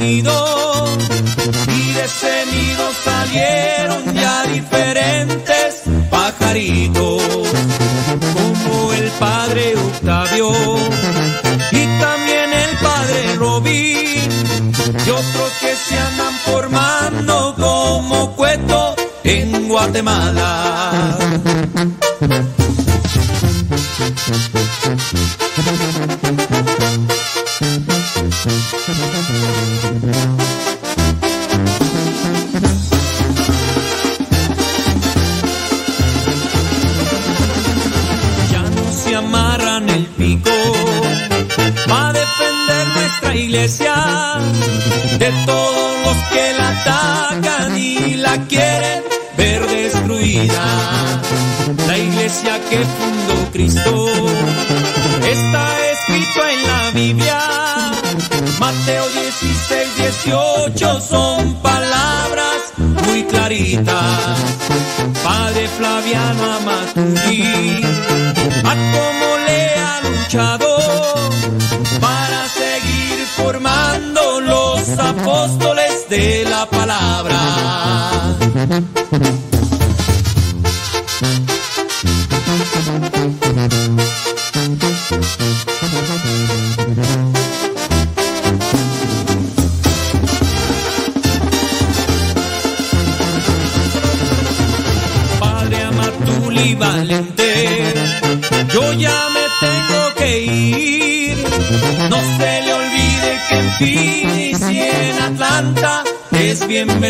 [0.02, 7.22] Y de ese nido salieron ya diferentes pajaritos,
[8.32, 10.50] como el padre Octavio
[11.72, 14.30] y también el padre Robín
[15.06, 21.18] y otros que se andan formando como cueto en Guatemala.
[43.60, 43.94] Iglesia
[45.18, 49.02] de todos los que la atacan y la quieren
[49.36, 50.64] ver destruida.
[51.86, 54.06] La iglesia que fundó Cristo
[55.30, 57.38] está escrito en la Biblia.
[58.58, 64.38] Mateo 16, 18 son palabras muy claritas.
[65.22, 67.82] Padre Flaviano Amaturi,
[68.64, 70.59] a cómo le ha luchado
[76.70, 77.38] palabra.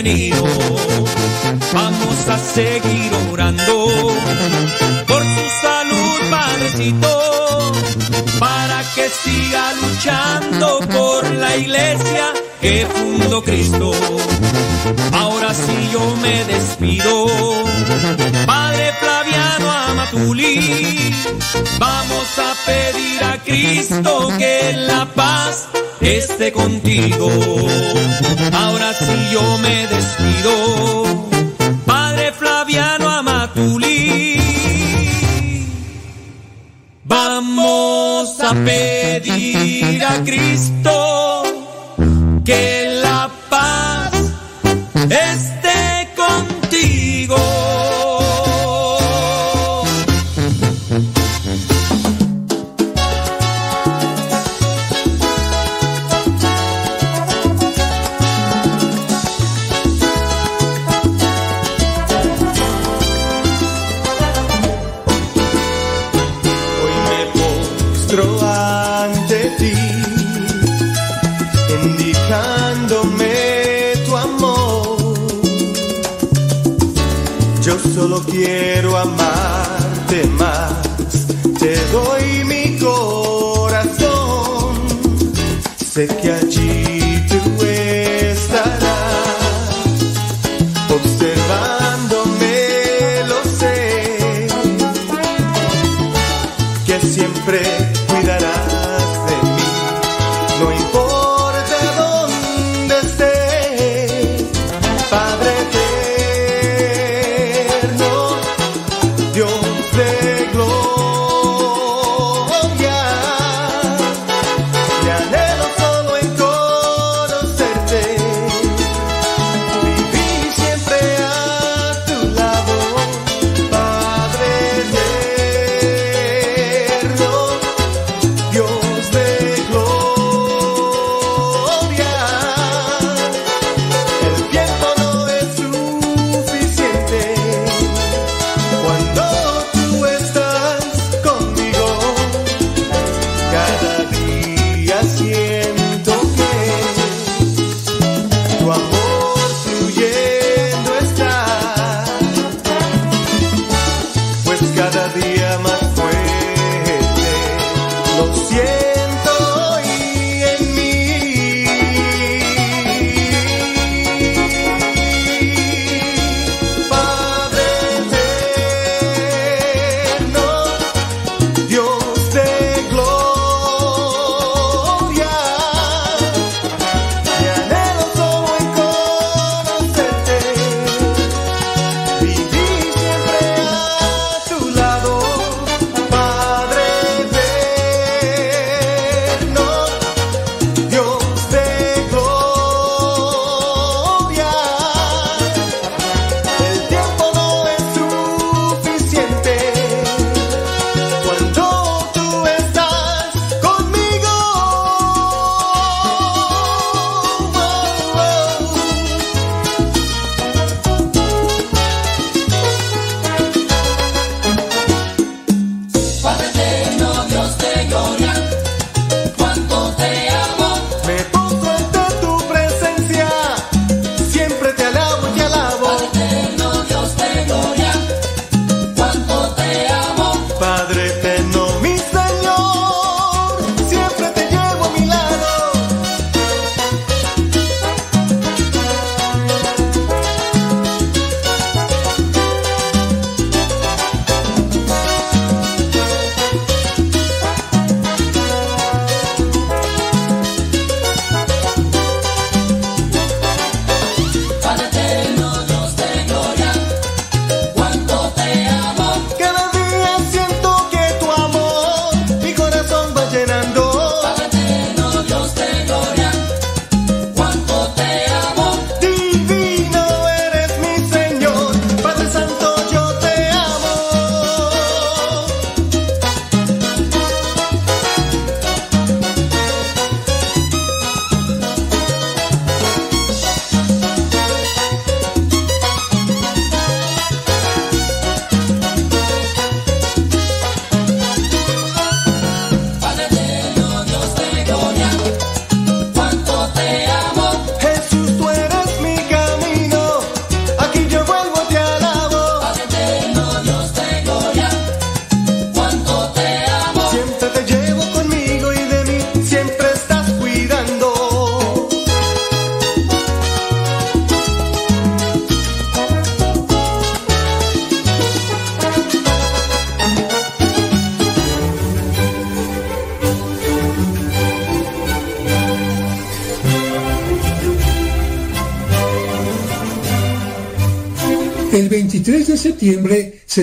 [0.02, 0.44] Bienvenido.
[1.72, 3.88] Vamos a seguir orando
[5.06, 7.72] por su salud, Padrecito,
[8.38, 13.92] para que siga luchando por la iglesia que fundó Cristo.
[15.12, 17.26] Ahora sí yo me despido,
[18.46, 21.14] Padre Flaviano Amatuli.
[21.78, 25.69] Vamos a pedir a Cristo que la paz
[26.00, 27.30] esté contigo.
[28.52, 30.19] Ahora sí yo me despido,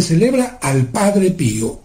[0.02, 1.80] se celebra al Padre Pío.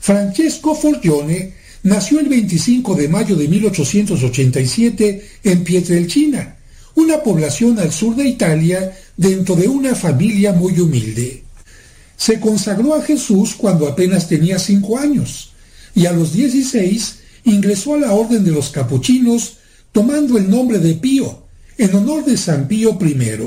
[0.00, 1.54] Francesco Forgione
[1.84, 6.56] nació el 25 de mayo de 1887 en Pietrelcina,
[6.96, 11.44] una población al sur de Italia dentro de una familia muy humilde.
[12.16, 15.52] Se consagró a Jesús cuando apenas tenía cinco años
[15.94, 19.58] y a los 16 ingresó a la orden de los capuchinos
[19.92, 21.44] tomando el nombre de Pío
[21.78, 23.38] en honor de San Pío I.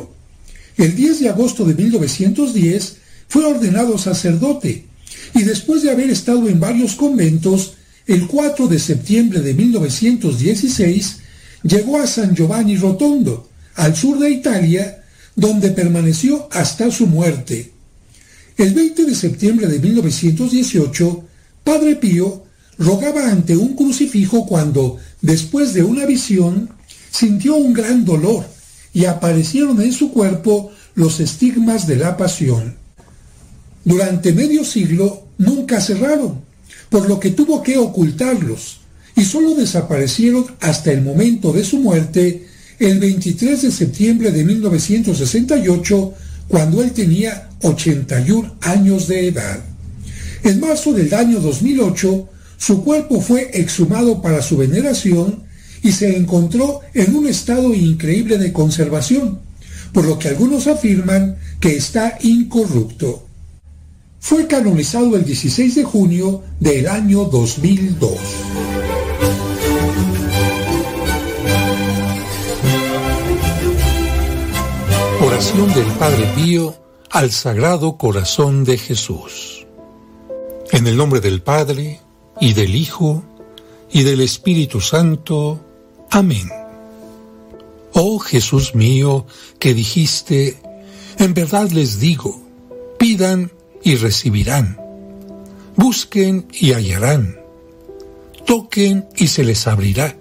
[0.78, 3.00] El 10 de agosto de 1910
[3.30, 4.90] fue ordenado sacerdote
[5.34, 7.74] y después de haber estado en varios conventos,
[8.08, 11.18] el 4 de septiembre de 1916
[11.64, 15.04] llegó a San Giovanni Rotondo, al sur de Italia,
[15.36, 17.72] donde permaneció hasta su muerte.
[18.58, 21.24] El 20 de septiembre de 1918,
[21.64, 22.44] Padre Pío
[22.78, 26.70] rogaba ante un crucifijo cuando, después de una visión,
[27.12, 28.46] sintió un gran dolor
[28.92, 32.79] y aparecieron en su cuerpo los estigmas de la pasión.
[33.90, 36.42] Durante medio siglo nunca cerraron,
[36.92, 38.82] por lo que tuvo que ocultarlos,
[39.16, 42.46] y solo desaparecieron hasta el momento de su muerte,
[42.78, 46.14] el 23 de septiembre de 1968,
[46.48, 49.60] cuando él tenía 81 años de edad.
[50.44, 55.46] En marzo del año 2008, su cuerpo fue exhumado para su veneración
[55.82, 59.40] y se encontró en un estado increíble de conservación,
[59.94, 63.29] por lo que algunos afirman que está incorrupto.
[64.20, 68.12] Fue canonizado el 16 de junio del año 2002.
[75.22, 76.76] Oración del Padre Pío
[77.10, 79.66] al Sagrado Corazón de Jesús.
[80.72, 82.00] En el nombre del Padre,
[82.40, 83.24] y del Hijo,
[83.92, 85.60] y del Espíritu Santo.
[86.12, 86.48] Amén.
[87.94, 89.26] Oh Jesús mío,
[89.60, 90.60] que dijiste,
[91.18, 92.42] en verdad les digo,
[92.98, 93.52] pidan
[93.84, 94.78] y recibirán,
[95.76, 97.40] busquen y hallarán,
[98.46, 100.16] toquen y se les abrirá.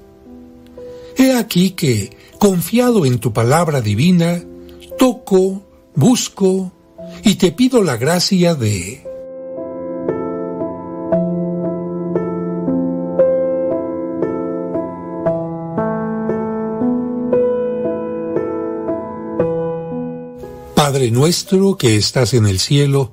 [1.16, 4.42] He aquí que, confiado en tu palabra divina,
[4.98, 5.62] toco,
[5.94, 6.72] busco
[7.24, 9.04] y te pido la gracia de...
[20.74, 23.12] Padre nuestro que estás en el cielo,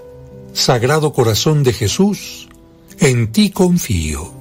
[0.53, 2.49] Sagrado Corazón de Jesús,
[2.99, 4.31] en ti confío.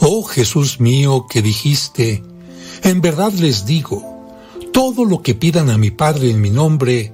[0.00, 2.22] Oh Jesús mío que dijiste,
[2.82, 4.02] en verdad les digo,
[4.72, 7.12] todo lo que pidan a mi Padre en mi nombre,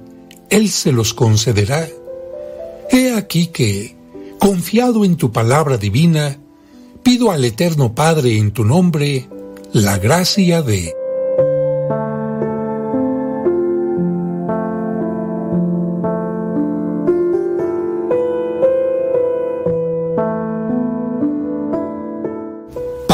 [0.49, 1.87] Él se los concederá.
[2.91, 3.95] He aquí que,
[4.39, 6.39] confiado en tu palabra divina,
[7.03, 9.27] pido al Eterno Padre en tu nombre
[9.73, 10.96] la gracia de...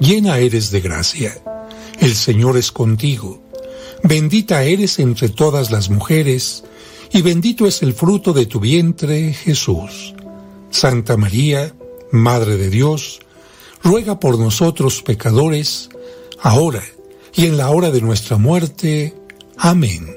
[0.00, 1.42] llena eres de gracia.
[2.00, 3.42] El Señor es contigo.
[4.02, 6.64] Bendita eres entre todas las mujeres,
[7.12, 10.14] y bendito es el fruto de tu vientre, Jesús.
[10.70, 11.74] Santa María,
[12.12, 13.20] Madre de Dios,
[13.82, 15.88] ruega por nosotros pecadores,
[16.40, 16.82] ahora
[17.34, 19.14] y en la hora de nuestra muerte.
[19.56, 20.16] Amén.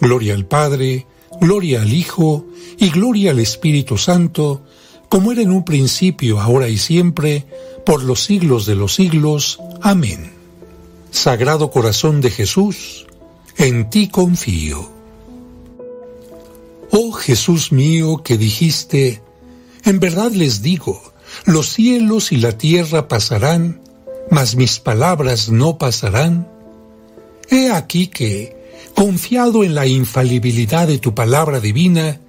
[0.00, 1.06] Gloria al Padre,
[1.40, 2.46] gloria al Hijo,
[2.78, 4.62] y gloria al Espíritu Santo,
[5.08, 7.46] como era en un principio, ahora y siempre,
[7.84, 9.58] por los siglos de los siglos.
[9.80, 10.32] Amén.
[11.10, 13.06] Sagrado Corazón de Jesús,
[13.56, 14.90] en ti confío.
[16.90, 19.22] Oh Jesús mío que dijiste,
[19.84, 21.02] en verdad les digo,
[21.44, 23.80] los cielos y la tierra pasarán,
[24.30, 26.48] mas mis palabras no pasarán.
[27.50, 28.56] He aquí que,
[28.94, 32.20] confiado en la infalibilidad de tu palabra divina,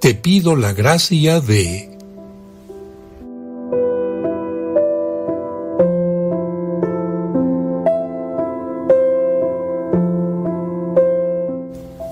[0.00, 1.95] te pido la gracia de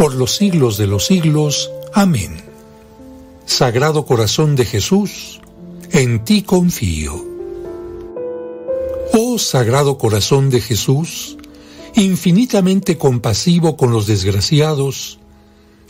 [0.00, 1.70] por los siglos de los siglos.
[1.92, 2.40] Amén.
[3.44, 5.42] Sagrado Corazón de Jesús,
[5.90, 7.22] en ti confío.
[9.12, 11.36] Oh Sagrado Corazón de Jesús,
[11.94, 15.18] infinitamente compasivo con los desgraciados,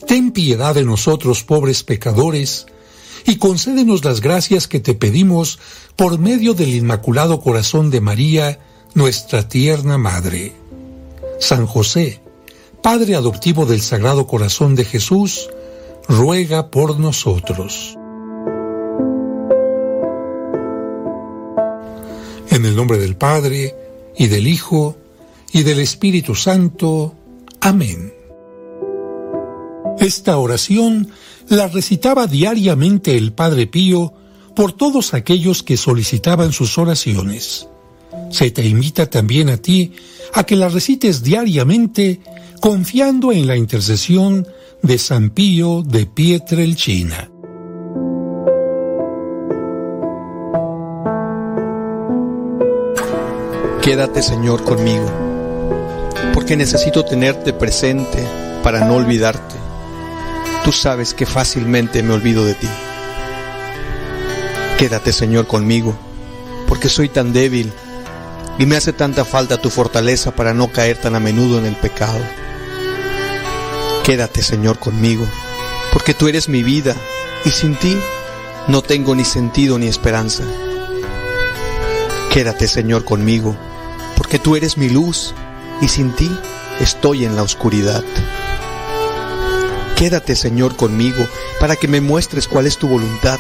[0.09, 2.67] ten piedad de nosotros pobres pecadores,
[3.27, 5.61] y concédenos las gracias que te pedimos
[5.95, 8.59] por medio del Inmaculado Corazón de María,
[8.93, 10.53] nuestra tierna Madre.
[11.39, 12.21] San José,
[12.83, 15.51] Padre adoptivo del Sagrado Corazón de Jesús,
[16.09, 17.97] ruega por nosotros.
[22.51, 23.77] En el nombre del Padre,
[24.17, 24.97] y del Hijo,
[25.53, 27.15] y del Espíritu Santo.
[27.61, 28.13] Amén.
[29.99, 31.11] Esta oración
[31.49, 34.15] la recitaba diariamente el Padre Pío
[34.57, 37.69] por todos aquellos que solicitaban sus oraciones.
[38.31, 39.93] Se te invita también a ti
[40.33, 42.21] a que la recites diariamente
[42.61, 44.47] confiando en la intercesión
[44.83, 47.31] de San Pío de Pietrelcina.
[53.81, 55.11] Quédate Señor conmigo,
[56.35, 58.23] porque necesito tenerte presente
[58.63, 59.55] para no olvidarte.
[60.63, 62.69] Tú sabes que fácilmente me olvido de ti.
[64.79, 65.97] Quédate Señor conmigo,
[66.69, 67.73] porque soy tan débil
[68.59, 71.77] y me hace tanta falta tu fortaleza para no caer tan a menudo en el
[71.77, 72.21] pecado.
[74.11, 75.25] Quédate Señor conmigo,
[75.93, 76.97] porque tú eres mi vida
[77.45, 77.97] y sin ti
[78.67, 80.43] no tengo ni sentido ni esperanza.
[82.33, 83.57] Quédate Señor conmigo,
[84.17, 85.33] porque tú eres mi luz
[85.81, 86.29] y sin ti
[86.81, 88.03] estoy en la oscuridad.
[89.95, 91.25] Quédate Señor conmigo
[91.61, 93.39] para que me muestres cuál es tu voluntad.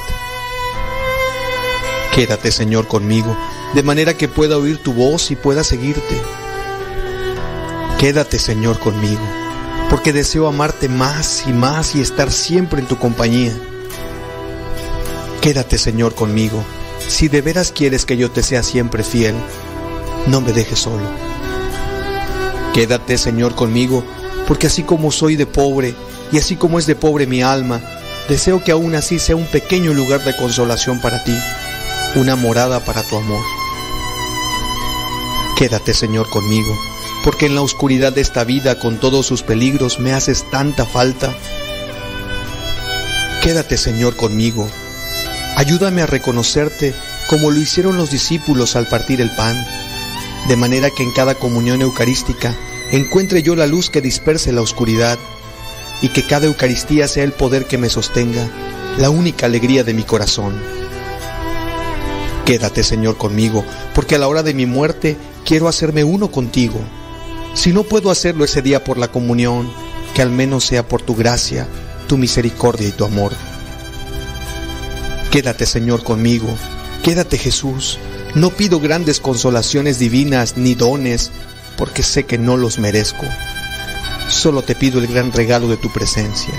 [2.14, 3.36] Quédate Señor conmigo
[3.74, 6.22] de manera que pueda oír tu voz y pueda seguirte.
[7.98, 9.39] Quédate Señor conmigo
[9.90, 13.52] porque deseo amarte más y más y estar siempre en tu compañía.
[15.42, 16.64] Quédate Señor conmigo
[17.08, 19.34] si de veras quieres que yo te sea siempre fiel
[20.26, 21.04] no me dejes solo.
[22.74, 24.04] Quédate, Señor, conmigo,
[24.46, 25.94] porque así como soy de pobre,
[26.30, 27.80] y así como es de pobre mi alma,
[28.28, 31.36] deseo que aún así sea un pequeño lugar de consolación para ti,
[32.14, 33.44] una morada para tu amor.
[35.56, 36.78] Quédate, Señor, conmigo,
[37.24, 41.34] porque en la oscuridad de esta vida, con todos sus peligros, me haces tanta falta.
[43.42, 44.68] Quédate, Señor, conmigo.
[45.56, 46.94] Ayúdame a reconocerte
[47.28, 49.56] como lo hicieron los discípulos al partir el pan
[50.48, 52.54] de manera que en cada comunión eucarística
[52.90, 55.18] encuentre yo la luz que disperse la oscuridad
[56.02, 58.48] y que cada Eucaristía sea el poder que me sostenga,
[58.96, 60.54] la única alegría de mi corazón.
[62.46, 63.64] Quédate, Señor, conmigo,
[63.94, 66.80] porque a la hora de mi muerte quiero hacerme uno contigo.
[67.54, 69.70] Si no puedo hacerlo ese día por la comunión,
[70.14, 71.66] que al menos sea por tu gracia,
[72.08, 73.32] tu misericordia y tu amor.
[75.30, 76.48] Quédate, Señor, conmigo.
[77.02, 77.98] Quédate, Jesús.
[78.34, 81.30] No pido grandes consolaciones divinas ni dones,
[81.76, 83.26] porque sé que no los merezco.
[84.28, 86.54] Solo te pido el gran regalo de tu presencia.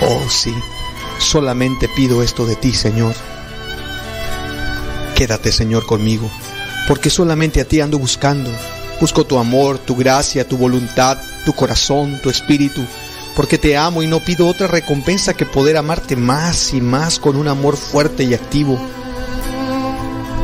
[0.00, 0.54] Oh sí,
[1.18, 3.14] solamente pido esto de ti, Señor.
[5.14, 6.30] Quédate, Señor, conmigo,
[6.88, 8.50] porque solamente a ti ando buscando.
[9.00, 12.82] Busco tu amor, tu gracia, tu voluntad, tu corazón, tu espíritu,
[13.36, 17.36] porque te amo y no pido otra recompensa que poder amarte más y más con
[17.36, 18.78] un amor fuerte y activo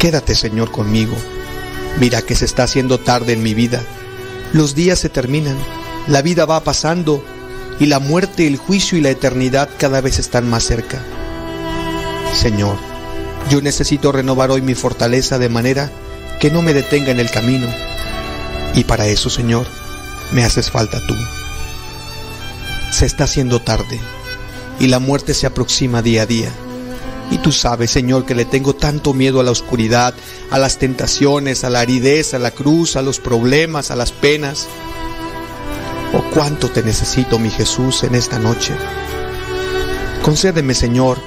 [0.01, 1.15] Quédate, Señor, conmigo.
[1.99, 3.83] Mira que se está haciendo tarde en mi vida.
[4.55, 5.59] Los días se terminan,
[6.07, 7.23] la vida va pasando
[7.79, 11.03] y la muerte, el juicio y la eternidad cada vez están más cerca.
[12.35, 12.77] Señor,
[13.51, 15.91] yo necesito renovar hoy mi fortaleza de manera
[16.41, 17.69] que no me detenga en el camino.
[18.75, 19.67] Y para eso, Señor,
[20.33, 21.15] me haces falta tú.
[22.93, 24.01] Se está haciendo tarde
[24.79, 26.51] y la muerte se aproxima día a día.
[27.31, 30.15] Y tú sabes, Señor, que le tengo tanto miedo a la oscuridad,
[30.51, 34.67] a las tentaciones, a la aridez, a la cruz, a los problemas, a las penas.
[36.13, 38.75] Oh, cuánto te necesito, mi Jesús, en esta noche.
[40.23, 41.19] Concédeme, Señor,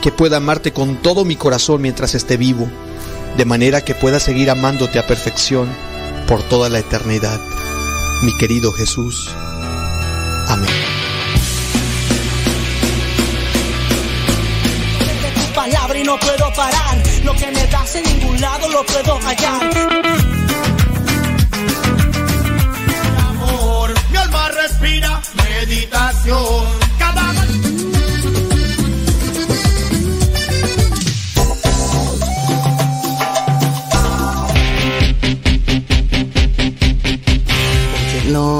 [0.00, 2.66] que pueda amarte con todo mi corazón mientras esté vivo,
[3.36, 5.68] de manera que pueda seguir amándote a perfección
[6.30, 7.40] por toda la eternidad.
[8.22, 9.34] Mi querido Jesús.
[10.46, 10.70] Amén.
[15.52, 17.02] palabra y no puedo parar.
[17.24, 19.70] Lo que me das en ningún lado lo puedo hallar.
[23.28, 26.89] amor, mi alma respira meditación.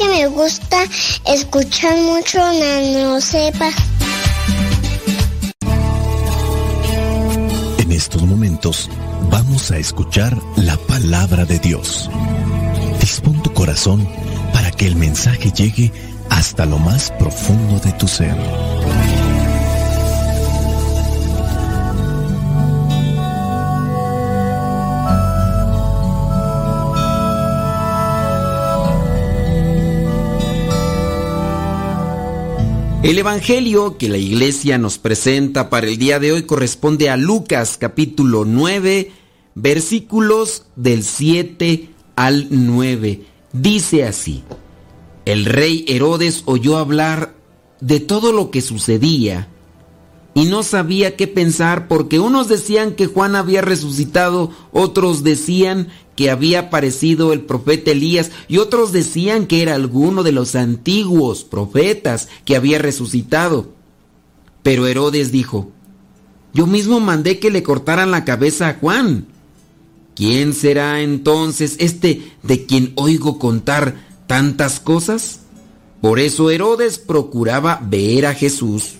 [0.00, 0.78] Que me gusta
[1.26, 3.68] escuchar mucho Nano Sepa.
[7.76, 8.88] En estos momentos
[9.30, 12.10] vamos a escuchar la palabra de Dios.
[12.98, 14.08] Dispón tu corazón
[14.54, 15.92] para que el mensaje llegue
[16.30, 18.34] hasta lo más profundo de tu ser.
[33.02, 37.78] El Evangelio que la iglesia nos presenta para el día de hoy corresponde a Lucas
[37.78, 39.10] capítulo 9,
[39.54, 43.22] versículos del 7 al 9.
[43.54, 44.44] Dice así,
[45.24, 47.34] el rey Herodes oyó hablar
[47.80, 49.48] de todo lo que sucedía
[50.34, 56.30] y no sabía qué pensar porque unos decían que Juan había resucitado, otros decían que
[56.30, 62.28] había aparecido el profeta Elías y otros decían que era alguno de los antiguos profetas
[62.44, 63.72] que había resucitado.
[64.62, 65.70] Pero Herodes dijo,
[66.52, 69.26] yo mismo mandé que le cortaran la cabeza a Juan.
[70.14, 75.40] ¿Quién será entonces este de quien oigo contar tantas cosas?
[76.00, 78.99] Por eso Herodes procuraba ver a Jesús.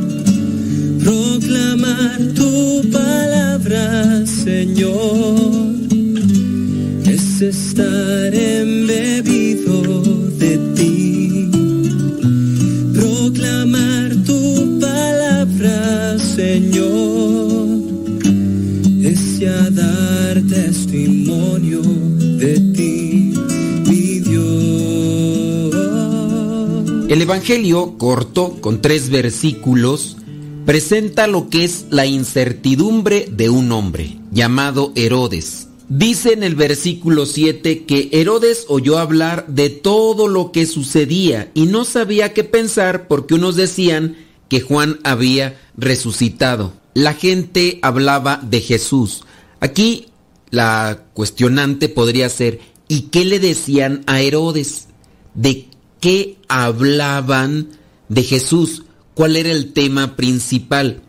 [2.35, 5.71] Tu palabra, Señor
[7.05, 9.81] es estar embebido
[10.37, 11.49] de ti.
[12.93, 17.81] Proclamar tu palabra, Señor,
[19.03, 23.33] es ya dar testimonio de ti,
[23.87, 25.75] mi Dios.
[27.09, 30.17] El Evangelio, corto, con tres versículos,
[30.65, 35.67] presenta lo que es la incertidumbre de un hombre, llamado Herodes.
[35.89, 41.65] Dice en el versículo 7 que Herodes oyó hablar de todo lo que sucedía y
[41.65, 44.15] no sabía qué pensar porque unos decían
[44.47, 46.73] que Juan había resucitado.
[46.93, 49.23] La gente hablaba de Jesús.
[49.59, 50.07] Aquí
[50.49, 54.87] la cuestionante podría ser, ¿y qué le decían a Herodes?
[55.33, 55.67] ¿De
[55.99, 57.67] qué hablaban
[58.07, 58.83] de Jesús?
[59.13, 61.01] ¿Cuál era el tema principal?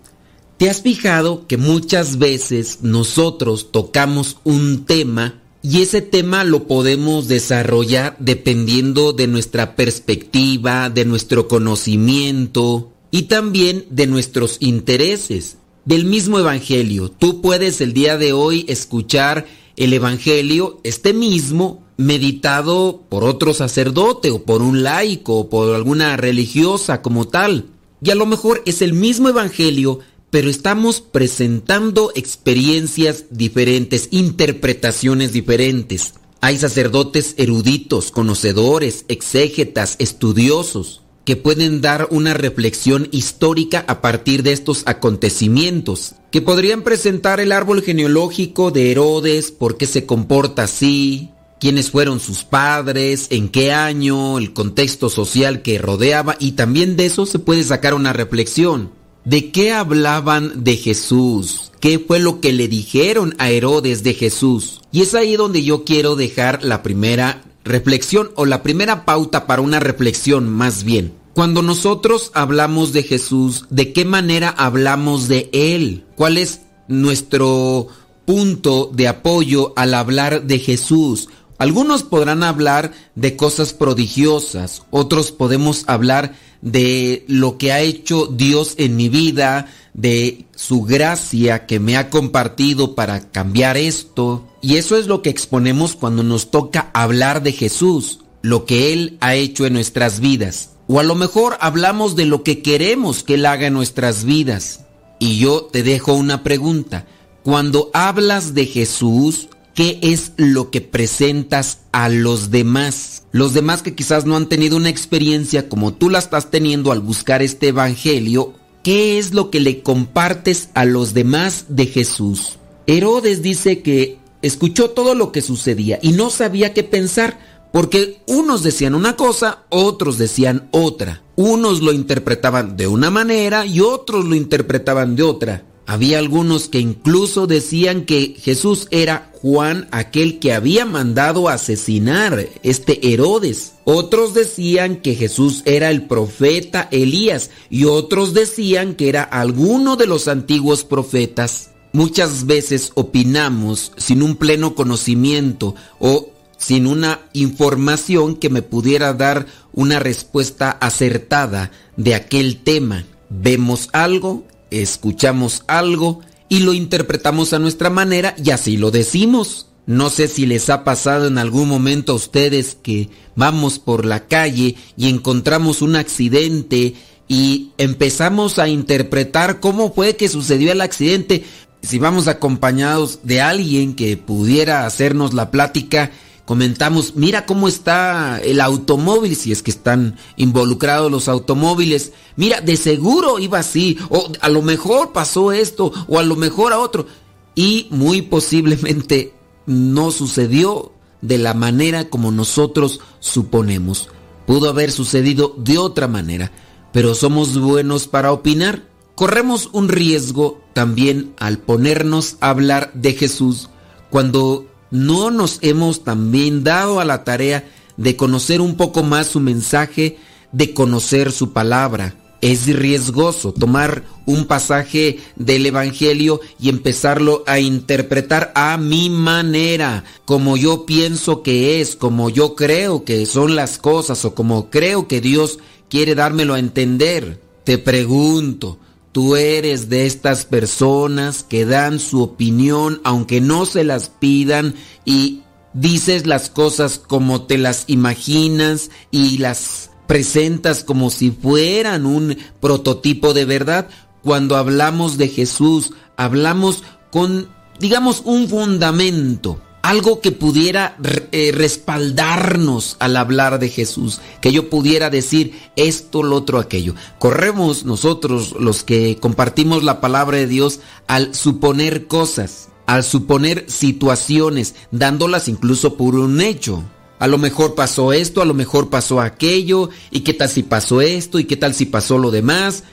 [0.58, 7.28] ¿Te has fijado que muchas veces nosotros tocamos un tema y ese tema lo podemos
[7.28, 15.58] desarrollar dependiendo de nuestra perspectiva, de nuestro conocimiento y también de nuestros intereses?
[15.84, 19.46] Del mismo Evangelio, tú puedes el día de hoy escuchar
[19.76, 26.16] el Evangelio, este mismo, meditado por otro sacerdote o por un laico o por alguna
[26.16, 27.66] religiosa como tal.
[28.02, 30.00] Y a lo mejor es el mismo Evangelio,
[30.30, 36.14] pero estamos presentando experiencias diferentes, interpretaciones diferentes.
[36.40, 44.52] Hay sacerdotes eruditos, conocedores, exégetas, estudiosos, que pueden dar una reflexión histórica a partir de
[44.52, 51.30] estos acontecimientos, que podrían presentar el árbol genealógico de Herodes, por qué se comporta así,
[51.62, 57.06] quiénes fueron sus padres, en qué año, el contexto social que rodeaba y también de
[57.06, 58.90] eso se puede sacar una reflexión.
[59.24, 61.70] ¿De qué hablaban de Jesús?
[61.78, 64.80] ¿Qué fue lo que le dijeron a Herodes de Jesús?
[64.90, 69.62] Y es ahí donde yo quiero dejar la primera reflexión o la primera pauta para
[69.62, 71.14] una reflexión más bien.
[71.32, 76.06] Cuando nosotros hablamos de Jesús, ¿de qué manera hablamos de Él?
[76.16, 77.86] ¿Cuál es nuestro
[78.24, 81.28] punto de apoyo al hablar de Jesús?
[81.62, 88.74] Algunos podrán hablar de cosas prodigiosas, otros podemos hablar de lo que ha hecho Dios
[88.78, 94.44] en mi vida, de su gracia que me ha compartido para cambiar esto.
[94.60, 98.18] Y eso es lo que exponemos cuando nos toca hablar de Jesús.
[98.42, 100.70] lo que Él ha hecho en nuestras vidas.
[100.88, 104.80] O a lo mejor hablamos de lo que queremos que Él haga en nuestras vidas.
[105.20, 107.06] Y yo te dejo una pregunta.
[107.44, 113.24] Cuando hablas de Jesús, ¿qué es lo que presentas a los demás?
[113.32, 117.00] Los demás que quizás no han tenido una experiencia como tú la estás teniendo al
[117.00, 122.58] buscar este Evangelio, ¿qué es lo que le compartes a los demás de Jesús?
[122.86, 127.38] Herodes dice que escuchó todo lo que sucedía y no sabía qué pensar
[127.72, 131.22] porque unos decían una cosa, otros decían otra.
[131.36, 135.64] Unos lo interpretaban de una manera y otros lo interpretaban de otra.
[135.86, 143.12] Había algunos que incluso decían que Jesús era Juan aquel que había mandado asesinar este
[143.12, 143.72] Herodes.
[143.84, 150.06] Otros decían que Jesús era el profeta Elías y otros decían que era alguno de
[150.06, 151.70] los antiguos profetas.
[151.92, 159.46] Muchas veces opinamos sin un pleno conocimiento o sin una información que me pudiera dar
[159.72, 163.04] una respuesta acertada de aquel tema.
[163.28, 164.44] Vemos algo,
[164.80, 169.68] escuchamos algo y lo interpretamos a nuestra manera y así lo decimos.
[169.84, 174.26] No sé si les ha pasado en algún momento a ustedes que vamos por la
[174.28, 176.94] calle y encontramos un accidente
[177.26, 181.44] y empezamos a interpretar cómo fue que sucedió el accidente.
[181.82, 186.12] Si vamos acompañados de alguien que pudiera hacernos la plática,
[186.44, 192.76] comentamos, mira cómo está el automóvil, si es que están involucrados los automóviles, mira, de
[192.76, 197.06] seguro iba así, o a lo mejor pasó esto, o a lo mejor a otro,
[197.54, 199.34] y muy posiblemente
[199.66, 204.08] no sucedió de la manera como nosotros suponemos.
[204.46, 206.50] Pudo haber sucedido de otra manera,
[206.92, 208.82] pero somos buenos para opinar.
[209.14, 213.68] Corremos un riesgo también al ponernos a hablar de Jesús
[214.10, 217.64] cuando no nos hemos también dado a la tarea
[217.96, 220.18] de conocer un poco más su mensaje,
[220.52, 222.14] de conocer su palabra.
[222.42, 230.56] Es riesgoso tomar un pasaje del Evangelio y empezarlo a interpretar a mi manera, como
[230.56, 235.20] yo pienso que es, como yo creo que son las cosas o como creo que
[235.20, 235.58] Dios
[235.88, 237.40] quiere dármelo a entender.
[237.64, 238.78] Te pregunto,
[239.12, 244.74] Tú eres de estas personas que dan su opinión aunque no se las pidan
[245.04, 245.42] y
[245.74, 253.34] dices las cosas como te las imaginas y las presentas como si fueran un prototipo
[253.34, 253.88] de verdad.
[254.22, 257.48] Cuando hablamos de Jesús, hablamos con,
[257.80, 260.96] digamos, un fundamento algo que pudiera
[261.32, 266.94] eh, respaldarnos al hablar de Jesús, que yo pudiera decir esto, lo otro, aquello.
[267.18, 274.76] Corremos nosotros los que compartimos la palabra de Dios al suponer cosas, al suponer situaciones,
[274.92, 276.84] dándolas incluso por un hecho.
[277.18, 281.00] A lo mejor pasó esto, a lo mejor pasó aquello, y qué tal si pasó
[281.00, 282.84] esto, y qué tal si pasó lo demás.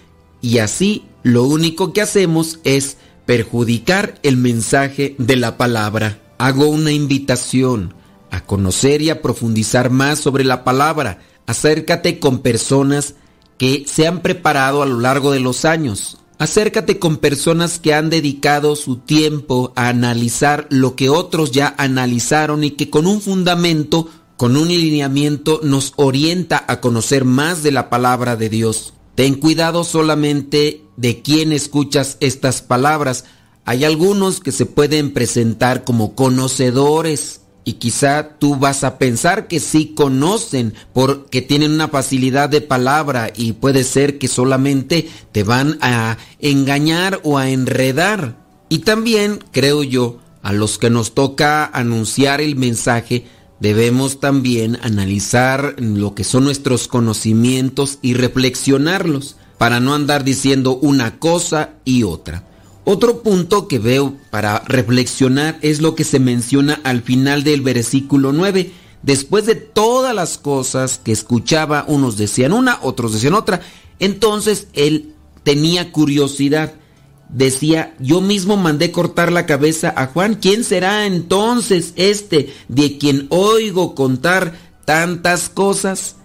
[0.42, 6.92] Y así lo único que hacemos es perjudicar el mensaje de la palabra hago una
[6.92, 7.94] invitación
[8.32, 11.20] a conocer y a profundizar más sobre la palabra.
[11.46, 13.16] Acércate con personas
[13.58, 16.18] que se han preparado a lo largo de los años.
[16.40, 22.64] Acércate con personas que han dedicado su tiempo a analizar lo que otros ya analizaron
[22.64, 24.08] y que con un fundamento,
[24.38, 28.94] con un lineamiento nos orienta a conocer más de la palabra de Dios.
[29.16, 33.26] Ten cuidado solamente de quién escuchas estas palabras,
[33.66, 39.60] hay algunos que se pueden presentar como conocedores y quizá tú vas a pensar que
[39.60, 45.78] sí conocen porque tienen una facilidad de palabra y puede ser que solamente te van
[45.82, 48.38] a engañar o a enredar.
[48.70, 53.26] Y también, creo yo, a los que nos toca anunciar el mensaje,
[53.60, 61.20] debemos también analizar lo que son nuestros conocimientos y reflexionarlos para no andar diciendo una
[61.20, 62.49] cosa y otra.
[62.92, 68.34] Otro punto que veo para reflexionar es lo que se menciona al final del versículo
[68.34, 68.72] 9.
[69.04, 73.62] Después de todas las cosas que escuchaba, unos decían una, otros decían otra,
[74.00, 75.14] entonces él
[75.44, 76.74] tenía curiosidad.
[77.30, 80.40] Decía, yo mismo mandé cortar la cabeza a Juan.
[80.42, 86.16] ¿Quién será entonces este de quien oigo contar tantas cosas?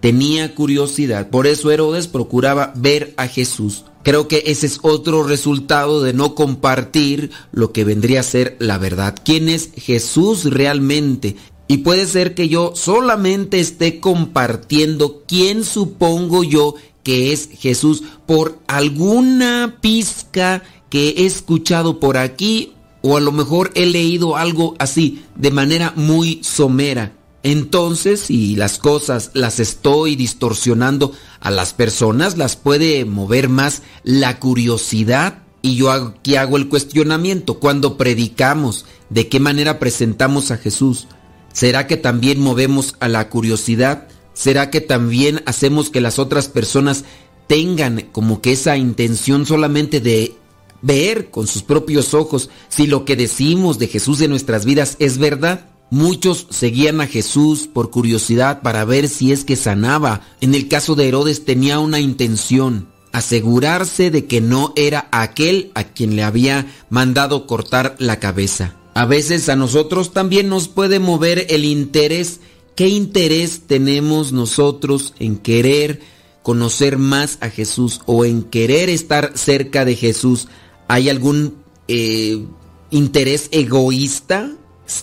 [0.00, 1.28] Tenía curiosidad.
[1.28, 3.84] Por eso Herodes procuraba ver a Jesús.
[4.04, 8.78] Creo que ese es otro resultado de no compartir lo que vendría a ser la
[8.78, 9.16] verdad.
[9.24, 11.36] ¿Quién es Jesús realmente?
[11.66, 18.58] Y puede ser que yo solamente esté compartiendo quién supongo yo que es Jesús por
[18.66, 22.72] alguna pizca que he escuchado por aquí
[23.02, 27.17] o a lo mejor he leído algo así de manera muy somera.
[27.48, 34.38] Entonces, si las cosas las estoy distorsionando a las personas, las puede mover más la
[34.38, 35.44] curiosidad.
[35.62, 37.58] Y yo aquí hago el cuestionamiento.
[37.58, 41.06] Cuando predicamos, ¿de qué manera presentamos a Jesús?
[41.54, 44.08] ¿Será que también movemos a la curiosidad?
[44.34, 47.06] ¿Será que también hacemos que las otras personas
[47.46, 50.36] tengan como que esa intención solamente de
[50.82, 55.16] ver con sus propios ojos si lo que decimos de Jesús en nuestras vidas es
[55.16, 55.77] verdad?
[55.90, 60.20] Muchos seguían a Jesús por curiosidad para ver si es que sanaba.
[60.40, 65.84] En el caso de Herodes tenía una intención, asegurarse de que no era aquel a
[65.84, 68.74] quien le había mandado cortar la cabeza.
[68.92, 72.40] A veces a nosotros también nos puede mover el interés.
[72.74, 76.00] ¿Qué interés tenemos nosotros en querer
[76.42, 80.48] conocer más a Jesús o en querer estar cerca de Jesús?
[80.86, 81.54] ¿Hay algún
[81.86, 82.44] eh,
[82.90, 84.50] interés egoísta?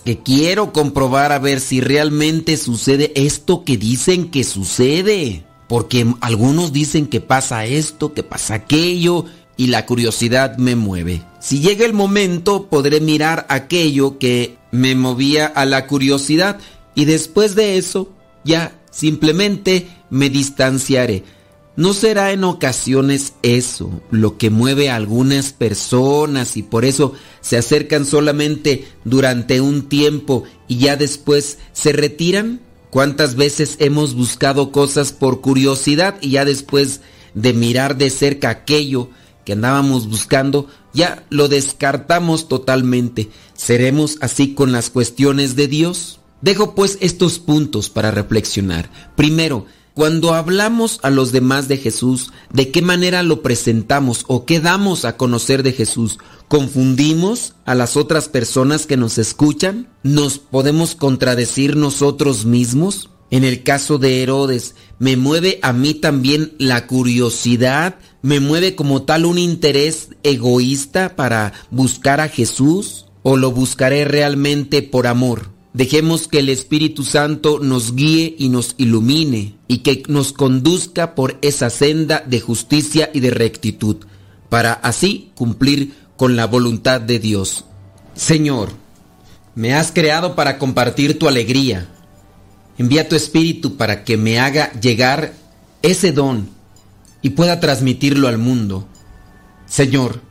[0.04, 5.44] Que quiero comprobar a ver si realmente sucede esto que dicen que sucede.
[5.68, 9.24] Porque algunos dicen que pasa esto, que pasa aquello,
[9.56, 11.22] y la curiosidad me mueve.
[11.40, 16.58] Si llega el momento, podré mirar aquello que me movía a la curiosidad,
[16.94, 18.12] y después de eso,
[18.44, 21.24] ya simplemente me distanciaré.
[21.76, 27.12] ¿No será en ocasiones eso lo que mueve a algunas personas y por eso
[27.42, 32.60] se acercan solamente durante un tiempo y ya después se retiran?
[32.88, 37.02] ¿Cuántas veces hemos buscado cosas por curiosidad y ya después
[37.34, 39.10] de mirar de cerca aquello
[39.44, 43.28] que andábamos buscando, ya lo descartamos totalmente?
[43.52, 46.20] ¿Seremos así con las cuestiones de Dios?
[46.40, 48.90] Dejo pues estos puntos para reflexionar.
[49.14, 49.66] Primero,
[49.96, 55.06] cuando hablamos a los demás de Jesús, ¿de qué manera lo presentamos o qué damos
[55.06, 56.18] a conocer de Jesús?
[56.48, 59.88] ¿Confundimos a las otras personas que nos escuchan?
[60.02, 63.08] ¿Nos podemos contradecir nosotros mismos?
[63.30, 67.98] En el caso de Herodes, ¿me mueve a mí también la curiosidad?
[68.20, 73.06] ¿Me mueve como tal un interés egoísta para buscar a Jesús?
[73.22, 75.55] ¿O lo buscaré realmente por amor?
[75.76, 81.36] Dejemos que el Espíritu Santo nos guíe y nos ilumine y que nos conduzca por
[81.42, 83.96] esa senda de justicia y de rectitud,
[84.48, 87.66] para así cumplir con la voluntad de Dios.
[88.14, 88.70] Señor,
[89.54, 91.90] me has creado para compartir tu alegría.
[92.78, 95.34] Envía tu Espíritu para que me haga llegar
[95.82, 96.48] ese don
[97.20, 98.88] y pueda transmitirlo al mundo.
[99.66, 100.22] Señor,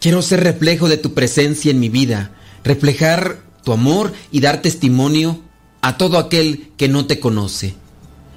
[0.00, 2.34] quiero ser reflejo de tu presencia en mi vida,
[2.64, 5.40] reflejar tu amor y dar testimonio
[5.80, 7.74] a todo aquel que no te conoce.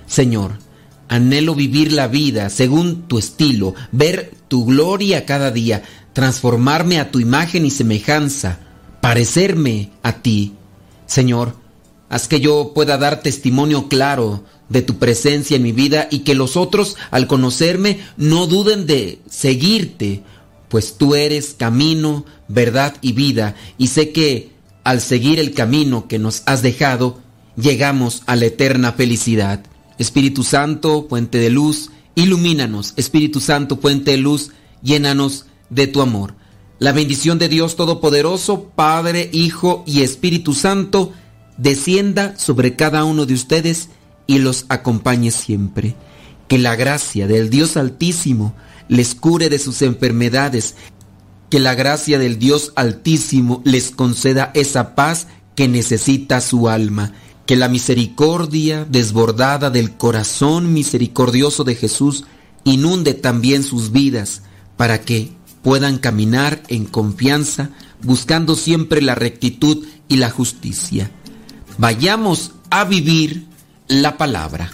[0.08, 0.60] Señor,
[1.08, 5.84] anhelo vivir la vida según tu estilo, ver tu gloria cada día,
[6.14, 8.60] transformarme a tu imagen y semejanza,
[9.02, 10.54] parecerme a ti.
[11.06, 11.56] Señor,
[12.10, 16.34] haz que yo pueda dar testimonio claro de tu presencia en mi vida y que
[16.34, 20.24] los otros al conocerme no duden de seguirte,
[20.70, 24.55] pues tú eres camino, verdad y vida, y sé que
[24.86, 27.20] al seguir el camino que nos has dejado,
[27.58, 29.66] llegamos a la eterna felicidad.
[29.98, 32.94] Espíritu Santo, puente de luz, ilumínanos.
[32.96, 34.52] Espíritu Santo, puente de luz,
[34.84, 36.36] llénanos de tu amor.
[36.78, 41.14] La bendición de Dios Todopoderoso, Padre, Hijo y Espíritu Santo,
[41.58, 43.90] descienda sobre cada uno de ustedes
[44.28, 45.96] y los acompañe siempre.
[46.48, 48.54] Que la gracia del Dios Altísimo
[48.88, 50.76] les cure de sus enfermedades,
[51.56, 57.14] que la gracia del Dios Altísimo les conceda esa paz que necesita su alma.
[57.46, 62.26] Que la misericordia desbordada del corazón misericordioso de Jesús
[62.66, 64.42] inunde también sus vidas
[64.76, 65.32] para que
[65.64, 67.70] puedan caminar en confianza
[68.04, 71.10] buscando siempre la rectitud y la justicia.
[71.78, 73.46] Vayamos a vivir
[73.88, 74.74] la palabra.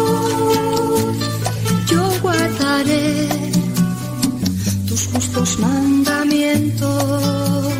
[5.31, 7.73] Justos mandamientos.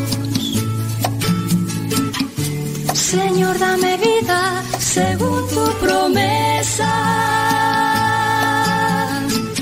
[2.93, 6.89] Señor, dame vida según tu promesa.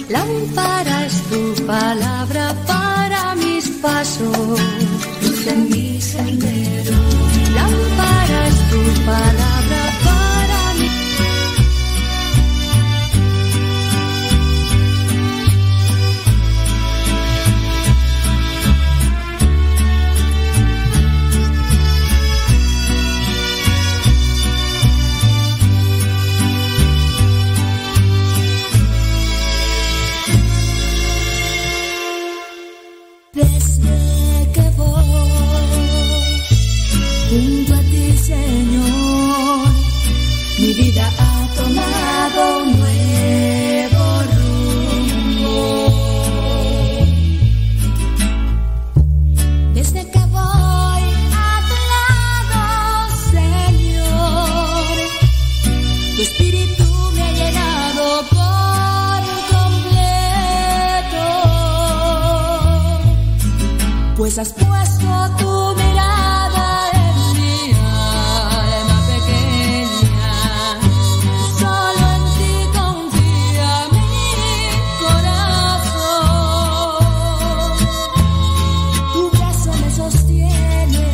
[0.09, 4.59] Lámpara es tu palabra para mis pasos,
[5.47, 6.97] en mi sendero.
[7.55, 9.48] Lámpara es tu palabra
[64.29, 65.07] pues has puesto
[65.39, 70.33] tu mirada en mi alma pequeña.
[71.57, 74.13] Solo en ti confía mi
[75.03, 76.19] corazón.
[79.13, 81.09] Tu brazo me sostiene,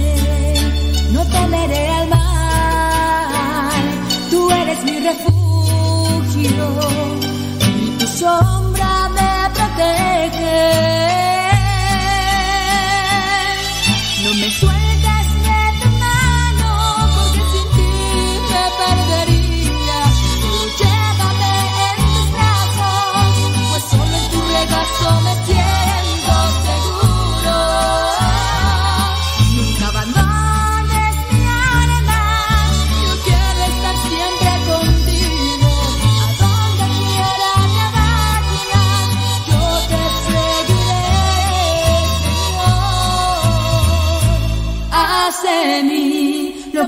[1.14, 3.84] no temeré al mal.
[4.30, 6.68] Tú eres mi refugio
[7.78, 11.05] y tu sombra me protege.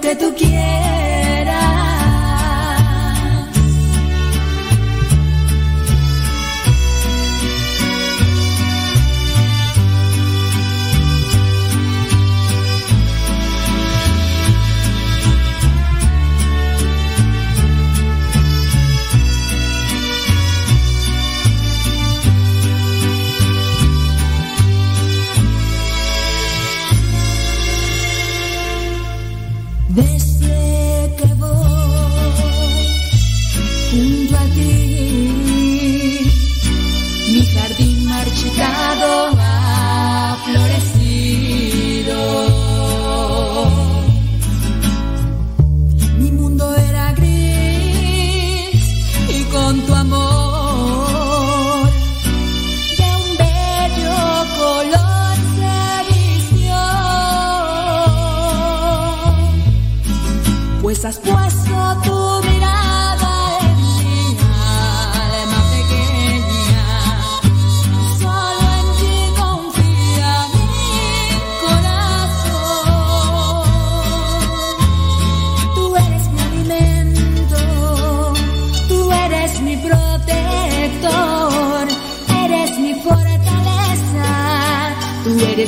[0.08, 0.86] que tú quieres.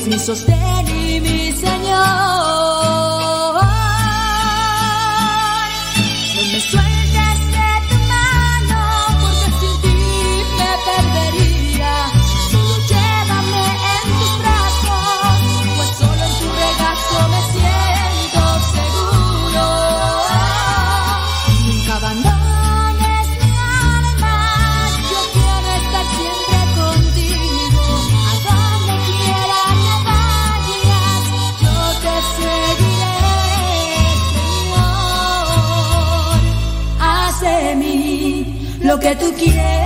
[0.07, 0.78] me sustenta
[39.19, 39.78] tú quieres.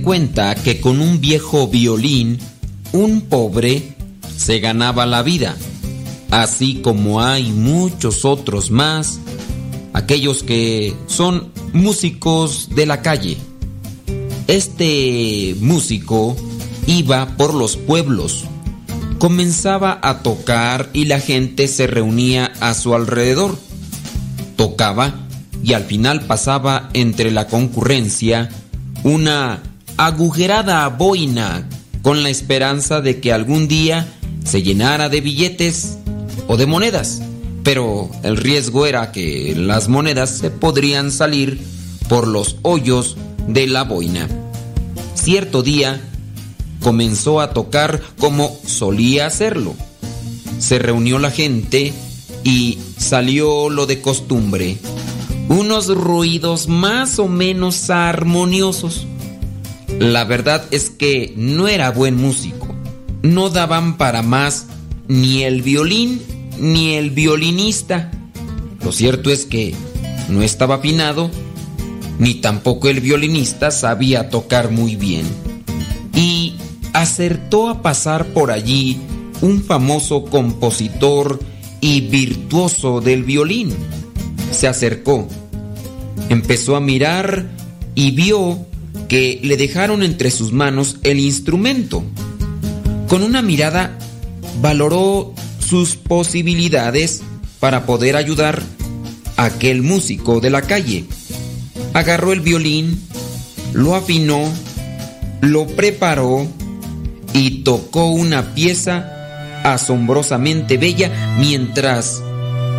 [0.00, 2.38] cuenta que con un viejo violín,
[2.92, 3.96] un pobre
[4.36, 5.56] se ganaba la vida,
[6.30, 9.20] así como hay muchos otros más,
[9.92, 13.36] aquellos que son músicos de la calle.
[14.46, 16.36] Este músico
[16.86, 18.44] iba por los pueblos,
[19.18, 23.56] comenzaba a tocar y la gente se reunía a su alrededor.
[24.56, 25.14] Tocaba
[25.62, 28.48] y al final pasaba entre la concurrencia
[29.04, 29.62] una
[29.96, 31.68] agujerada boina
[32.02, 34.06] con la esperanza de que algún día
[34.44, 35.98] se llenara de billetes
[36.48, 37.22] o de monedas.
[37.62, 41.60] Pero el riesgo era que las monedas se podrían salir
[42.08, 43.16] por los hoyos
[43.46, 44.28] de la boina.
[45.14, 46.00] Cierto día
[46.82, 49.74] comenzó a tocar como solía hacerlo.
[50.58, 51.92] Se reunió la gente
[52.44, 54.78] y salió lo de costumbre.
[55.48, 59.06] Unos ruidos más o menos armoniosos.
[60.02, 62.74] La verdad es que no era buen músico.
[63.22, 64.66] No daban para más
[65.06, 66.20] ni el violín
[66.58, 68.10] ni el violinista.
[68.82, 69.76] Lo cierto es que
[70.28, 71.30] no estaba afinado,
[72.18, 75.24] ni tampoco el violinista sabía tocar muy bien.
[76.16, 76.54] Y
[76.94, 78.98] acertó a pasar por allí
[79.40, 81.38] un famoso compositor
[81.80, 83.72] y virtuoso del violín.
[84.50, 85.28] Se acercó,
[86.28, 87.48] empezó a mirar
[87.94, 88.66] y vio
[89.08, 92.02] que le dejaron entre sus manos el instrumento.
[93.08, 93.98] Con una mirada
[94.60, 97.22] valoró sus posibilidades
[97.60, 98.62] para poder ayudar
[99.36, 101.04] a aquel músico de la calle.
[101.92, 103.00] Agarró el violín,
[103.72, 104.50] lo afinó,
[105.40, 106.46] lo preparó
[107.34, 112.22] y tocó una pieza asombrosamente bella mientras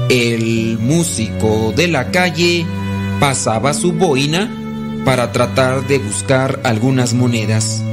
[0.09, 2.65] el músico de la calle
[3.19, 4.62] pasaba su boina
[5.05, 7.83] para tratar de buscar algunas monedas.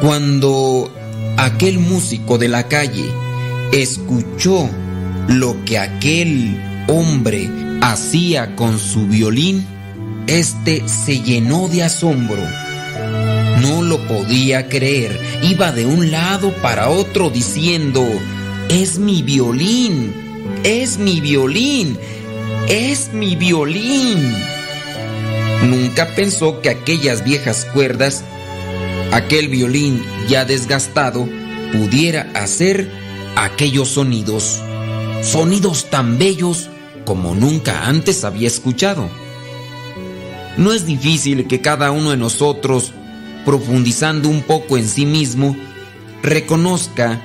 [0.00, 0.92] Cuando
[1.36, 3.04] aquel músico de la calle
[3.72, 4.68] escuchó
[5.28, 7.48] lo que aquel hombre
[7.80, 9.64] hacía con su violín,
[10.26, 12.42] este se llenó de asombro.
[13.60, 15.20] No lo podía creer.
[15.42, 18.04] Iba de un lado para otro diciendo,
[18.68, 20.12] es mi violín,
[20.64, 21.96] es mi violín,
[22.68, 24.34] es mi violín.
[25.62, 28.24] Nunca pensó que aquellas viejas cuerdas,
[29.12, 31.28] aquel violín ya desgastado,
[31.72, 32.90] pudiera hacer
[33.36, 34.60] aquellos sonidos,
[35.22, 36.68] sonidos tan bellos
[37.04, 39.08] como nunca antes había escuchado.
[40.56, 42.92] No es difícil que cada uno de nosotros,
[43.44, 45.56] profundizando un poco en sí mismo,
[46.22, 47.20] reconozca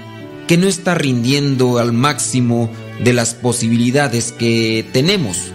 [0.48, 2.70] que no está rindiendo al máximo
[3.04, 5.52] de las posibilidades que tenemos.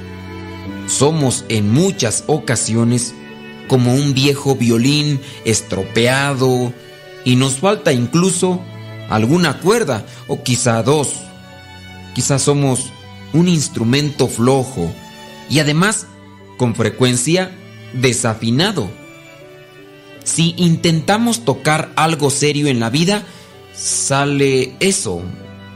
[0.93, 3.15] Somos en muchas ocasiones
[3.67, 6.71] como un viejo violín estropeado
[7.25, 8.61] y nos falta incluso
[9.09, 11.15] alguna cuerda o quizá dos.
[12.15, 12.91] Quizás somos
[13.33, 14.93] un instrumento flojo
[15.49, 16.07] y además
[16.59, 17.51] con frecuencia
[17.95, 18.91] desafinado.
[20.25, 23.23] Si intentamos tocar algo serio en la vida,
[23.75, 25.23] sale eso,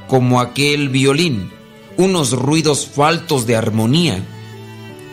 [0.09, 1.51] como aquel violín,
[1.97, 4.23] unos ruidos faltos de armonía.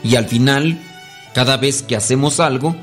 [0.03, 0.79] Y al final,
[1.33, 2.75] cada vez que hacemos algo,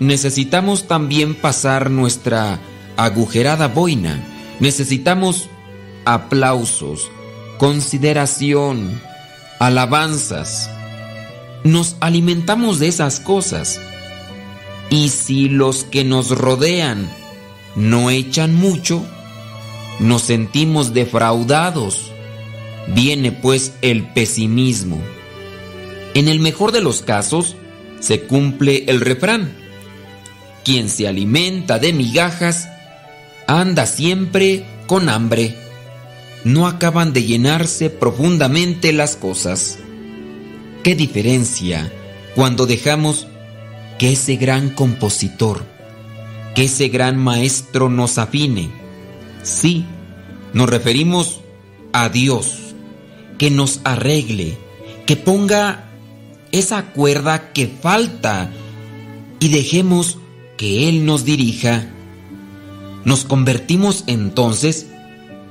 [0.00, 2.58] necesitamos también pasar nuestra
[2.96, 4.22] agujerada boina.
[4.60, 5.48] Necesitamos
[6.04, 7.10] aplausos,
[7.58, 9.00] consideración,
[9.58, 10.70] alabanzas.
[11.64, 13.80] Nos alimentamos de esas cosas.
[14.88, 17.10] Y si los que nos rodean
[17.74, 19.04] no echan mucho,
[19.98, 22.12] nos sentimos defraudados.
[22.88, 25.00] Viene pues el pesimismo.
[26.16, 27.56] En el mejor de los casos,
[28.00, 29.54] se cumple el refrán.
[30.64, 32.70] Quien se alimenta de migajas,
[33.46, 35.54] anda siempre con hambre.
[36.42, 39.78] No acaban de llenarse profundamente las cosas.
[40.82, 41.92] ¿Qué diferencia
[42.34, 43.26] cuando dejamos
[43.98, 45.66] que ese gran compositor,
[46.54, 48.70] que ese gran maestro nos afine?
[49.42, 49.84] Sí,
[50.54, 51.42] nos referimos
[51.92, 52.74] a Dios,
[53.36, 54.56] que nos arregle,
[55.04, 55.85] que ponga
[56.52, 58.50] esa cuerda que falta
[59.40, 60.18] y dejemos
[60.56, 61.86] que Él nos dirija.
[63.04, 64.86] Nos convertimos entonces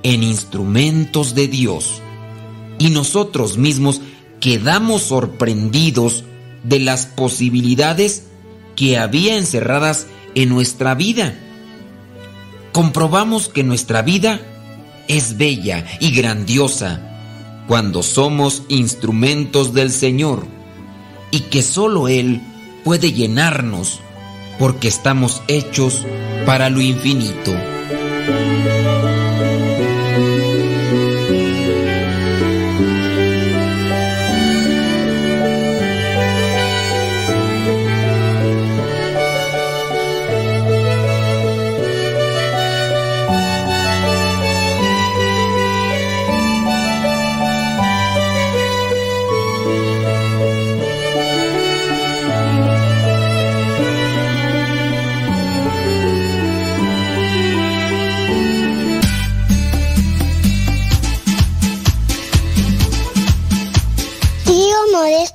[0.04, 2.02] en instrumentos de Dios
[2.78, 4.02] y nosotros mismos
[4.40, 6.24] quedamos sorprendidos
[6.64, 8.26] de las posibilidades
[8.76, 11.40] que había encerradas en nuestra vida.
[12.74, 14.42] Comprobamos que nuestra vida
[15.08, 17.02] es bella y grandiosa
[17.68, 20.55] cuando somos instrumentos del Señor
[21.32, 22.42] y que solo Él
[22.84, 24.00] puede llenarnos
[24.60, 26.06] porque estamos hechos
[26.46, 27.54] para lo infinito.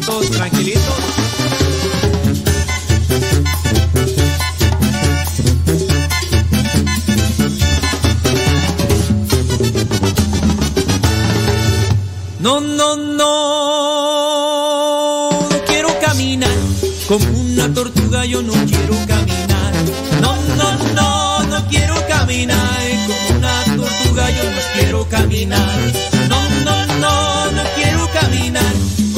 [0.00, 0.82] Tranquilitos, tranquilitos.
[12.40, 13.20] No, no, no,
[15.50, 16.48] no quiero caminar
[17.06, 19.74] como una tortuga, yo no quiero caminar.
[20.22, 26.09] No, no, no, no quiero caminar como una tortuga, yo no quiero caminar.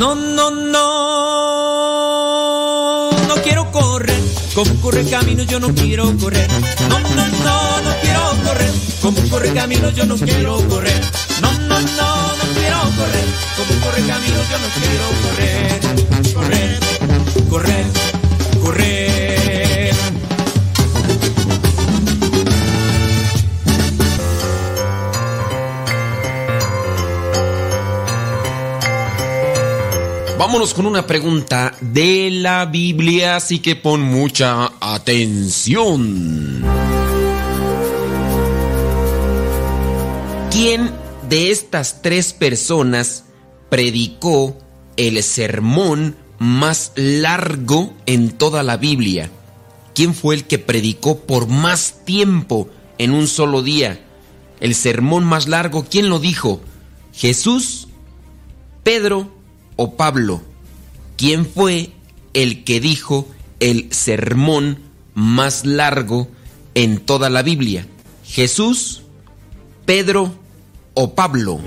[0.00, 0.80] No, no, no,
[3.28, 4.18] no quiero correr
[4.54, 6.48] como corre camino, yo no quiero correr.
[6.88, 8.72] No, no, no, no quiero correr
[9.02, 10.98] como corre camino, yo no quiero correr.
[11.42, 13.26] No, no, no, no quiero correr
[13.58, 15.80] como corre camino, yo no quiero correr.
[16.32, 16.80] Correr,
[17.50, 17.84] correr,
[30.50, 36.64] Vámonos con una pregunta de la Biblia, así que pon mucha atención.
[40.50, 40.90] ¿Quién
[41.28, 43.26] de estas tres personas
[43.68, 44.58] predicó
[44.96, 49.30] el sermón más largo en toda la Biblia?
[49.94, 52.68] ¿quién fue el que predicó por más tiempo
[52.98, 54.04] en un solo día?
[54.58, 56.60] El sermón más largo, ¿quién lo dijo?
[57.12, 57.86] ¿Jesús,
[58.82, 59.39] Pedro
[59.80, 60.42] o Pablo?
[61.16, 61.92] ¿Quién fue
[62.34, 63.26] el que dijo
[63.60, 64.78] el sermón
[65.14, 66.28] más largo
[66.74, 67.86] en toda la Biblia?
[68.22, 69.04] ¿Jesús,
[69.86, 70.34] Pedro
[70.92, 71.62] o Pablo?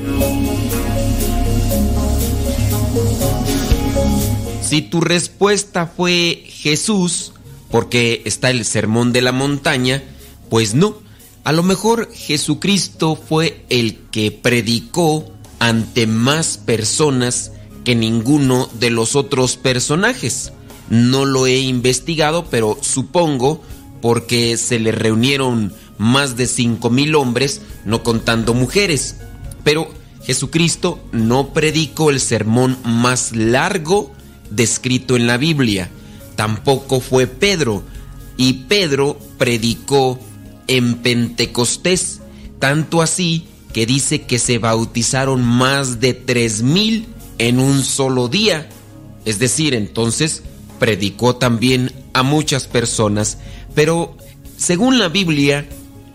[4.62, 7.34] Si tu respuesta fue Jesús,
[7.72, 10.04] porque está el sermón de la montaña,
[10.52, 10.98] pues no.
[11.44, 17.53] A lo mejor Jesucristo fue el que predicó ante más personas
[17.84, 20.54] que ninguno de los otros personajes.
[20.90, 23.62] No lo he investigado, pero supongo
[24.02, 29.18] porque se le reunieron más de cinco mil hombres, no contando mujeres.
[29.64, 29.90] Pero
[30.24, 34.12] Jesucristo no predicó el sermón más largo
[34.50, 35.90] descrito en la Biblia.
[36.36, 37.84] Tampoco fue Pedro.
[38.36, 40.20] Y Pedro predicó
[40.68, 42.22] en Pentecostés,
[42.60, 47.08] tanto así que dice que se bautizaron más de tres mil
[47.38, 48.70] en un solo día.
[49.26, 50.44] Es decir, entonces
[50.80, 53.38] predicó también a muchas personas,
[53.74, 54.16] pero
[54.58, 55.68] según la Biblia,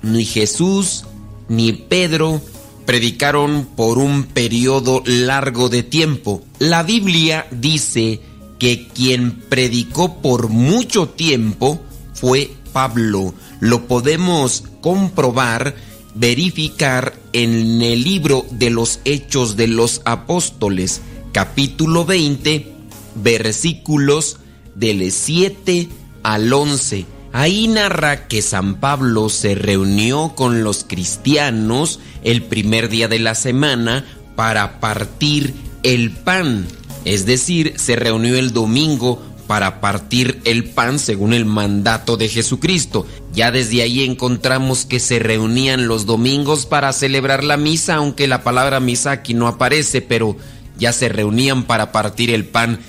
[0.02, 1.04] ni Jesús
[1.48, 2.40] ni Pedro
[2.86, 6.42] predicaron por un periodo largo de tiempo.
[6.58, 8.20] La Biblia dice
[8.58, 11.80] que quien predicó por mucho tiempo
[12.14, 13.34] fue Pablo.
[13.60, 15.76] Lo podemos comprobar,
[16.14, 21.00] verificar en el libro de los Hechos de los Apóstoles,
[21.32, 22.72] capítulo 20,
[23.16, 24.38] versículos
[24.74, 25.88] del 7
[26.22, 27.06] al 11.
[27.32, 33.34] Ahí narra que San Pablo se reunió con los cristianos el primer día de la
[33.34, 36.66] semana para partir el pan.
[37.04, 43.06] Es decir, se reunió el domingo para partir el pan según el mandato de Jesucristo.
[43.32, 48.42] Ya desde ahí encontramos que se reunían los domingos para celebrar la misa, aunque la
[48.42, 50.36] palabra misa aquí no aparece, pero
[50.78, 52.80] ya se reunían para partir el pan.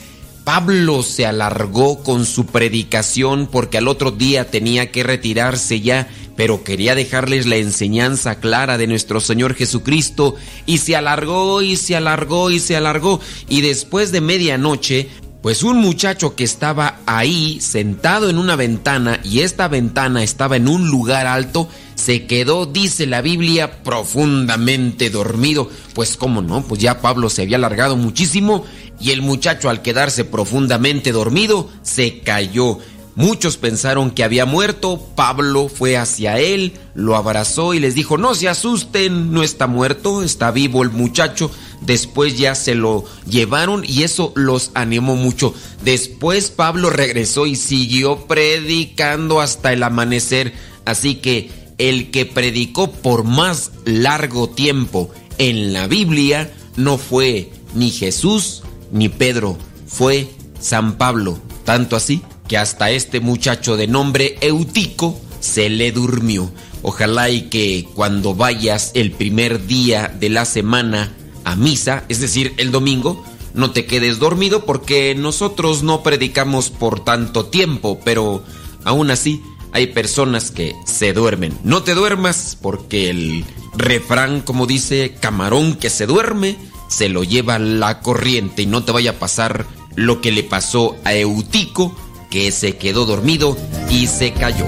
[0.43, 6.63] Pablo se alargó con su predicación porque al otro día tenía que retirarse ya, pero
[6.63, 10.35] quería dejarles la enseñanza clara de nuestro Señor Jesucristo
[10.65, 15.09] y se alargó y se alargó y se alargó y después de medianoche
[15.41, 20.67] pues un muchacho que estaba ahí sentado en una ventana y esta ventana estaba en
[20.67, 25.69] un lugar alto, se quedó, dice la Biblia, profundamente dormido.
[25.93, 28.65] Pues cómo no, pues ya Pablo se había alargado muchísimo
[28.99, 32.79] y el muchacho al quedarse profundamente dormido se cayó.
[33.15, 38.33] Muchos pensaron que había muerto, Pablo fue hacia él, lo abrazó y les dijo, no
[38.33, 41.51] se asusten, no está muerto, está vivo el muchacho.
[41.81, 45.53] Después ya se lo llevaron y eso los animó mucho.
[45.83, 50.53] Después Pablo regresó y siguió predicando hasta el amanecer.
[50.85, 57.89] Así que el que predicó por más largo tiempo en la Biblia no fue ni
[57.89, 58.61] Jesús
[58.91, 59.57] ni Pedro,
[59.87, 60.29] fue
[60.59, 61.39] San Pablo.
[61.65, 66.51] Tanto así que hasta este muchacho de nombre Eutico se le durmió.
[66.81, 72.53] Ojalá y que cuando vayas el primer día de la semana a misa, es decir,
[72.57, 73.23] el domingo,
[73.53, 78.43] no te quedes dormido porque nosotros no predicamos por tanto tiempo, pero
[78.83, 79.41] aún así
[79.71, 81.57] hay personas que se duermen.
[81.63, 87.59] No te duermas porque el refrán, como dice, camarón que se duerme, se lo lleva
[87.59, 89.65] la corriente y no te vaya a pasar
[89.95, 91.95] lo que le pasó a Eutico,
[92.29, 93.57] que se quedó dormido
[93.89, 94.65] y se cayó.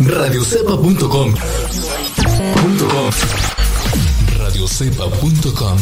[0.00, 1.34] Radiocepa.com
[4.64, 5.76] Radiocepa.com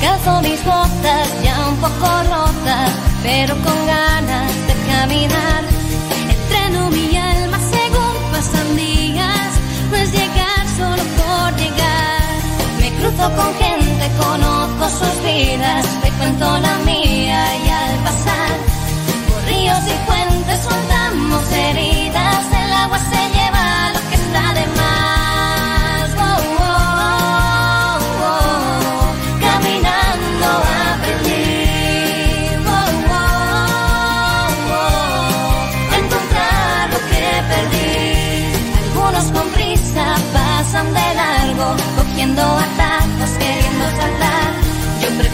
[0.00, 2.90] Calzo mis botas ya un poco rotas,
[3.24, 5.79] pero con ganas de caminar.
[13.20, 18.50] Con gente, conozco sus vidas, te cuento la mía y al pasar
[19.28, 24.79] por ríos y fuentes soltamos heridas, el agua se lleva lo que está de más.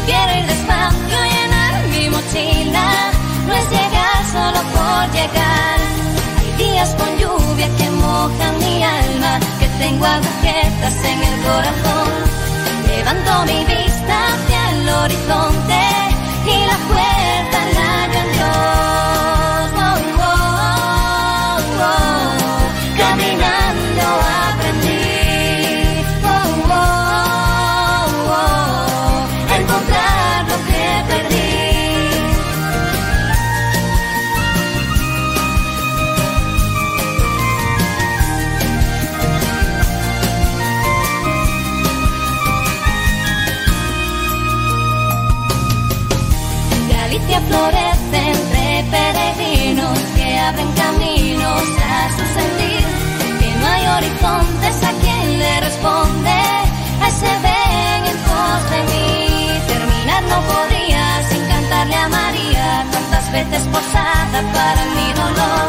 [0.07, 3.11] Prefiero ir despacio llenar mi mochila.
[3.45, 5.79] No es llegar solo por llegar.
[6.39, 12.13] Hay días con lluvia que mojan mi alma, que tengo agujetas en el corazón.
[12.87, 15.81] Levanto mi vista hacia el horizonte
[16.47, 17.16] y la puerta
[47.57, 51.65] florece entre peregrinos que abren caminos
[51.95, 52.85] a su sentir.
[53.41, 56.39] Que no hay horizontes a quien le responde.
[57.03, 59.61] A ese ven en pos de mí.
[59.73, 62.85] Terminar no podría sin cantarle a María.
[62.93, 65.69] Tantas veces posada para mi dolor.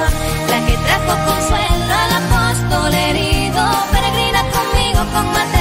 [0.51, 3.64] La que trajo consuelo al apóstol herido.
[3.91, 5.56] Peregrina conmigo con maternal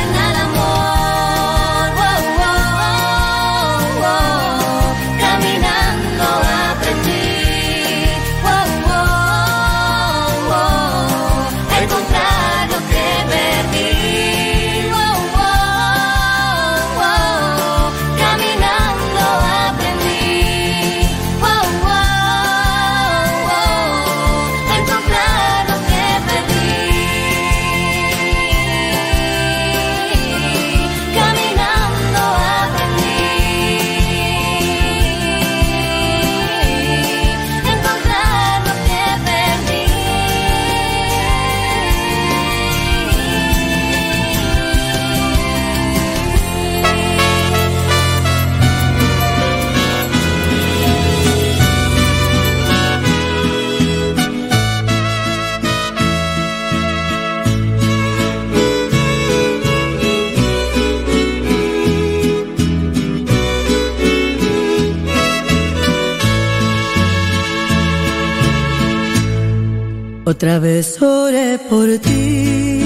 [70.37, 72.83] Otra vez oré por ti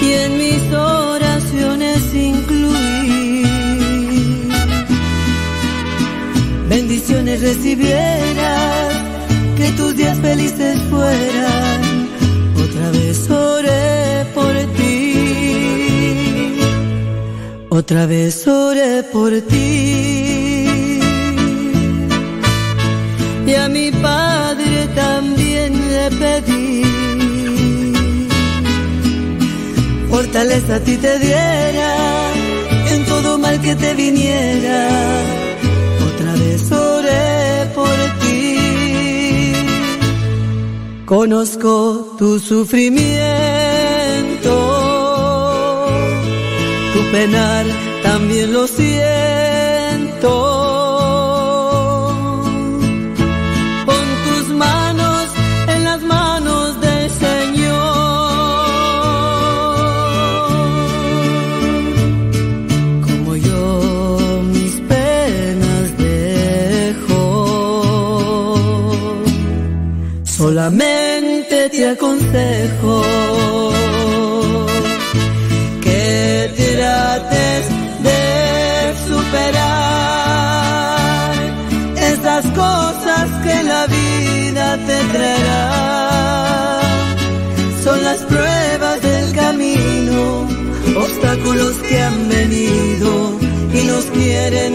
[0.00, 3.42] y en mis oraciones incluí
[6.68, 8.94] bendiciones recibieras,
[9.56, 12.08] que tus días felices fueran.
[12.64, 16.60] Otra vez oré por ti,
[17.70, 20.08] otra vez oré por ti.
[23.48, 24.27] y a mi padre
[30.38, 31.92] Fortaleza a ti te diera
[32.92, 34.88] en todo mal que te viniera.
[36.08, 39.52] Otra vez oré por ti.
[41.04, 43.08] Conozco tu sufrimiento,
[46.92, 47.66] tu penar
[48.04, 49.68] también lo siento.
[71.88, 73.02] Te aconsejo
[75.80, 77.64] que trates
[78.08, 78.22] de
[79.08, 79.72] superar
[81.96, 86.80] esas cosas que la vida te traerá.
[87.82, 90.46] Son las pruebas del camino,
[91.04, 93.38] obstáculos que han venido
[93.72, 94.72] y nos quieren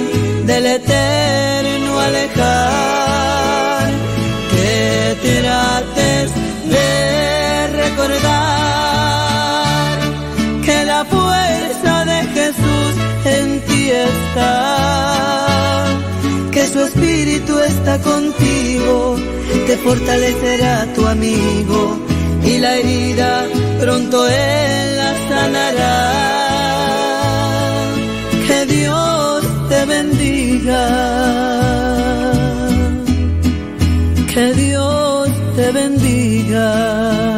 [0.47, 3.91] del eterno alejar.
[4.51, 6.31] Que trates
[6.75, 8.45] de recordar
[10.65, 12.91] que la fuerza de Jesús
[13.25, 14.83] en ti está
[16.53, 19.15] que su espíritu está contigo,
[19.65, 21.97] te fortalecerá tu amigo
[22.45, 23.45] y la herida
[23.79, 25.95] pronto él la sanará.
[28.47, 30.83] Que Dios te bendiga,
[34.31, 34.82] que Dios
[35.63, 37.32] te bendiga.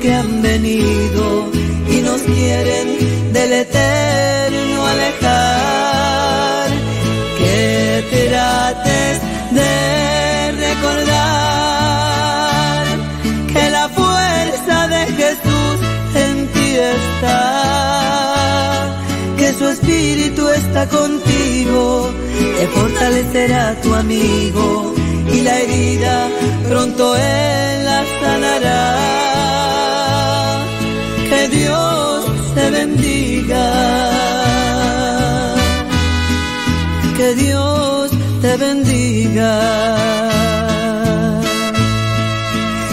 [0.00, 1.50] Que han venido
[1.88, 6.70] y nos quieren del eterno alejar.
[7.38, 9.20] Que trates
[9.58, 11.64] de recordar
[13.52, 15.76] que la fuerza de Jesús
[16.14, 17.42] en ti está,
[19.36, 22.10] que su espíritu está contigo,
[22.58, 24.94] te fortalecerá tu amigo
[25.32, 26.28] y la herida
[26.68, 28.84] pronto él la sanará.
[31.28, 33.66] Que Dios te bendiga.
[37.16, 38.10] Que Dios
[38.42, 39.52] te bendiga.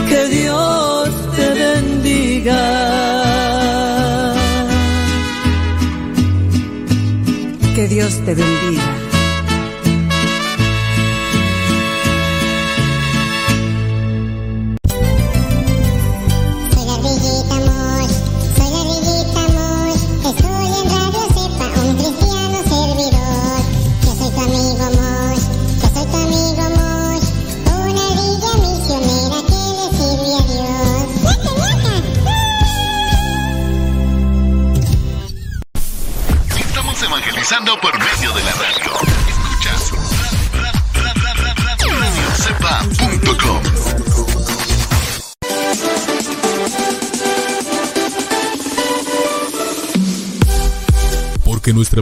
[0.10, 2.61] Que Dios te bendiga.
[7.76, 8.70] Que Dios te bendiga.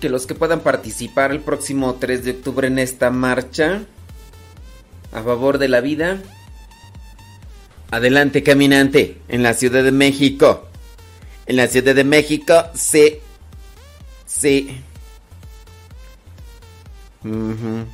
[0.00, 3.82] Que los que puedan participar el próximo 3 de octubre en esta marcha
[5.12, 6.18] a favor de la vida,
[7.90, 10.66] adelante caminante en la Ciudad de México.
[11.46, 13.20] En la Ciudad de México se...
[14.26, 14.66] se...
[17.22, 17.86] Ujú.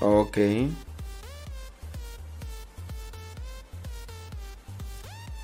[0.00, 0.38] Ok.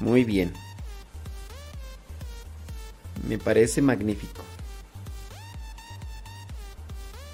[0.00, 0.52] Muy bien.
[3.26, 4.42] Me parece magnífico.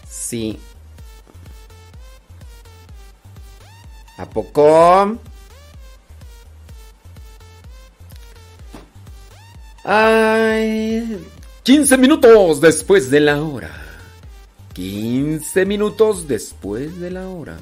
[0.08, 0.58] Sí.
[4.16, 5.18] ¿A poco?
[9.84, 11.22] Ay,
[11.62, 13.70] 15 minutos después de la hora.
[14.72, 17.58] 15 minutos después de la hora.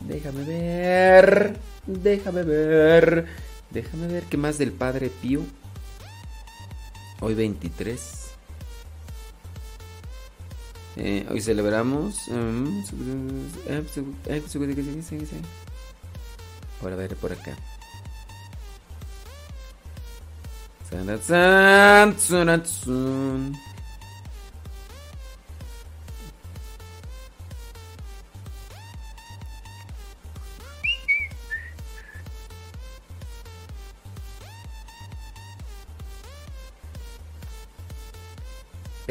[0.00, 1.56] Déjame ver.
[1.86, 3.26] Déjame ver.
[3.70, 5.42] Déjame ver qué más del Padre Pío.
[7.20, 8.30] Hoy 23.
[10.96, 12.28] Eh, hoy celebramos.
[12.28, 12.82] mm,
[16.80, 17.56] Por ver por acá.
[20.90, 23.52] Tsan, tsan, tsan.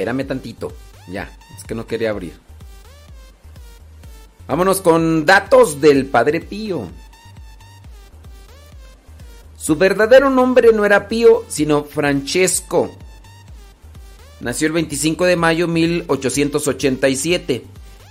[0.01, 0.73] Espérame tantito.
[1.07, 2.33] Ya, es que no quería abrir.
[4.47, 6.87] Vámonos con datos del Padre Pío.
[9.55, 12.89] Su verdadero nombre no era Pío, sino Francesco.
[14.39, 17.63] Nació el 25 de mayo de 1887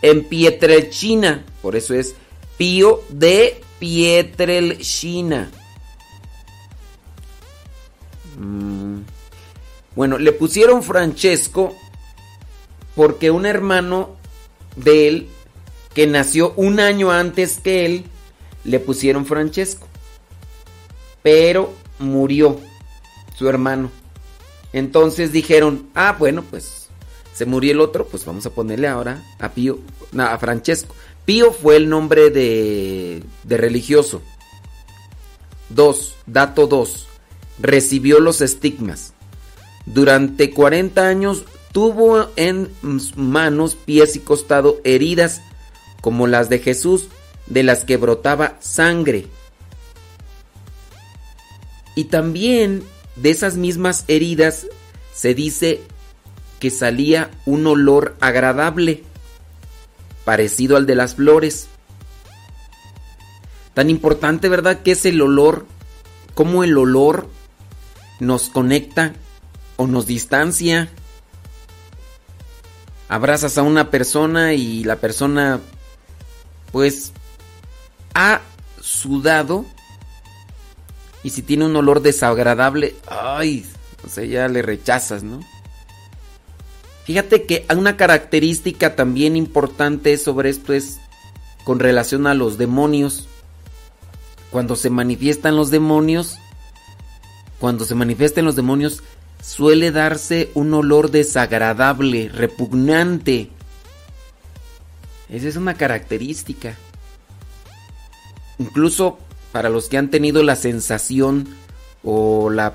[0.03, 2.15] en Pietrelcina, por eso es
[2.57, 5.51] Pío de Pietrelcina.
[8.39, 9.01] Mm.
[10.01, 11.77] Bueno, le pusieron Francesco
[12.95, 14.17] porque un hermano
[14.75, 15.29] de él,
[15.93, 18.05] que nació un año antes que él,
[18.65, 19.87] le pusieron Francesco.
[21.23, 22.59] Pero murió
[23.37, 23.91] su hermano.
[24.73, 26.89] Entonces dijeron, ah, bueno, pues
[27.35, 29.81] se murió el otro, pues vamos a ponerle ahora a Pío,
[30.13, 30.95] no, a Francesco.
[31.27, 34.23] Pío fue el nombre de, de religioso.
[35.69, 37.07] Dos, dato 2.
[37.59, 39.13] Recibió los estigmas.
[39.87, 42.71] Durante 40 años tuvo en
[43.17, 45.41] manos, pies y costado heridas
[46.01, 47.09] como las de Jesús,
[47.47, 49.27] de las que brotaba sangre.
[51.95, 52.83] Y también
[53.17, 54.67] de esas mismas heridas
[55.13, 55.83] se dice
[56.59, 59.03] que salía un olor agradable,
[60.25, 61.69] parecido al de las flores.
[63.75, 64.83] Tan importante, ¿verdad?
[64.83, 65.67] Que es el olor,
[66.35, 67.29] cómo el olor
[68.21, 69.15] nos conecta
[69.81, 70.91] o nos distancia.
[73.09, 75.59] Abrazas a una persona y la persona
[76.71, 77.13] pues
[78.13, 78.43] ha
[78.79, 79.65] sudado
[81.23, 83.65] y si tiene un olor desagradable, ay,
[84.05, 85.41] o sea, ya le rechazas, ¿no?
[87.05, 90.99] Fíjate que una característica también importante sobre esto es
[91.65, 93.29] con relación a los demonios.
[94.51, 96.37] Cuando se manifiestan los demonios,
[97.59, 99.03] cuando se manifiestan los demonios,
[99.43, 103.51] suele darse un olor desagradable, repugnante.
[105.29, 106.77] Esa es una característica.
[108.59, 109.19] Incluso
[109.53, 111.49] para los que han tenido la sensación
[112.03, 112.75] o la,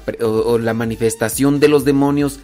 [0.74, 2.40] manifestación de los demonios,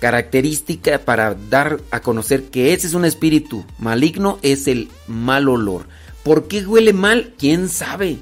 [0.00, 5.86] característica para dar a conocer que ese es un espíritu maligno es el mal olor.
[6.22, 7.34] ¿Por qué huele mal?
[7.38, 8.18] ¿Quién sabe?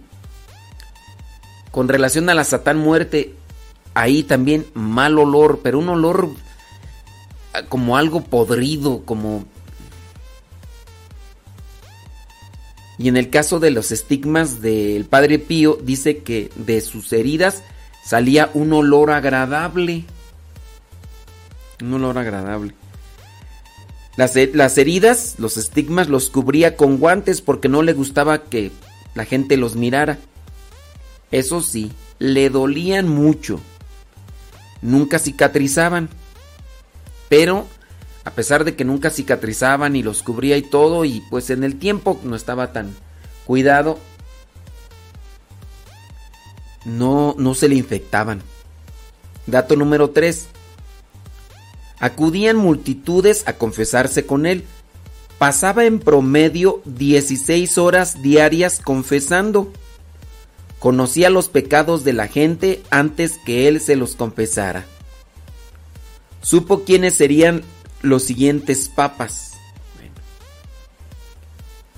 [1.70, 3.35] Con relación a la Satán muerte,
[3.97, 6.28] ahí también mal olor, pero un olor
[7.70, 9.47] como algo podrido, como...
[12.99, 17.62] Y en el caso de los estigmas del Padre Pío, dice que de sus heridas
[18.05, 20.05] salía un olor agradable.
[21.83, 22.75] Un olor agradable.
[24.16, 28.73] Las, las, heridas, los estigmas, los cubría con guantes porque no le gustaba que
[29.15, 30.18] la gente los mirara.
[31.31, 33.60] Eso sí, le dolían mucho.
[34.82, 36.08] Nunca cicatrizaban.
[37.28, 37.66] Pero,
[38.24, 41.78] a pesar de que nunca cicatrizaban y los cubría y todo, y pues en el
[41.78, 42.94] tiempo no estaba tan
[43.44, 43.98] cuidado,
[46.84, 48.42] no, no se le infectaban.
[49.46, 50.48] Dato número 3.
[51.98, 54.64] Acudían multitudes a confesarse con él.
[55.38, 59.72] Pasaba en promedio 16 horas diarias confesando.
[60.78, 64.84] Conocía los pecados de la gente antes que él se los confesara.
[66.42, 67.62] Supo quiénes serían
[68.02, 69.52] los siguientes papas.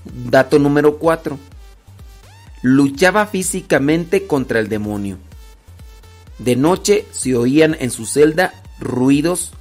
[0.05, 1.39] Dato número 4.
[2.63, 5.19] Luchaba físicamente contra el demonio.
[6.39, 9.53] De noche se oían en su celda ruidos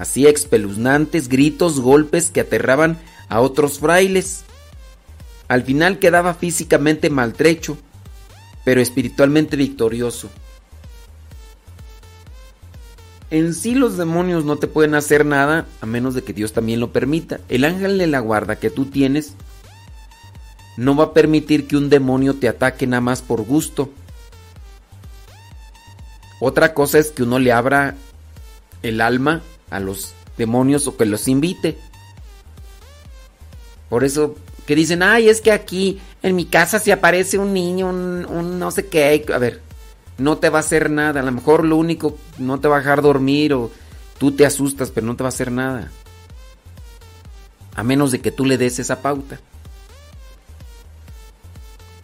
[0.00, 4.44] así espeluznantes, gritos, golpes que aterraban a otros frailes.
[5.50, 7.76] Al final quedaba físicamente maltrecho,
[8.64, 10.30] pero espiritualmente victorioso.
[13.32, 16.78] En sí los demonios no te pueden hacer nada a menos de que Dios también
[16.78, 17.40] lo permita.
[17.48, 19.34] El ángel de la guarda que tú tienes
[20.76, 23.90] no va a permitir que un demonio te ataque nada más por gusto.
[26.38, 27.96] Otra cosa es que uno le abra
[28.84, 31.76] el alma a los demonios o que los invite.
[33.88, 34.36] Por eso
[34.70, 38.70] que dicen, ay, es que aquí en mi casa si aparece un niño, un, no
[38.70, 39.60] sé qué, a ver,
[40.16, 41.18] no te va a hacer nada.
[41.18, 43.72] A lo mejor lo único, no te va a dejar dormir o
[44.16, 45.90] tú te asustas, pero no te va a hacer nada.
[47.74, 49.40] A menos de que tú le des esa pauta.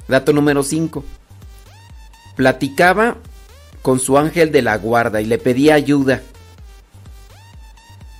[0.08, 1.04] Dato número 5.
[2.34, 3.18] Platicaba
[3.80, 6.20] con su ángel de la guarda y le pedía ayuda.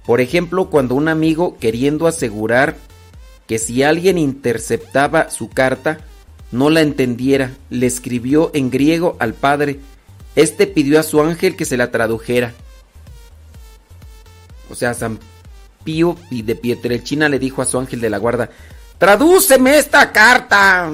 [0.07, 2.86] Por ejemplo, cuando un amigo queriendo asegurar
[3.47, 5.99] que si alguien interceptaba su carta,
[6.51, 9.81] no la entendiera, le escribió en griego al padre.
[10.35, 12.55] Este pidió a su ángel que se la tradujera.
[14.71, 15.19] O sea, San
[15.85, 18.51] Pío de Pietrelchina le dijo a su ángel de la guarda,
[18.99, 20.91] ¡Tradúceme esta carta!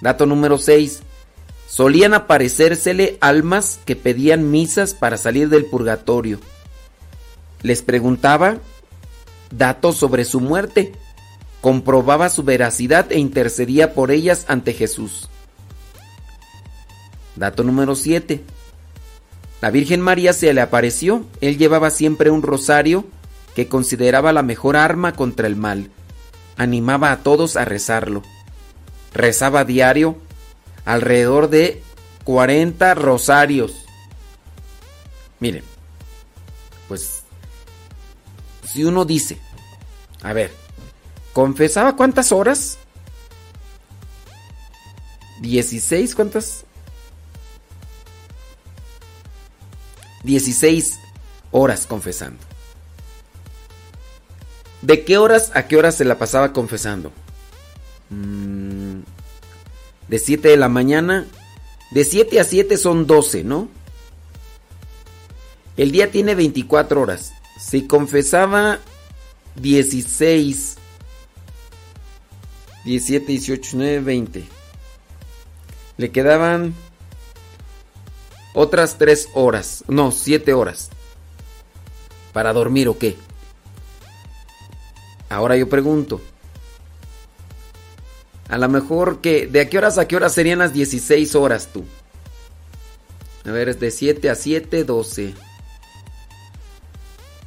[0.00, 1.02] Dato número 6.
[1.66, 6.38] Solían aparecérsele almas que pedían misas para salir del purgatorio
[7.64, 8.58] les preguntaba
[9.50, 10.92] datos sobre su muerte,
[11.60, 15.28] comprobaba su veracidad e intercedía por ellas ante Jesús.
[17.36, 18.42] Dato número 7.
[19.60, 23.06] La Virgen María se le apareció, él llevaba siempre un rosario
[23.54, 25.90] que consideraba la mejor arma contra el mal.
[26.56, 28.22] Animaba a todos a rezarlo.
[29.12, 30.18] Rezaba diario
[30.84, 31.82] alrededor de
[32.24, 33.86] 40 rosarios.
[35.40, 35.64] Miren,
[36.88, 37.23] pues,
[38.74, 39.38] si uno dice,
[40.20, 40.50] a ver,
[41.32, 42.76] ¿confesaba cuántas horas?
[45.42, 46.64] 16, ¿cuántas?
[50.24, 50.98] 16
[51.52, 52.40] horas confesando.
[54.82, 57.12] ¿De qué horas a qué horas se la pasaba confesando?
[58.10, 59.02] Mm,
[60.08, 61.28] de 7 de la mañana.
[61.92, 63.68] De 7 a 7 son 12, ¿no?
[65.76, 67.34] El día tiene 24 horas.
[67.64, 68.78] Si confesaba
[69.56, 70.76] 16,
[72.84, 74.44] 17, 18, 19, 20.
[75.96, 76.74] Le quedaban
[78.52, 79.82] otras 3 horas.
[79.88, 80.90] No, 7 horas.
[82.34, 83.16] ¿Para dormir o qué?
[85.30, 86.20] Ahora yo pregunto.
[88.50, 89.46] A lo mejor que...
[89.46, 91.82] ¿De a qué horas a qué horas serían las 16 horas tú?
[93.46, 95.53] A ver, es de 7 a 7, 12.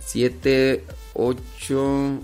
[0.07, 2.19] 7, 8,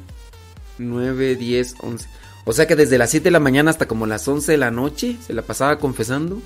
[0.78, 2.08] 9, 10, 11.
[2.46, 4.72] O sea que desde las 7 de la mañana hasta como las 11 de la
[4.72, 6.42] noche se la pasaba confesando.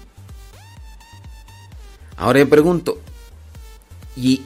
[2.15, 2.99] Ahora yo pregunto,
[4.15, 4.41] ¿y,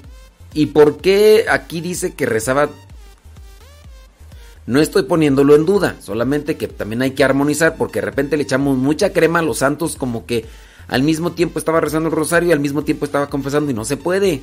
[0.53, 2.69] ¿y por qué aquí dice que rezaba?
[4.65, 8.43] No estoy poniéndolo en duda, solamente que también hay que armonizar porque de repente le
[8.43, 10.45] echamos mucha crema a los santos como que
[10.89, 13.85] al mismo tiempo estaba rezando el rosario y al mismo tiempo estaba confesando y no
[13.85, 14.41] se puede.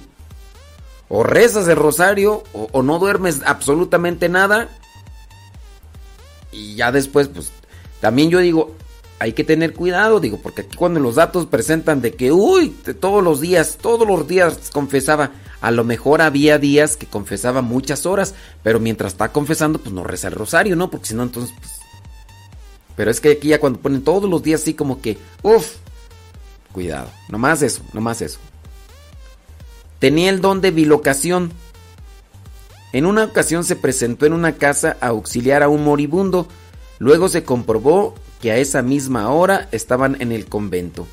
[1.08, 4.68] O rezas el rosario o, no duermes absolutamente nada
[6.52, 7.50] y ya después pues
[8.00, 8.74] también yo digo,
[9.18, 12.70] hay que tener cuidado, digo, porque aquí cuando los datos presentan de que, uy,
[13.00, 18.06] todos los días, todos los días confesaba, a lo mejor había días que confesaba muchas
[18.06, 20.90] horas, pero mientras está confesando, pues no reza el rosario, ¿no?
[20.90, 21.72] Porque si no, entonces, pues...
[22.94, 25.76] Pero es que aquí ya cuando ponen todos los días así como que, uff,
[26.72, 28.38] cuidado, nomás eso, nomás eso.
[29.98, 31.52] Tenía el don de bilocación.
[32.92, 36.48] En una ocasión se presentó en una casa a auxiliar a un moribundo,
[36.98, 41.06] luego se comprobó que a esa misma hora estaban en el convento.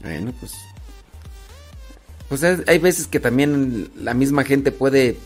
[0.00, 0.52] Bueno, pues.
[2.28, 5.18] Pues hay veces que también la misma gente puede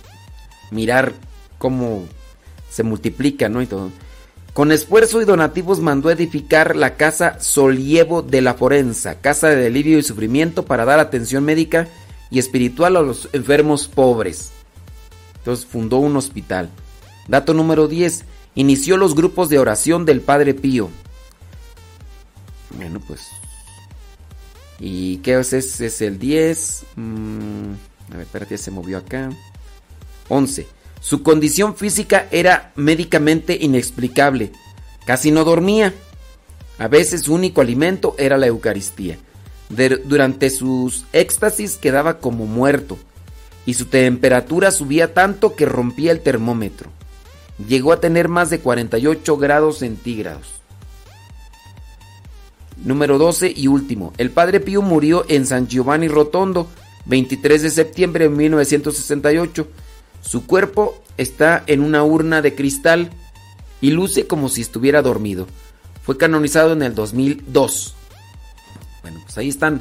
[0.72, 1.12] mirar
[1.58, 2.04] cómo
[2.68, 3.62] se multiplica, ¿no?
[3.62, 3.90] Y todo.
[4.56, 9.98] Con esfuerzo y donativos mandó edificar la casa Solievo de la Forenza, casa de delirio
[9.98, 11.88] y sufrimiento para dar atención médica
[12.30, 14.52] y espiritual a los enfermos pobres.
[15.36, 16.70] Entonces fundó un hospital.
[17.28, 20.88] Dato número 10 inició los grupos de oración del Padre Pío.
[22.70, 23.28] Bueno, pues.
[24.80, 25.52] ¿Y qué es?
[25.52, 26.86] Es, el 10.
[26.96, 27.72] Mm,
[28.10, 29.28] a ver, espérate, se movió acá.
[30.30, 30.75] 11.
[31.06, 34.50] Su condición física era médicamente inexplicable.
[35.04, 35.94] Casi no dormía.
[36.78, 39.18] A veces su único alimento era la Eucaristía.
[39.68, 42.98] Durante sus éxtasis quedaba como muerto.
[43.66, 46.90] Y su temperatura subía tanto que rompía el termómetro
[47.68, 50.46] llegó a tener más de 48 grados centígrados.
[52.84, 54.12] Número 12 y último.
[54.18, 56.68] El Padre Pío murió en San Giovanni Rotondo,
[57.06, 59.66] 23 de septiembre de 1968.
[60.20, 63.10] Su cuerpo está en una urna de cristal
[63.80, 65.46] y luce como si estuviera dormido.
[66.02, 67.94] Fue canonizado en el 2002.
[69.02, 69.80] Bueno, pues ahí están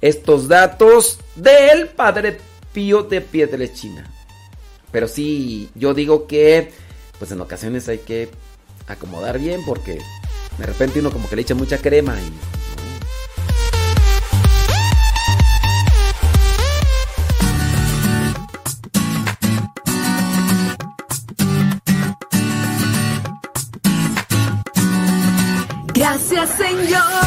[0.00, 2.38] estos datos del Padre
[2.72, 4.10] Pío de Pietrelcina.
[4.92, 6.72] Pero sí, yo digo que
[7.18, 8.30] pues en ocasiones hay que
[8.86, 9.98] acomodar bien porque
[10.58, 12.32] de repente uno como que le echa mucha crema y
[26.46, 27.25] Señor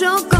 [0.00, 0.39] Por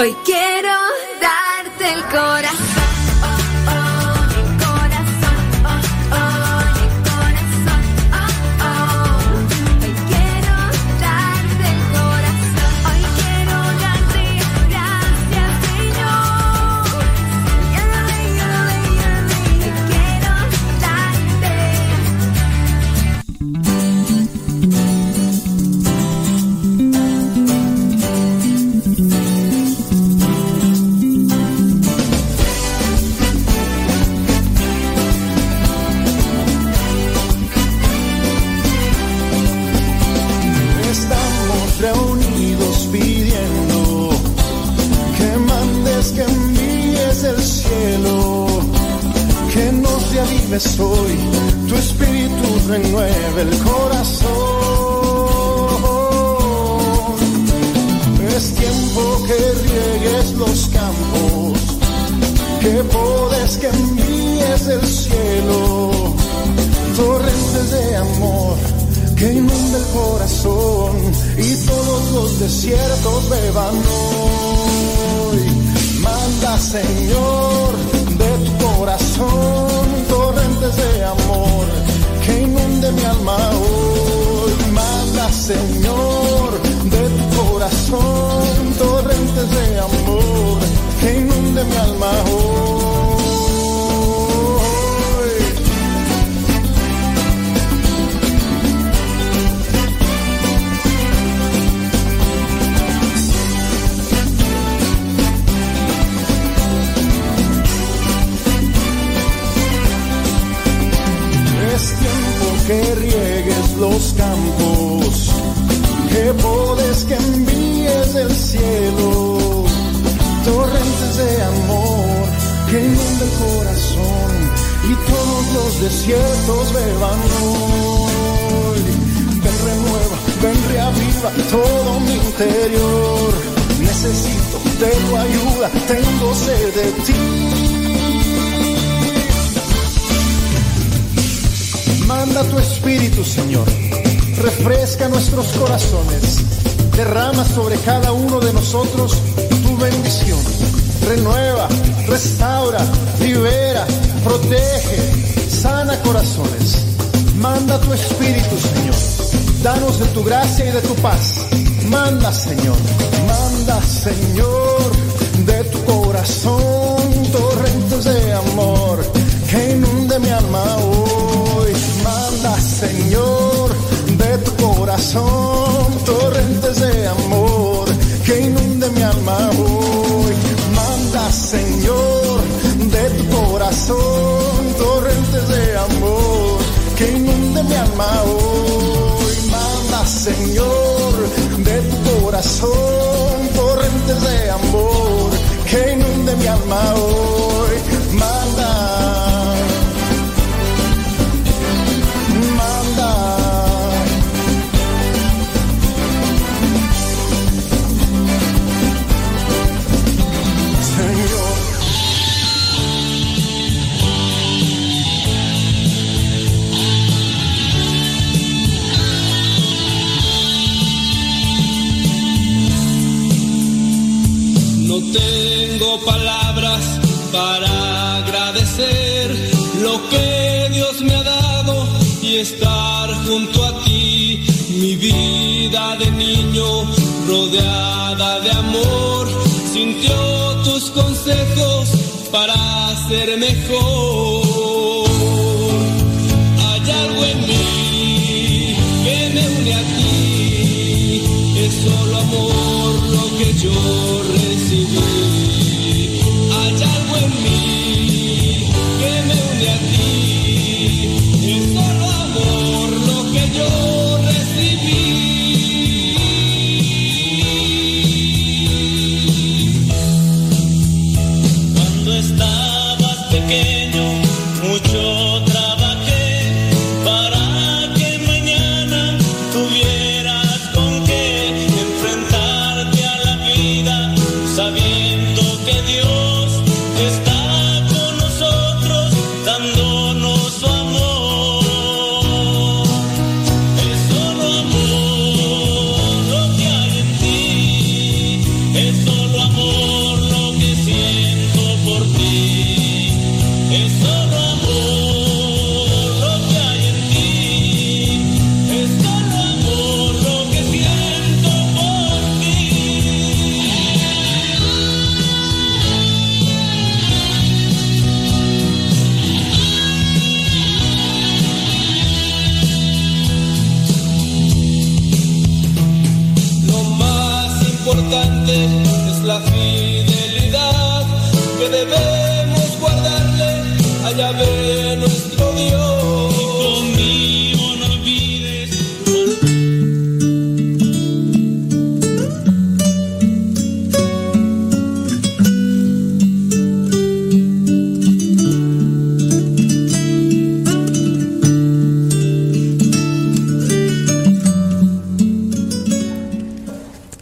[0.00, 0.72] Hoy quiero
[1.20, 2.67] darte el corazón.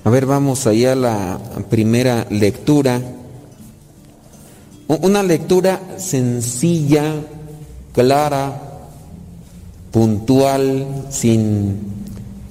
[0.07, 3.03] A ver, vamos allá a la primera lectura.
[4.87, 7.13] Una lectura sencilla,
[7.93, 8.63] clara,
[9.91, 11.79] puntual, sin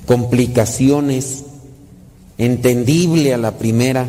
[0.05, 1.45] complicaciones,
[2.37, 4.05] entendible a la primera.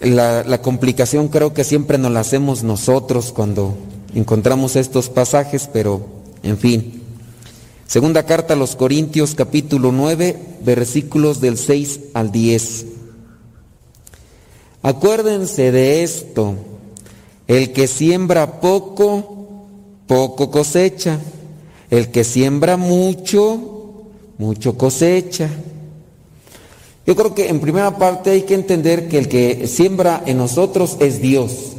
[0.00, 3.78] La, la complicación creo que siempre nos la hacemos nosotros cuando
[4.14, 6.04] encontramos estos pasajes, pero
[6.42, 6.97] en fin.
[7.88, 12.84] Segunda carta a los Corintios capítulo 9 versículos del 6 al 10.
[14.82, 16.54] Acuérdense de esto,
[17.46, 19.38] el que siembra poco,
[20.06, 21.18] poco cosecha,
[21.88, 24.04] el que siembra mucho,
[24.36, 25.48] mucho cosecha.
[27.06, 30.98] Yo creo que en primera parte hay que entender que el que siembra en nosotros
[31.00, 31.72] es Dios.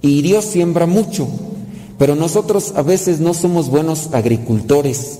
[0.00, 1.28] Y Dios siembra mucho,
[1.98, 5.18] pero nosotros a veces no somos buenos agricultores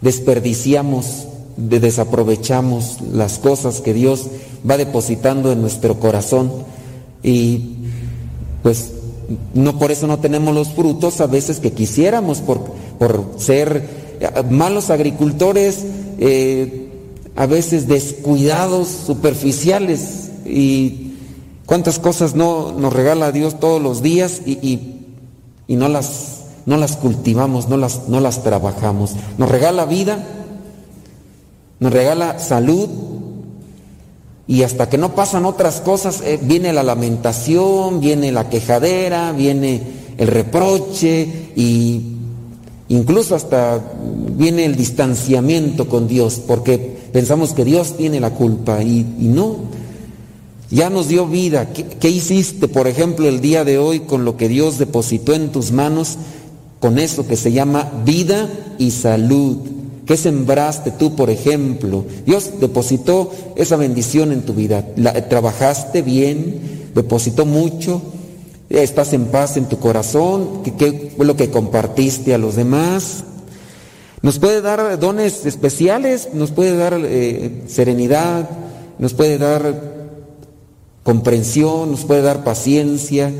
[0.00, 4.26] desperdiciamos, de- desaprovechamos las cosas que Dios
[4.68, 6.50] va depositando en nuestro corazón.
[7.22, 7.76] Y
[8.62, 8.90] pues
[9.54, 12.60] no por eso no tenemos los frutos a veces que quisiéramos por,
[12.98, 13.88] por ser
[14.20, 15.84] eh, malos agricultores,
[16.18, 16.88] eh,
[17.36, 20.30] a veces descuidados, superficiales.
[20.46, 21.12] Y
[21.66, 24.94] cuántas cosas no nos regala Dios todos los días y-
[25.66, 26.37] y no las
[26.68, 29.14] no las cultivamos, no las, no las trabajamos.
[29.38, 30.22] Nos regala vida,
[31.80, 32.90] nos regala salud
[34.46, 39.80] y hasta que no pasan otras cosas eh, viene la lamentación, viene la quejadera, viene
[40.18, 42.02] el reproche y
[42.90, 43.82] incluso hasta
[44.36, 46.76] viene el distanciamiento con Dios porque
[47.14, 49.78] pensamos que Dios tiene la culpa y, no.
[50.70, 51.72] Ya nos dio vida.
[51.72, 55.48] ¿Qué, qué hiciste, por ejemplo, el día de hoy con lo que Dios depositó en
[55.48, 56.18] tus manos?
[56.80, 58.48] Con eso que se llama vida
[58.78, 59.58] y salud.
[60.06, 62.04] ¿Qué sembraste tú, por ejemplo?
[62.24, 64.84] Dios depositó esa bendición en tu vida.
[65.28, 68.00] Trabajaste bien, depositó mucho,
[68.70, 70.62] estás en paz en tu corazón.
[70.62, 73.24] ¿Qué, qué fue lo que compartiste a los demás?
[74.20, 78.48] Nos puede dar dones especiales, nos puede dar eh, serenidad,
[78.98, 79.80] nos puede dar
[81.04, 83.32] comprensión, nos puede dar paciencia.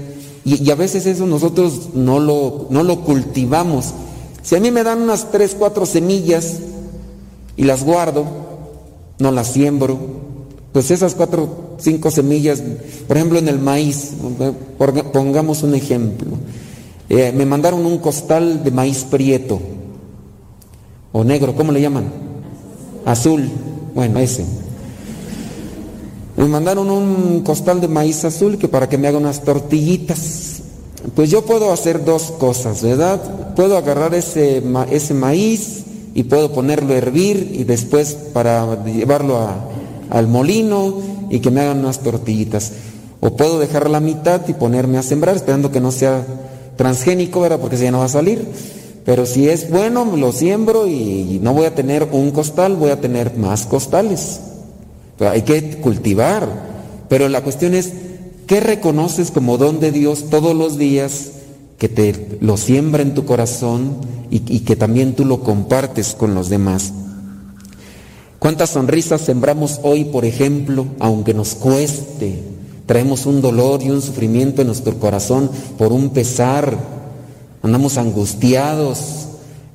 [0.49, 3.93] Y, a veces eso nosotros no lo, no lo cultivamos.
[4.41, 6.61] Si a mí me dan unas tres, cuatro semillas
[7.57, 8.25] y las guardo,
[9.19, 9.99] no las siembro,
[10.73, 12.63] pues esas cuatro, cinco semillas,
[13.07, 14.13] por ejemplo en el maíz,
[15.13, 16.39] pongamos un ejemplo,
[17.11, 19.59] Eh, me mandaron un costal de maíz prieto
[21.11, 22.05] o negro, ¿cómo le llaman?
[23.07, 23.49] Azul,
[23.95, 24.45] bueno, ese.
[26.39, 30.61] Me mandaron un costal de maíz azul que para que me haga unas tortillitas.
[31.17, 33.21] Pues yo puedo hacer dos cosas, ¿verdad?
[33.57, 35.83] Puedo agarrar ese, ma- ese maíz
[36.15, 39.65] y puedo ponerlo a hervir y después para llevarlo a-
[40.11, 40.95] al molino
[41.29, 42.71] y que me hagan unas tortillitas.
[43.21, 46.25] O puedo dejar la mitad y ponerme a sembrar esperando que no sea
[46.77, 47.59] transgénico, ¿verdad?
[47.61, 48.47] Porque si ya no va a salir.
[49.05, 53.01] Pero si es bueno, lo siembro y no voy a tener un costal, voy a
[53.01, 54.41] tener más costales.
[55.21, 56.69] Hay que cultivar.
[57.09, 57.93] Pero la cuestión es,
[58.47, 61.33] ¿qué reconoces como don de Dios todos los días
[61.79, 63.97] que te lo siembra en tu corazón
[64.31, 66.93] y, que también tú lo compartes con los demás?
[68.39, 72.41] ¿Cuántas sonrisas sembramos hoy, por ejemplo, aunque nos cueste?
[72.87, 76.79] Traemos un dolor y un sufrimiento en nuestro corazón por un pesar.
[77.63, 79.27] Andamos angustiados,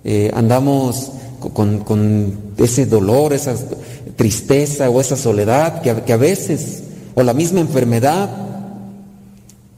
[0.06, 1.12] eh, andamos
[1.52, 3.56] con, con ese dolor, esa
[4.16, 6.84] tristeza o esa soledad que a, que a veces,
[7.16, 8.30] o la misma enfermedad.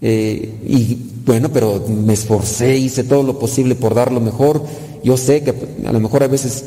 [0.02, 4.64] Eh, y bueno, pero me esforcé, hice todo lo posible por dar lo mejor.
[5.04, 5.54] Yo sé que
[5.86, 6.66] a lo mejor a veces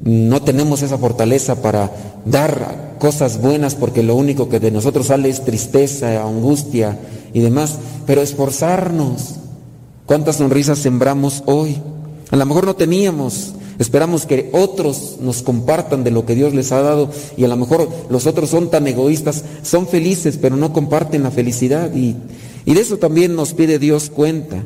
[0.00, 1.90] no tenemos esa fortaleza para
[2.24, 6.98] dar cosas buenas porque lo único que de nosotros sale es tristeza, angustia
[7.32, 9.36] y demás, pero esforzarnos.
[10.06, 11.78] ¿Cuántas sonrisas sembramos hoy?
[12.30, 16.72] A lo mejor no teníamos, esperamos que otros nos compartan de lo que Dios les
[16.72, 20.72] ha dado y a lo mejor los otros son tan egoístas, son felices pero no
[20.72, 22.16] comparten la felicidad y,
[22.64, 24.64] de eso también nos pide Dios cuenta.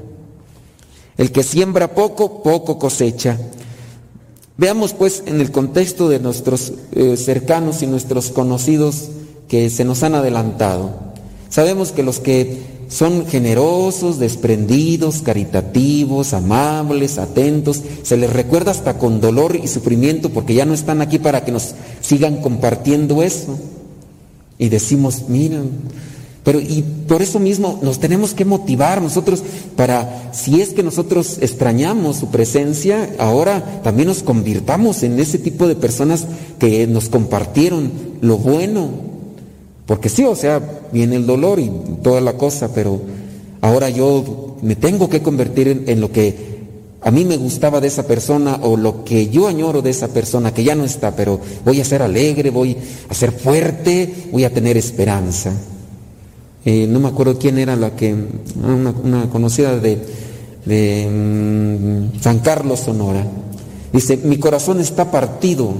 [1.16, 3.38] El que siembra poco, poco cosecha.
[4.56, 9.08] Veamos pues en el contexto de nuestros eh, cercanos y nuestros conocidos
[9.48, 10.94] que se nos han adelantado.
[11.50, 19.20] Sabemos que los que son generosos, desprendidos, caritativos, amables, atentos, se les recuerda hasta con
[19.20, 23.56] dolor y sufrimiento porque ya no están aquí para que nos sigan compartiendo eso.
[24.58, 25.70] Y decimos, miren,
[26.42, 29.42] pero y por eso mismo nos tenemos que motivar nosotros
[29.76, 35.68] para, si es que nosotros extrañamos su presencia, ahora también nos convirtamos en ese tipo
[35.68, 36.26] de personas
[36.58, 39.09] que nos compartieron lo bueno.
[39.90, 40.62] Porque sí, o sea,
[40.92, 41.68] viene el dolor y
[42.00, 43.00] toda la cosa, pero
[43.60, 46.60] ahora yo me tengo que convertir en, lo que
[47.00, 50.54] a mí me gustaba de esa persona o lo que yo añoro de esa persona
[50.54, 52.76] que ya no está, pero voy a ser alegre, voy
[53.08, 55.52] a ser fuerte, voy a tener esperanza.
[56.64, 59.98] Eh, no me acuerdo quién era la que, una, conocida de,
[61.10, 63.26] mm, San Carlos Sonora.
[63.92, 65.74] Dice, mi corazón está partido.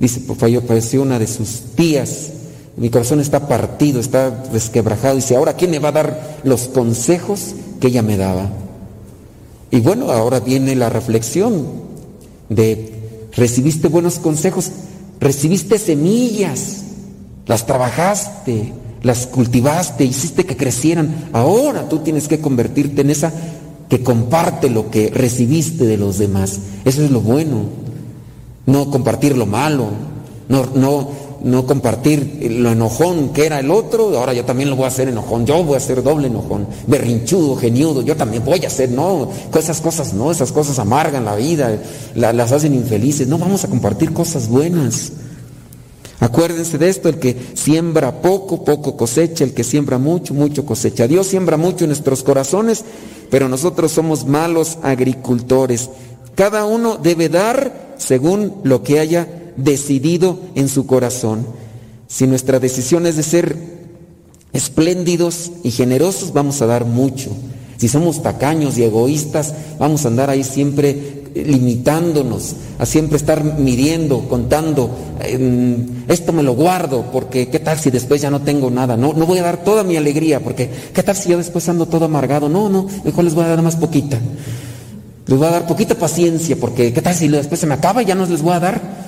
[0.00, 2.30] Dice, pues, falleció una de sus tías.
[2.76, 5.16] Mi corazón está partido, está desquebrajado.
[5.16, 8.50] Dice, ahora ¿quién me va a dar los consejos que ella me daba?
[9.70, 11.66] Y bueno, ahora viene la reflexión
[12.48, 14.70] de, recibiste buenos consejos,
[15.20, 16.82] recibiste semillas,
[17.46, 18.72] las trabajaste,
[19.02, 21.28] las cultivaste, hiciste que crecieran.
[21.32, 23.32] Ahora tú tienes que convertirte en esa
[23.88, 26.58] que comparte lo que recibiste de los demás.
[26.84, 27.84] Eso es lo bueno.
[28.66, 29.88] No compartir lo malo,
[30.48, 31.08] no, no,
[31.44, 35.08] no compartir lo enojón que era el otro, ahora yo también lo voy a hacer
[35.08, 39.30] enojón, yo voy a ser doble enojón, berrinchudo, geniudo, yo también voy a hacer, no,
[39.56, 41.78] esas cosas no, esas cosas amargan la vida,
[42.14, 45.12] la- las hacen infelices, no vamos a compartir cosas buenas.
[46.20, 51.06] Acuérdense de esto, el que siembra poco, poco cosecha, el que siembra mucho, mucho cosecha.
[51.06, 52.84] Dios siembra mucho en nuestros corazones,
[53.30, 55.90] pero nosotros somos malos agricultores.
[56.34, 61.46] Cada uno debe dar según lo que haya decidido en su corazón.
[62.08, 63.56] Si nuestra decisión es de ser
[64.52, 67.30] espléndidos y generosos, vamos a dar mucho.
[67.76, 70.90] Si somos tacaños y egoístas, vamos a andar ahí siempre
[71.34, 77.78] eh, limitándonos, a siempre estar midiendo, contando, em, esto me lo guardo, porque qué tal
[77.78, 80.70] si después ya no tengo nada, no, no voy a dar toda mi alegría, porque
[80.94, 83.62] qué tal si yo después ando todo amargado, no, no, mejor les voy a dar
[83.62, 84.20] más poquita.
[85.26, 88.06] Les voy a dar poquita paciencia, porque qué tal si después se me acaba y
[88.06, 89.03] ya no les voy a dar.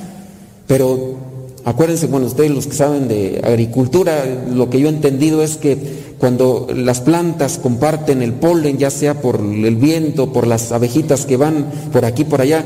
[0.67, 1.17] Pero
[1.65, 6.07] acuérdense, bueno, ustedes los que saben de agricultura, lo que yo he entendido es que
[6.19, 11.37] cuando las plantas comparten el polen, ya sea por el viento, por las abejitas que
[11.37, 12.65] van por aquí, por allá,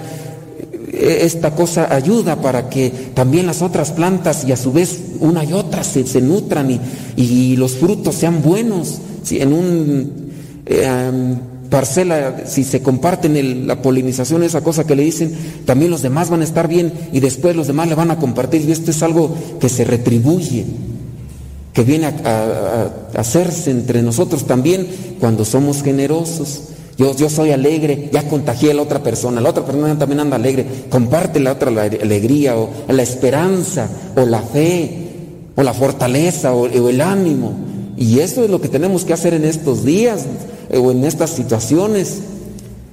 [0.93, 5.45] eh, esta cosa ayuda para que también las otras plantas y a su vez una
[5.45, 6.81] y otra se, nutran
[7.17, 8.99] y, los frutos sean buenos.
[9.23, 10.13] Si en un
[10.67, 11.35] eh,
[11.71, 15.33] parcela, si se comparten la polinización, esa cosa que le dicen,
[15.65, 18.69] también los demás van a estar bien y después los demás le van a compartir.
[18.69, 20.67] Y esto es algo que se retribuye,
[21.73, 24.87] que viene a, hacerse entre nosotros también
[25.21, 26.65] cuando somos generosos.
[26.99, 30.37] Yo, yo soy alegre, ya contagié a la otra persona, la otra persona también anda
[30.37, 35.09] alegre, comparte la otra la alegría o la esperanza o la fe
[35.57, 37.55] o la fortaleza o, o el ánimo.
[37.97, 40.27] Y eso es lo que tenemos que hacer en estos días
[40.73, 42.21] o en estas situaciones.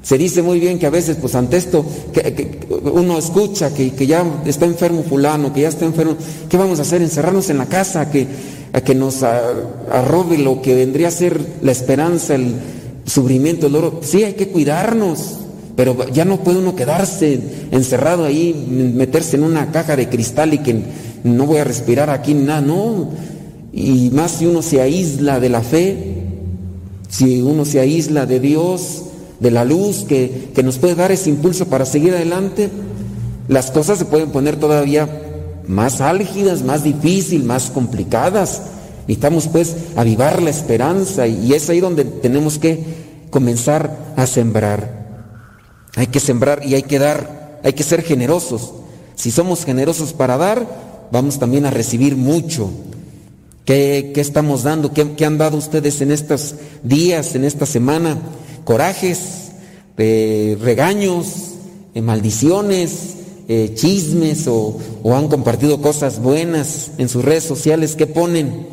[0.02, 2.60] Se dice muy bien que a veces, pues ante esto, que,
[2.94, 6.16] uno escucha que, que, ya está enfermo fulano, que ya está enfermo,
[6.48, 7.02] ¿qué vamos a hacer?
[7.02, 8.26] Encerrarnos en la casa, que,
[8.86, 12.54] que nos arrobe lo que vendría a ser la esperanza, el
[13.06, 14.00] sufrimiento, el oro.
[14.02, 15.40] Sí, hay que cuidarnos,
[15.76, 17.40] pero ya no puede uno quedarse
[17.72, 20.84] encerrado ahí, meterse en una caja de cristal y que
[21.24, 23.10] no voy a respirar aquí nada, no.
[23.74, 26.17] Y más si uno se aísla de la fe,
[27.10, 29.04] si uno se aísla de Dios,
[29.40, 32.70] de la luz que, que, nos puede dar ese impulso para seguir adelante,
[33.48, 35.08] las cosas se pueden poner todavía
[35.68, 38.62] más álgidas, más difíciles, más complicadas.
[39.02, 42.84] Necesitamos pues avivar la esperanza y es ahí donde tenemos que
[43.30, 44.98] comenzar a sembrar.
[45.96, 48.74] Hay que sembrar y hay que dar, hay que ser generosos.
[49.16, 52.70] Si somos generosos para dar, vamos también a recibir mucho.
[53.68, 54.94] ¿Qué, qué estamos dando?
[54.94, 58.18] ¿Qué, ¿Qué, han dado ustedes en estos días, en esta semana?
[58.64, 59.50] Corajes,
[59.98, 61.56] eh, regaños,
[61.94, 63.16] eh, maldiciones,
[63.50, 67.98] eh, chismes o, o, han compartido cosas buenas en sus redes sociales.
[67.98, 68.68] ¿Qué ponen?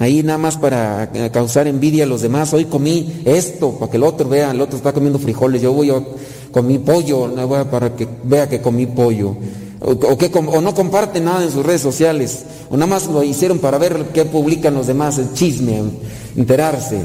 [0.00, 2.52] Ahí nada más para causar envidia a los demás.
[2.52, 5.90] Hoy comí esto, para que el otro vea, el otro está comiendo frijoles, yo voy
[5.90, 6.02] a
[6.50, 7.32] comí pollo,
[7.70, 9.36] para que vea que comí pollo
[9.84, 13.58] o, que, o no comparten nada en sus redes sociales, o nada más lo hicieron
[13.58, 15.82] para ver qué publican los demás, el chisme,
[16.36, 17.00] enterarse.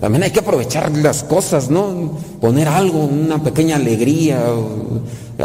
[0.00, 2.18] También hay que aprovechar las cosas, ¿no?
[2.40, 4.42] Poner algo, una pequeña alegría,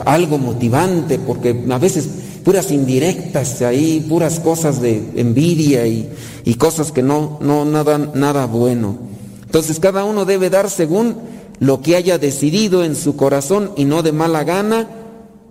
[0.06, 2.08] algo motivante, porque a veces
[2.44, 6.10] puras indirectas ahí, puras cosas de envidia y,
[6.46, 8.98] y cosas que no, no nada, nada bueno.
[9.46, 11.16] Entonces cada uno debe dar según
[11.60, 14.88] lo que haya decidido en su corazón y no de mala gana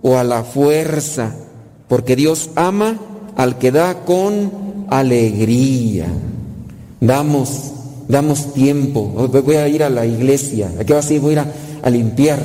[0.07, 1.31] o a la fuerza,
[1.87, 2.99] porque Dios ama
[3.35, 6.05] al que da con alegría.
[7.01, 7.71] Damos,
[8.07, 9.01] damos tiempo.
[9.03, 10.69] Voy a ir a la iglesia.
[10.79, 11.21] ¿A qué vas a ir?
[11.21, 11.47] Voy a ir
[11.81, 12.37] a, limpiar.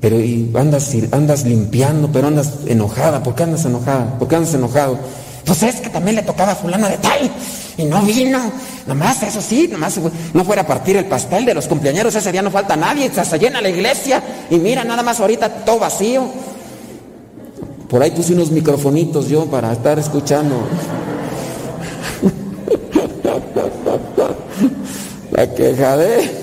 [0.00, 3.22] Pero y andas, andas limpiando, pero andas enojada.
[3.22, 4.18] ¿Por qué andas enojada?
[4.18, 4.98] ¿Por qué andas enojado?
[5.44, 7.30] Pues es que también le tocaba a fulana de tal
[7.76, 8.50] y no vino.
[8.86, 10.00] Nomás, eso sí, nomás
[10.32, 12.14] no fuera a partir el pastel de los cumpleaños.
[12.14, 15.80] Ese día no falta nadie, se llena la iglesia y mira, nada más ahorita todo
[15.80, 16.51] vacío.
[17.92, 20.56] Por ahí puse unos microfonitos yo para estar escuchando.
[25.30, 26.42] La queja de.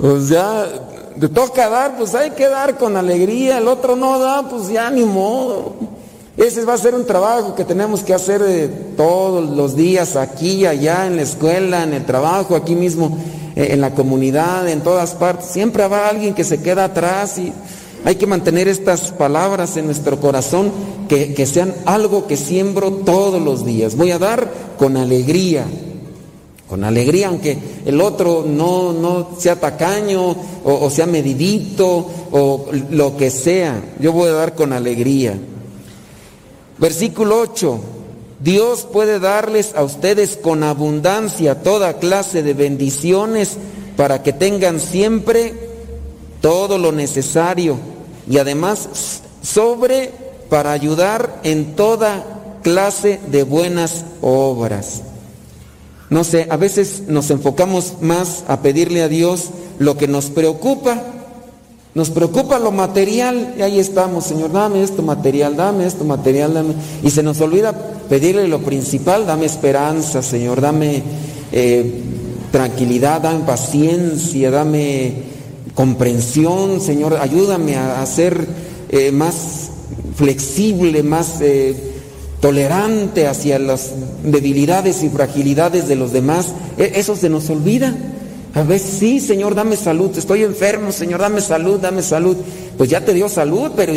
[0.00, 0.66] Pues ya,
[1.18, 3.58] te toca dar, pues hay que dar con alegría.
[3.58, 5.74] El otro no da, pues ya ni modo.
[6.36, 10.64] Ese va a ser un trabajo que tenemos que hacer eh, todos los días, aquí,
[10.64, 13.18] allá, en la escuela, en el trabajo, aquí mismo,
[13.56, 15.48] eh, en la comunidad, en todas partes.
[15.48, 17.52] Siempre habrá alguien que se queda atrás y
[18.06, 20.70] hay que mantener estas palabras en nuestro corazón
[21.08, 23.96] que, que, sean algo que siembro todos los días.
[23.96, 25.66] Voy a dar con alegría,
[26.68, 33.16] con alegría, aunque el otro no, no sea tacaño o, o sea medidito o lo
[33.16, 33.82] que sea.
[33.98, 35.36] Yo voy a dar con alegría.
[36.78, 37.80] Versículo 8.
[38.38, 43.56] Dios puede darles a ustedes con abundancia toda clase de bendiciones
[43.96, 45.54] para que tengan siempre
[46.40, 47.95] todo lo necesario
[48.28, 50.12] y además sobre
[50.48, 52.24] para ayudar en toda
[52.62, 55.02] clase de buenas obras.
[56.08, 61.02] No sé, a veces nos enfocamos más a pedirle a Dios lo que nos preocupa.
[61.94, 66.74] Nos preocupa lo material y ahí estamos, Señor, dame esto material, dame esto material, dame.
[67.02, 67.72] Y se nos olvida
[68.08, 71.02] pedirle lo principal, dame esperanza, Señor, dame
[71.52, 72.02] eh,
[72.52, 75.35] tranquilidad, dame paciencia, dame
[75.76, 78.48] comprensión, Señor, ayúdame a, ser
[78.88, 79.70] eh, más
[80.16, 81.76] flexible, más eh,
[82.40, 83.92] tolerante hacia las
[84.24, 86.54] debilidades y fragilidades de los demás.
[86.78, 87.94] E eso se nos olvida.
[88.54, 92.36] A veces sí, Señor, dame salud, estoy enfermo, Señor, dame salud, dame salud.
[92.78, 93.92] Pues ya te dio salud, pero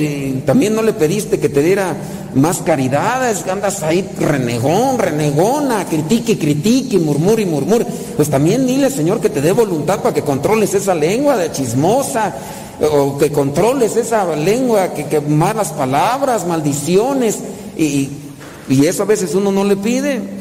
[0.45, 1.95] también no le pediste que te diera
[2.35, 7.85] más caridad, es que andas ahí renegón, renegona, critique, critique, murmure y murmure.
[8.15, 12.35] Pues también dile, Señor, que te dé voluntad para que controles esa lengua de chismosa,
[12.81, 17.39] o que controles esa lengua, que, que malas palabras, maldiciones,
[17.77, 18.09] y,
[18.69, 20.38] y eso a veces uno no le pide.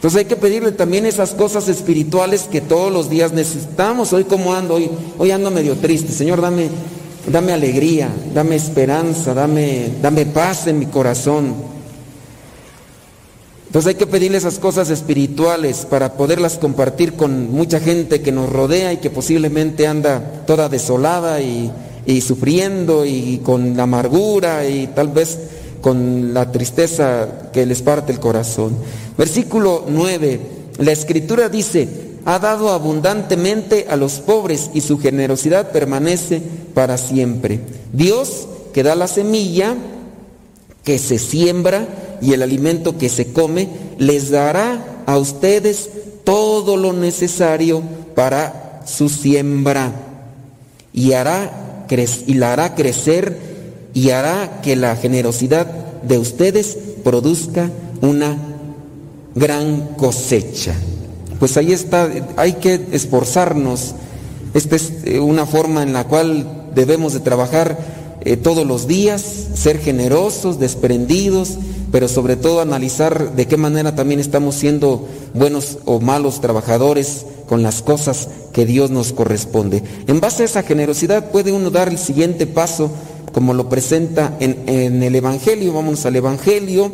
[0.00, 4.14] Entonces hay que pedirle también esas cosas espirituales que todos los días necesitamos.
[4.14, 6.10] Hoy como ando, hoy, hoy ando medio triste.
[6.14, 6.70] Señor, dame,
[7.30, 11.54] dame alegría, dame esperanza, dame, dame paz en mi corazón.
[13.66, 18.48] Entonces hay que pedirle esas cosas espirituales para poderlas compartir con mucha gente que nos
[18.48, 21.70] rodea y que posiblemente anda toda desolada y,
[22.06, 28.20] y sufriendo y con amargura y tal vez con la tristeza que les parte el
[28.20, 28.76] corazón.
[29.16, 30.40] Versículo 9,
[30.78, 31.88] la escritura dice,
[32.24, 36.42] ha dado abundantemente a los pobres y su generosidad permanece
[36.74, 37.60] para siempre.
[37.92, 39.74] Dios que da la semilla,
[40.84, 41.86] que se siembra
[42.20, 43.68] y el alimento que se come,
[43.98, 45.90] les dará a ustedes
[46.24, 47.82] todo lo necesario
[48.14, 49.92] para su siembra
[50.92, 51.86] y, hará,
[52.26, 53.49] y la hará crecer
[53.94, 55.66] y hará que la generosidad
[56.02, 57.70] de ustedes produzca
[58.00, 58.36] una
[59.34, 60.74] gran cosecha.
[61.38, 63.94] Pues ahí está, hay que esforzarnos.
[64.54, 67.78] Esta es eh, una forma en la cual debemos de trabajar
[68.22, 69.22] eh, todos los días,
[69.54, 71.56] ser generosos, desprendidos,
[71.90, 77.62] pero sobre todo analizar de qué manera también estamos siendo buenos o malos trabajadores con
[77.62, 79.82] las cosas que Dios nos corresponde.
[80.06, 82.90] En base a esa generosidad puede uno dar el siguiente paso,
[83.32, 85.72] como lo presenta en, el Evangelio.
[85.72, 86.92] Vamos al Evangelio,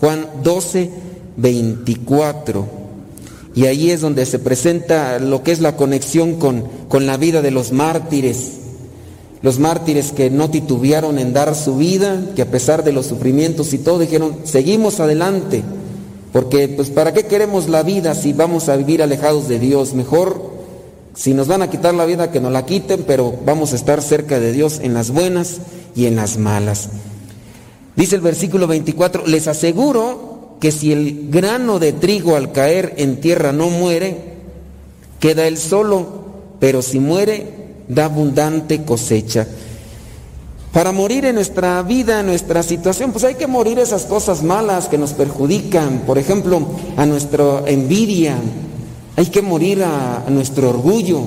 [0.00, 0.90] Juan 12,
[1.36, 2.66] 24.
[3.54, 7.42] Y ahí es donde se presenta lo que es la conexión con, con la vida
[7.42, 8.58] de los mártires.
[9.42, 13.72] Los mártires que no titubearon en dar su vida, que a pesar de los sufrimientos
[13.72, 15.62] y todo dijeron, seguimos adelante.
[16.32, 19.92] Porque pues ¿para qué queremos la vida si vamos a vivir alejados de Dios?
[19.92, 20.51] Mejor
[21.14, 24.02] si nos van a quitar la vida que nos la quiten, pero vamos a estar
[24.02, 25.58] cerca de Dios en las buenas
[25.94, 26.88] y en las malas.
[27.96, 33.20] Dice el versículo 24, les aseguro que si el grano de trigo al caer en
[33.20, 34.32] tierra no muere,
[35.20, 36.24] queda él solo,
[36.60, 39.46] pero si muere, da abundante cosecha.
[40.72, 44.88] Para morir en nuestra vida, en nuestra situación, pues hay que morir esas cosas malas
[44.88, 46.66] que nos perjudican, por ejemplo,
[46.96, 48.38] a nuestra envidia,
[49.16, 51.20] hay que morir a, nuestro orgullo,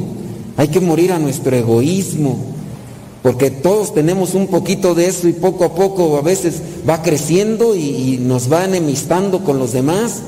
[0.57, 2.37] hay que morir a nuestro egoísmo,
[3.21, 7.75] porque todos tenemos un poquito de eso y poco a poco a veces va creciendo
[7.75, 10.21] y, y nos va enemistando con los demás.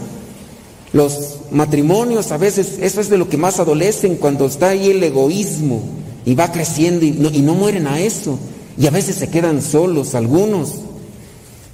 [0.94, 5.04] Los matrimonios a veces, eso es de lo que más adolecen cuando está ahí el
[5.04, 5.82] egoísmo
[6.26, 8.38] y va creciendo y no, y no mueren a eso.
[8.78, 10.76] Y a veces se quedan solos algunos.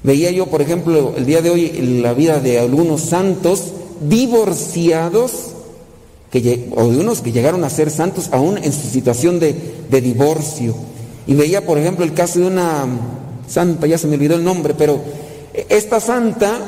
[0.04, 1.72] Veía yo, por ejemplo, el día de hoy
[2.02, 3.74] la vida de algunos santos
[4.08, 5.54] divorciados
[6.42, 9.54] que, o de unos que llegaron a ser santos aún en su situación de,
[10.02, 10.76] divorcio.
[11.28, 12.86] Y veía, por ejemplo, el caso de una
[13.48, 15.00] santa, ya se me olvidó el nombre, pero
[15.70, 16.60] esta santa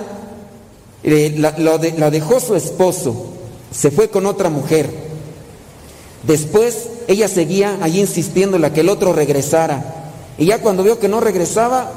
[1.04, 3.28] eh, la, la de- la dejó su esposo,
[3.72, 4.90] se fue con otra mujer.
[6.24, 10.12] Después ella seguía allí insistiéndole a que el otro regresara.
[10.38, 11.92] Y ya cuando vio que no regresaba,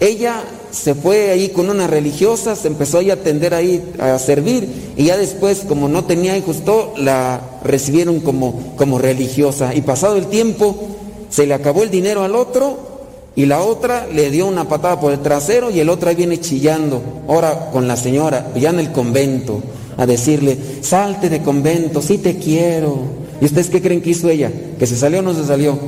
[0.00, 4.94] ella se fue ahí con una religiosa, se empezó ahí a atender ahí a servir
[4.96, 6.58] y ya después como no tenía hijos
[6.96, 9.74] la recibieron como, como religiosa.
[9.74, 10.76] Y pasado el tiempo,
[11.28, 12.90] se le acabó el dinero al otro
[13.36, 16.40] y la otra le dio una patada por el trasero y el otro ahí viene
[16.40, 19.62] chillando, ahora con la señora, ya en el convento,
[19.96, 23.20] a decirle, salte de convento, sí te quiero.
[23.40, 24.52] ¿Y ustedes qué creen que hizo ella?
[24.78, 25.78] ¿Que se salió o no se salió?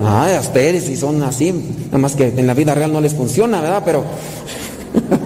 [0.00, 1.52] Ah, a ustedes si son así,
[1.86, 3.82] nada más que en la vida real no les funciona, ¿verdad?
[3.84, 4.04] Pero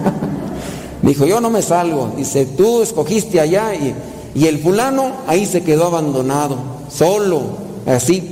[1.03, 2.11] dijo, yo no me salgo.
[2.17, 3.93] Dice, tú escogiste allá y,
[4.35, 6.57] y el fulano ahí se quedó abandonado,
[6.89, 7.41] solo,
[7.85, 8.23] así.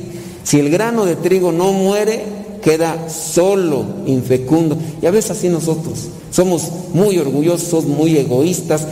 [0.44, 2.24] Si el grano de trigo no muere,
[2.64, 4.78] queda solo, infecundo.
[5.02, 8.88] Y a veces así nosotros somos muy orgullosos, muy egoístas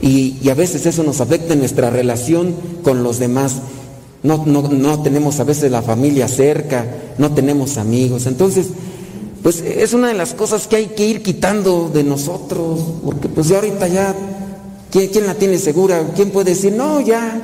[0.00, 3.56] y, y a veces eso nos afecta en nuestra relación con los demás.
[4.24, 6.86] No, no, no tenemos a veces la familia cerca,
[7.18, 8.24] no tenemos amigos.
[8.24, 8.68] Entonces,
[9.42, 13.48] pues es una de las cosas que hay que ir quitando de nosotros, porque pues
[13.48, 14.14] ya ahorita ya,
[14.90, 16.02] ¿quién, quién la tiene segura?
[16.16, 17.38] ¿Quién puede decir, no, ya,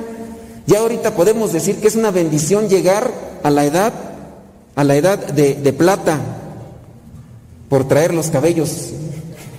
[0.65, 3.11] ya ahorita podemos decir que es una bendición llegar
[3.43, 3.93] a la edad,
[4.75, 6.19] a la edad de, de plata,
[7.69, 8.89] por traer los cabellos,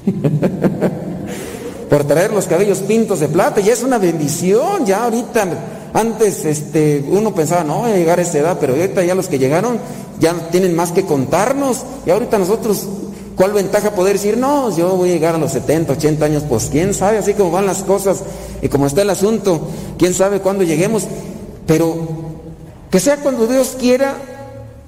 [1.89, 5.47] por traer los cabellos pintos de plata, ya es una bendición, ya ahorita
[5.94, 9.28] antes este, uno pensaba, no, voy a llegar a esa edad, pero ahorita ya los
[9.28, 9.78] que llegaron
[10.18, 11.82] ya tienen más que contarnos.
[12.06, 12.86] Y ahorita nosotros,
[13.36, 16.44] ¿cuál ventaja poder decir, no, yo voy a llegar a los 70, 80 años?
[16.48, 18.22] Pues quién sabe, así como van las cosas
[18.62, 21.04] y como está el asunto, quién sabe cuándo lleguemos.
[21.66, 21.94] Pero
[22.90, 24.16] que sea cuando Dios quiera,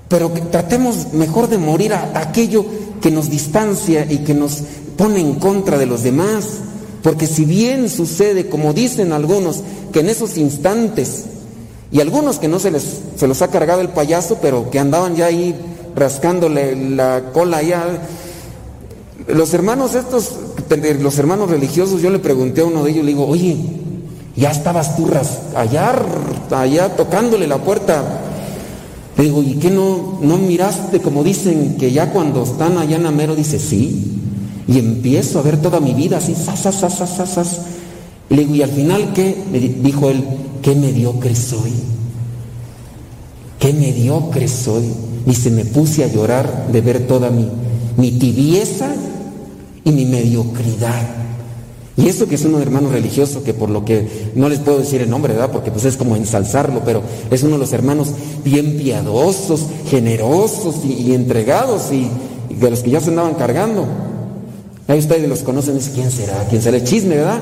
[0.09, 2.65] pero que tratemos mejor de morir a, aquello
[3.03, 4.63] que nos distancia y que nos
[4.97, 6.61] pone en contra de los demás.
[7.05, 9.61] Porque si bien sucede, como dicen algunos,
[9.93, 11.27] que en esos instantes,
[11.93, 15.15] y algunos que no se les se los ha cargado el payaso, pero que andaban
[15.15, 15.55] ya ahí
[15.95, 17.85] rascándole la cola ya.
[19.29, 20.33] Los hermanos estos,
[21.01, 23.59] los hermanos religiosos, yo le pregunté a uno de ellos, le digo, oye,
[24.35, 25.07] ya estabas tú
[25.55, 25.95] allá,
[26.53, 28.03] allá tocándole la puerta.
[29.19, 32.97] Le Le digo, ¿y qué no, no miraste como dicen que ya cuando están allá
[32.97, 33.37] en Amero?
[33.37, 34.24] Dice, sí.
[34.67, 37.61] Y empiezo a ver toda mi vida así, sas, sas, sas, sas.
[38.31, 39.37] Y le digo, ¿y al final qué?
[39.53, 40.25] Me di- dijo él,
[40.63, 41.73] qué mediocre soy.
[43.59, 44.85] Qué mediocre soy.
[45.27, 47.49] Y se me puse a llorar de ver toda mi,
[47.97, 48.89] mi tibieza
[49.85, 51.03] y mi mediocridad.
[51.97, 55.01] Y eso que es un hermano religioso, que por lo que no les puedo decir
[55.01, 55.53] el nombre, ¿verdad?
[55.53, 58.09] Porque pues es como ensalzarlo, pero es uno de los hermanos
[58.45, 62.09] bien piadosos, generosos y, entregados y
[62.59, 63.87] de los que ya se andaban cargando.
[64.87, 66.47] Ahí ustedes los conocen, dicen, ¿quién será?
[66.51, 66.77] ¿Quién será?
[66.77, 67.41] El chisme, ¿verdad?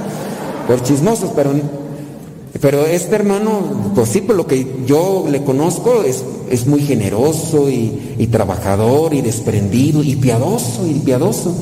[0.69, 1.51] Por chismosos, pero,
[2.61, 7.69] pero este hermano, pues sí, por lo que yo le conozco, es, es muy generoso
[7.69, 11.53] y, trabajador y desprendido y piadoso y piadoso.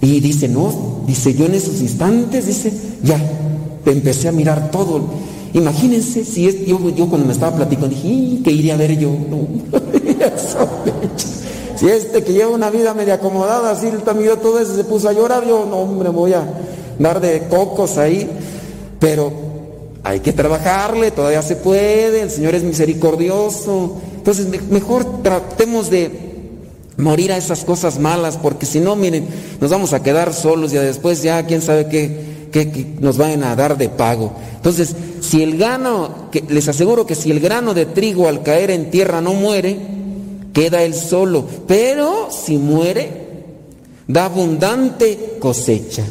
[0.00, 3.18] Y dice, no, dice, yo en esos instantes, dice, ya,
[3.84, 5.02] te empecé a mirar todo.
[5.52, 8.98] Imagínense si es, yo, yo cuando me estaba platicando dije, "Y, ¿qué iría a ver
[8.98, 9.10] yo?
[9.30, 9.46] No,
[11.84, 15.12] si este que lleva una vida media acomodada, así también todo eso se puso a
[15.12, 16.42] llorar, yo, no, hombre, voy a
[16.98, 18.26] dar de cocos ahí.
[18.98, 19.30] Pero
[20.02, 23.96] hay que trabajarle, todavía se puede, el Señor es misericordioso.
[24.16, 26.10] Entonces, me- mejor tratemos de
[26.96, 29.26] morir a esas cosas malas, porque si no, miren,
[29.60, 33.44] nos vamos a quedar solos y después ya quién sabe qué, qué- qué nos van
[33.44, 34.32] a dar de pago.
[34.56, 38.70] Entonces, si el grano, que, les aseguro que si el grano de trigo al caer
[38.70, 39.76] en tierra no muere,
[40.54, 43.10] queda él solo, pero si muere,
[44.08, 46.04] da abundante cosecha.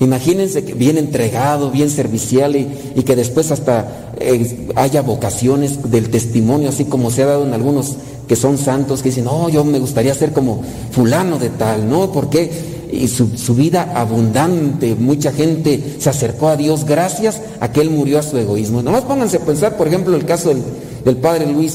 [0.00, 6.68] Imagínense que bien entregado, bien servicial y, que después hasta eh, haya vocaciones del testimonio,
[6.68, 7.96] así como se ha dado en algunos
[8.28, 12.12] que son santos, que dicen, no, yo me gustaría ser como fulano de tal, ¿no?
[12.12, 17.90] Porque y su, vida abundante, mucha gente se acercó a Dios gracias a que Él
[17.90, 18.82] murió a su egoísmo.
[18.82, 20.54] Nomás pónganse a pensar, por ejemplo, el caso
[21.04, 21.74] del Padre Luis.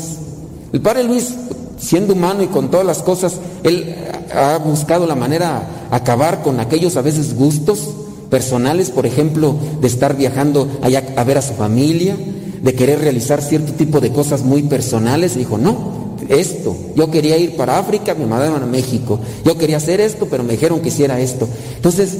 [0.71, 1.33] El Padre Luis,
[1.77, 3.95] siendo humano y con todas las cosas, Él
[4.33, 7.89] ha buscado la manera de acabar con aquellos a veces gustos
[8.29, 12.17] personales, por ejemplo, de estar viajando allá a ver a su familia,
[12.61, 15.35] de querer realizar cierto tipo de cosas muy personales.
[15.35, 20.01] Dijo, no, esto, yo quería ir para África, me mandaban a México, yo quería hacer
[20.01, 21.47] esto, pero me dijeron que hiciera esto.
[21.75, 22.17] Entonces,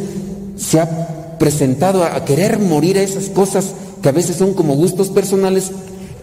[0.58, 5.10] se ha presentado a querer morir a esas cosas que a veces son como gustos
[5.10, 5.72] personales,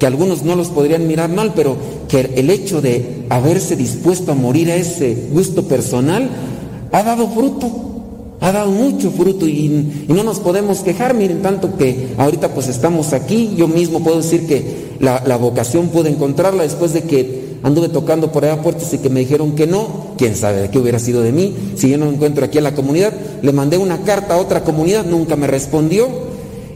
[0.00, 1.76] que algunos no los podrían mirar mal, pero
[2.08, 6.28] que el hecho de haberse dispuesto a morir a ese gusto personal
[6.90, 7.90] ha dado fruto
[8.40, 9.68] ha dado mucho fruto y,
[10.08, 14.46] no nos podemos quejar, miren, tanto que ahorita pues estamos aquí, yo mismo puedo decir
[14.46, 18.98] que la, la vocación pude encontrarla después de que anduve tocando por allá puertas y
[18.98, 21.98] que me dijeron que no, quién sabe de qué hubiera sido de mí, si yo
[21.98, 23.12] no me encuentro aquí en la comunidad,
[23.42, 26.08] le mandé una carta a otra comunidad, nunca me respondió,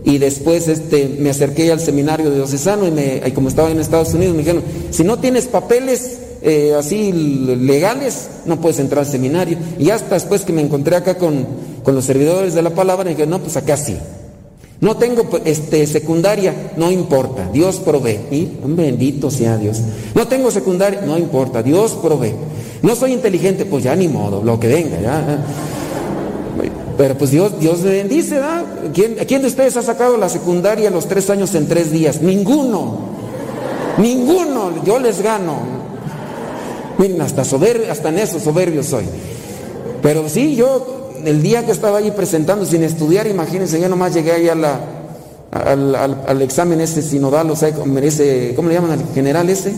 [0.05, 4.13] y después este, me acerqué al seminario diocesano y, me, y como estaba en Estados
[4.13, 9.57] Unidos me dijeron, si no tienes papeles eh, así legales, no puedes entrar al seminario.
[9.79, 11.47] Y hasta después que me encontré acá con,
[11.83, 13.97] con los servidores de la palabra, me dijeron, no, pues acá sí.
[14.81, 18.19] No tengo este, secundaria, no importa, Dios provee.
[18.31, 19.81] Y bendito sea Dios.
[20.15, 22.35] No tengo secundaria, no importa, Dios provee.
[22.83, 25.45] No soy inteligente, pues ya ni modo, lo que venga, ya.
[26.97, 28.65] Pero pues Dios, Dios me bendice, ¿verdad?
[28.93, 32.23] ¿Quién, ¿Quién de ustedes ha sacado la secundaria los tres años en tres días?
[32.23, 32.99] Ninguno.
[33.99, 34.85] Ninguno.
[34.85, 35.59] Yo les gano.
[36.99, 39.05] Miren, hasta, soberbio, hasta en eso soberbio soy.
[40.03, 44.33] Pero sí, yo el día que estaba ahí presentando sin estudiar, imagínense, yo nomás llegué
[44.33, 44.79] ahí la,
[45.51, 47.71] al, al, al, examen ese sinodal, o sea,
[48.03, 49.73] ese, ¿cómo le llaman al general ese?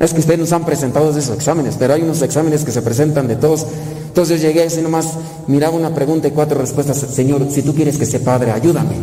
[0.00, 3.26] Es que ustedes nos han presentado esos exámenes, pero hay unos exámenes que se presentan
[3.26, 3.66] de todos.
[4.06, 5.06] Entonces yo llegué así nomás,
[5.48, 6.98] miraba una pregunta y cuatro respuestas.
[6.98, 8.94] Señor, si tú quieres que sea padre, ayúdame.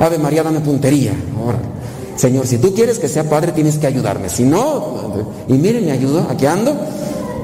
[0.00, 1.12] Ave María, dame puntería.
[1.38, 1.58] Ahora.
[2.16, 4.28] Señor, si tú quieres que sea padre, tienes que ayudarme.
[4.28, 6.76] Si no, y miren, me ayudó, aquí ando.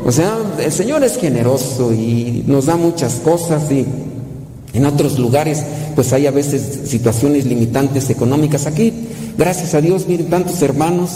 [0.05, 3.86] O sea, el Señor es generoso y nos da muchas cosas y
[4.75, 5.62] en otros lugares
[5.94, 8.67] pues hay a veces situaciones limitantes económicas.
[8.67, 8.92] Aquí,
[9.36, 11.10] gracias a Dios, miren tantos hermanos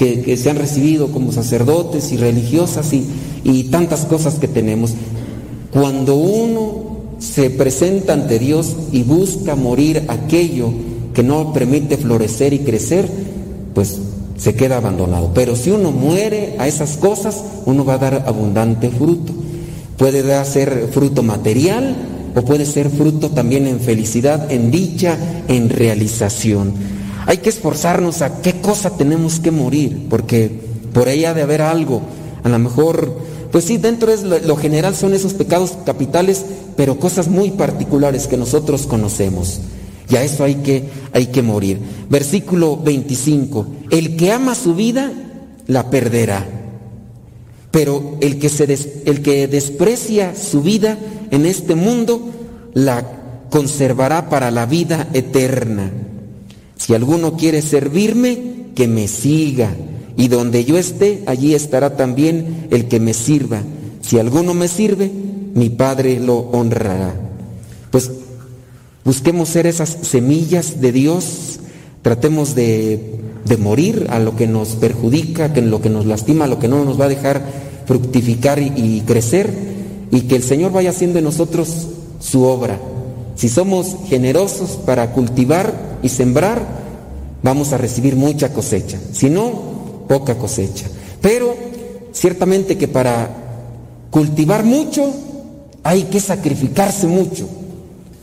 [0.00, 3.04] que, se han recibido como sacerdotes y religiosas y,
[3.44, 4.94] y tantas cosas que tenemos.
[5.70, 10.70] Cuando uno se presenta ante Dios y busca morir aquello
[11.12, 13.06] que no permite florecer y crecer,
[13.74, 13.98] pues
[14.38, 15.32] se queda abandonado.
[15.34, 19.34] Pero si uno muere a esas cosas, uno va a dar abundante fruto.
[19.98, 21.94] Puede ser fruto material
[22.34, 26.99] o puede ser fruto también en felicidad, en dicha, en realización.
[27.30, 30.50] Hay que esforzarnos a qué cosa tenemos que morir, porque
[30.92, 32.02] por ahí ha de haber algo.
[32.42, 33.18] A lo mejor,
[33.52, 36.44] pues sí, dentro de lo, general son esos pecados capitales,
[36.76, 39.60] pero cosas muy particulares que nosotros conocemos.
[40.08, 41.78] Y a eso hay que hay que morir.
[42.08, 43.64] Versículo 25.
[43.90, 45.12] El que ama su vida,
[45.68, 46.44] la perderá.
[47.70, 48.64] Pero el que, se
[49.04, 50.98] el que desprecia su vida
[51.30, 52.28] en este mundo,
[52.74, 55.92] la conservará para la vida eterna.
[56.80, 58.38] Si alguno quiere servirme,
[58.74, 59.76] que me siga.
[60.16, 63.60] Y donde yo esté, allí estará también el que me sirva.
[64.00, 65.10] Si alguno me sirve,
[65.54, 67.14] mi Padre lo honrará.
[67.90, 68.10] Pues
[69.04, 71.60] busquemos ser esas semillas de Dios,
[72.00, 76.48] tratemos de, de morir a lo que nos perjudica, que lo que nos lastima, a
[76.48, 77.44] lo que no nos va a dejar
[77.84, 79.52] fructificar y, y crecer,
[80.10, 81.88] y que el Señor vaya haciendo en nosotros
[82.20, 82.80] su obra.
[83.36, 86.62] Si somos generosos para cultivar y sembrar,
[87.42, 88.98] vamos a recibir mucha cosecha.
[89.12, 89.50] Si no,
[90.08, 90.86] poca cosecha.
[91.20, 91.54] Pero
[92.12, 93.30] ciertamente que para
[94.10, 95.10] cultivar mucho
[95.82, 97.48] hay que sacrificarse mucho.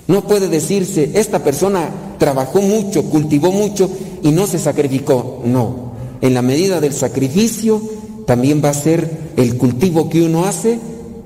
[0.07, 3.89] No puede decirse, esta persona trabajó mucho, cultivó mucho
[4.23, 5.41] y no se sacrificó.
[5.45, 5.91] No,
[6.21, 7.81] en la medida del sacrificio
[8.25, 10.79] también va a ser el cultivo que uno hace,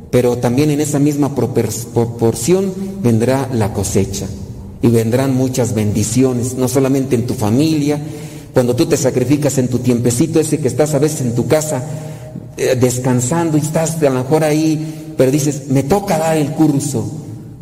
[0.09, 4.27] pero también en esa misma propor- proporción vendrá la cosecha
[4.81, 7.99] y vendrán muchas bendiciones, no solamente en tu familia,
[8.53, 11.83] cuando tú te sacrificas en tu tiempecito ese que estás a veces en tu casa
[12.57, 17.09] eh, descansando y estás a lo mejor ahí, pero dices, me toca dar el curso,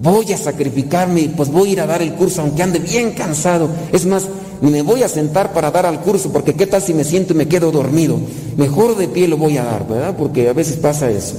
[0.01, 3.69] voy a sacrificarme pues voy a ir a dar el curso aunque ande bien cansado.
[3.91, 4.27] Es más,
[4.61, 7.37] me voy a sentar para dar al curso porque qué tal si me siento y
[7.37, 8.17] me quedo dormido.
[8.57, 10.15] Mejor de pie lo voy a dar, ¿verdad?
[10.17, 11.35] Porque a veces pasa eso.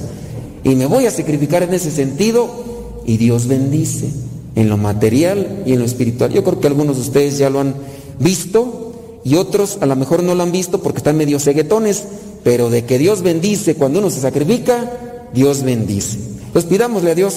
[0.63, 4.11] Y me voy a sacrificar en ese sentido y Dios bendice
[4.55, 6.31] en lo material y en lo espiritual.
[6.31, 7.75] Yo creo que algunos de ustedes ya lo han
[8.19, 12.03] visto y otros a lo mejor no lo han visto porque están medio ceguetones,
[12.43, 14.91] pero de que Dios bendice cuando uno se sacrifica,
[15.33, 16.17] Dios bendice.
[16.53, 17.35] Pues pidámosle a Dios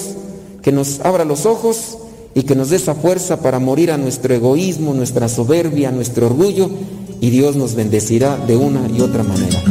[0.61, 1.97] que nos abra los ojos
[2.33, 6.69] y que nos dé esa fuerza para morir a nuestro egoísmo, nuestra soberbia, nuestro orgullo,
[7.21, 9.63] y Dios nos bendecirá de una y otra manera.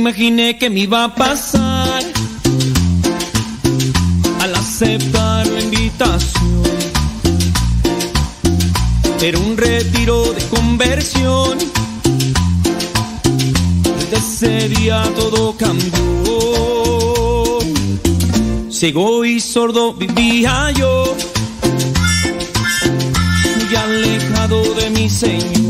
[0.00, 2.02] Imaginé que me iba a pasar
[4.40, 6.62] al aceptar la invitación.
[9.20, 11.58] Era un retiro de conversión.
[13.98, 15.98] Desde ese día todo cambió.
[18.70, 21.14] Ciego y sordo vivía yo,
[23.58, 25.69] muy alejado de mi Señor.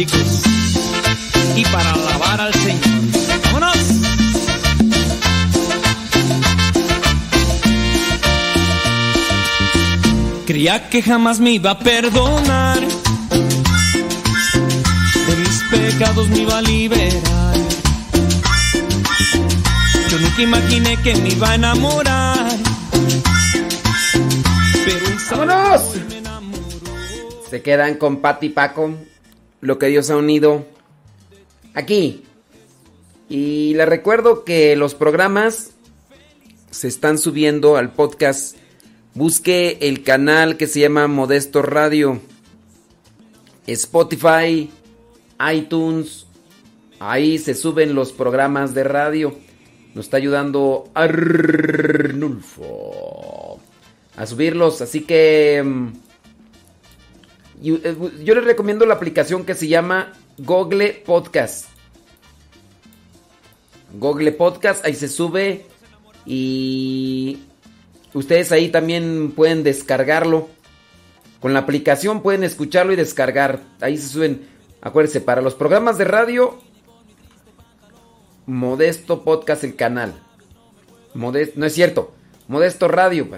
[0.00, 0.06] Y
[1.66, 2.80] para alabar al Señor.
[3.44, 3.76] ¡Vámonos!
[10.46, 12.86] Creía que jamás me iba a perdonar, de
[15.36, 17.56] mis pecados me iba a liberar.
[20.08, 22.56] Yo nunca imaginé que me iba a enamorar,
[24.84, 25.82] pero ¡Vámonos!
[27.50, 28.94] Se quedan con Pati y Paco,
[29.60, 30.66] lo que Dios ha unido
[31.74, 32.24] aquí.
[33.28, 35.72] Y les recuerdo que los programas
[36.70, 38.56] se están subiendo al podcast.
[39.14, 42.20] Busque el canal que se llama Modesto Radio.
[43.66, 44.70] Spotify,
[45.52, 46.26] iTunes.
[46.98, 49.34] Ahí se suben los programas de radio.
[49.94, 52.60] Nos está ayudando Arnulfo.
[54.16, 54.80] a subirlos.
[54.82, 55.88] Así que mm,
[57.60, 61.66] yo les recomiendo la aplicación que se llama Google Podcast.
[63.92, 65.66] Google Podcast, ahí se sube
[66.24, 67.40] y
[68.14, 70.48] ustedes ahí también pueden descargarlo.
[71.40, 73.60] Con la aplicación pueden escucharlo y descargar.
[73.80, 74.46] Ahí se suben,
[74.80, 76.58] acuérdense, para los programas de radio,
[78.46, 80.14] Modesto Podcast el canal.
[81.14, 82.12] Modesto, no es cierto,
[82.48, 83.28] Modesto Radio.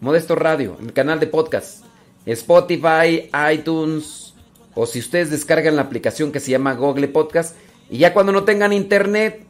[0.00, 1.85] Modesto Radio, el canal de podcast.
[2.26, 4.34] Spotify, iTunes,
[4.74, 7.56] o si ustedes descargan la aplicación que se llama Google Podcast,
[7.88, 9.44] y ya cuando no tengan internet,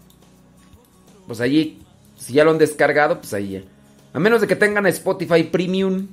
[1.26, 1.78] pues allí,
[2.18, 3.66] si ya lo han descargado, pues ahí.
[4.12, 6.08] A menos de que tengan Spotify Premium.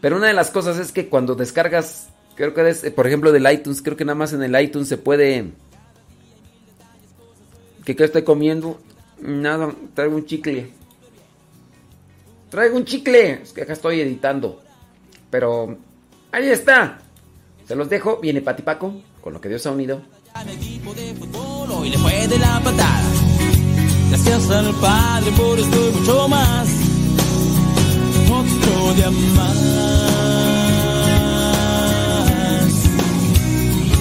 [0.00, 3.82] Pero una de las cosas es que cuando descargas, creo que por ejemplo, del iTunes,
[3.82, 5.50] creo que nada más en el iTunes se puede...
[7.84, 8.80] ¿Qué, qué estoy comiendo?
[9.20, 10.70] Nada, traigo un chicle.
[12.50, 13.42] Traigo un chicle.
[13.42, 14.62] Es que acá estoy editando.
[15.30, 15.76] Pero
[16.32, 16.98] ahí está.
[17.66, 18.18] Se los dejo.
[18.20, 20.02] Viene Patipaco con lo que Dios ha unido.
[24.10, 26.68] Gracias al Padre por esto y mucho más.
[28.28, 29.56] Otro día más.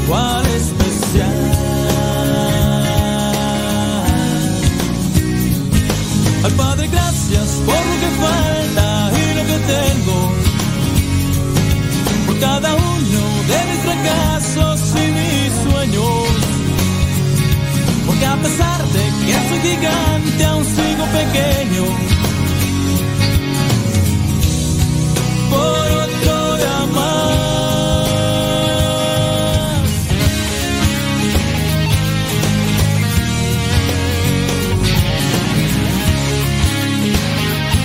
[0.08, 1.60] ¿Cuál especial?
[6.44, 10.29] Al Padre, gracias por lo que falta y lo que tengo
[12.40, 16.28] cada uno de mis fracasos y mis sueños.
[18.06, 21.86] Porque a pesar de que soy gigante, aún sigo pequeño.
[25.50, 26.29] Por otra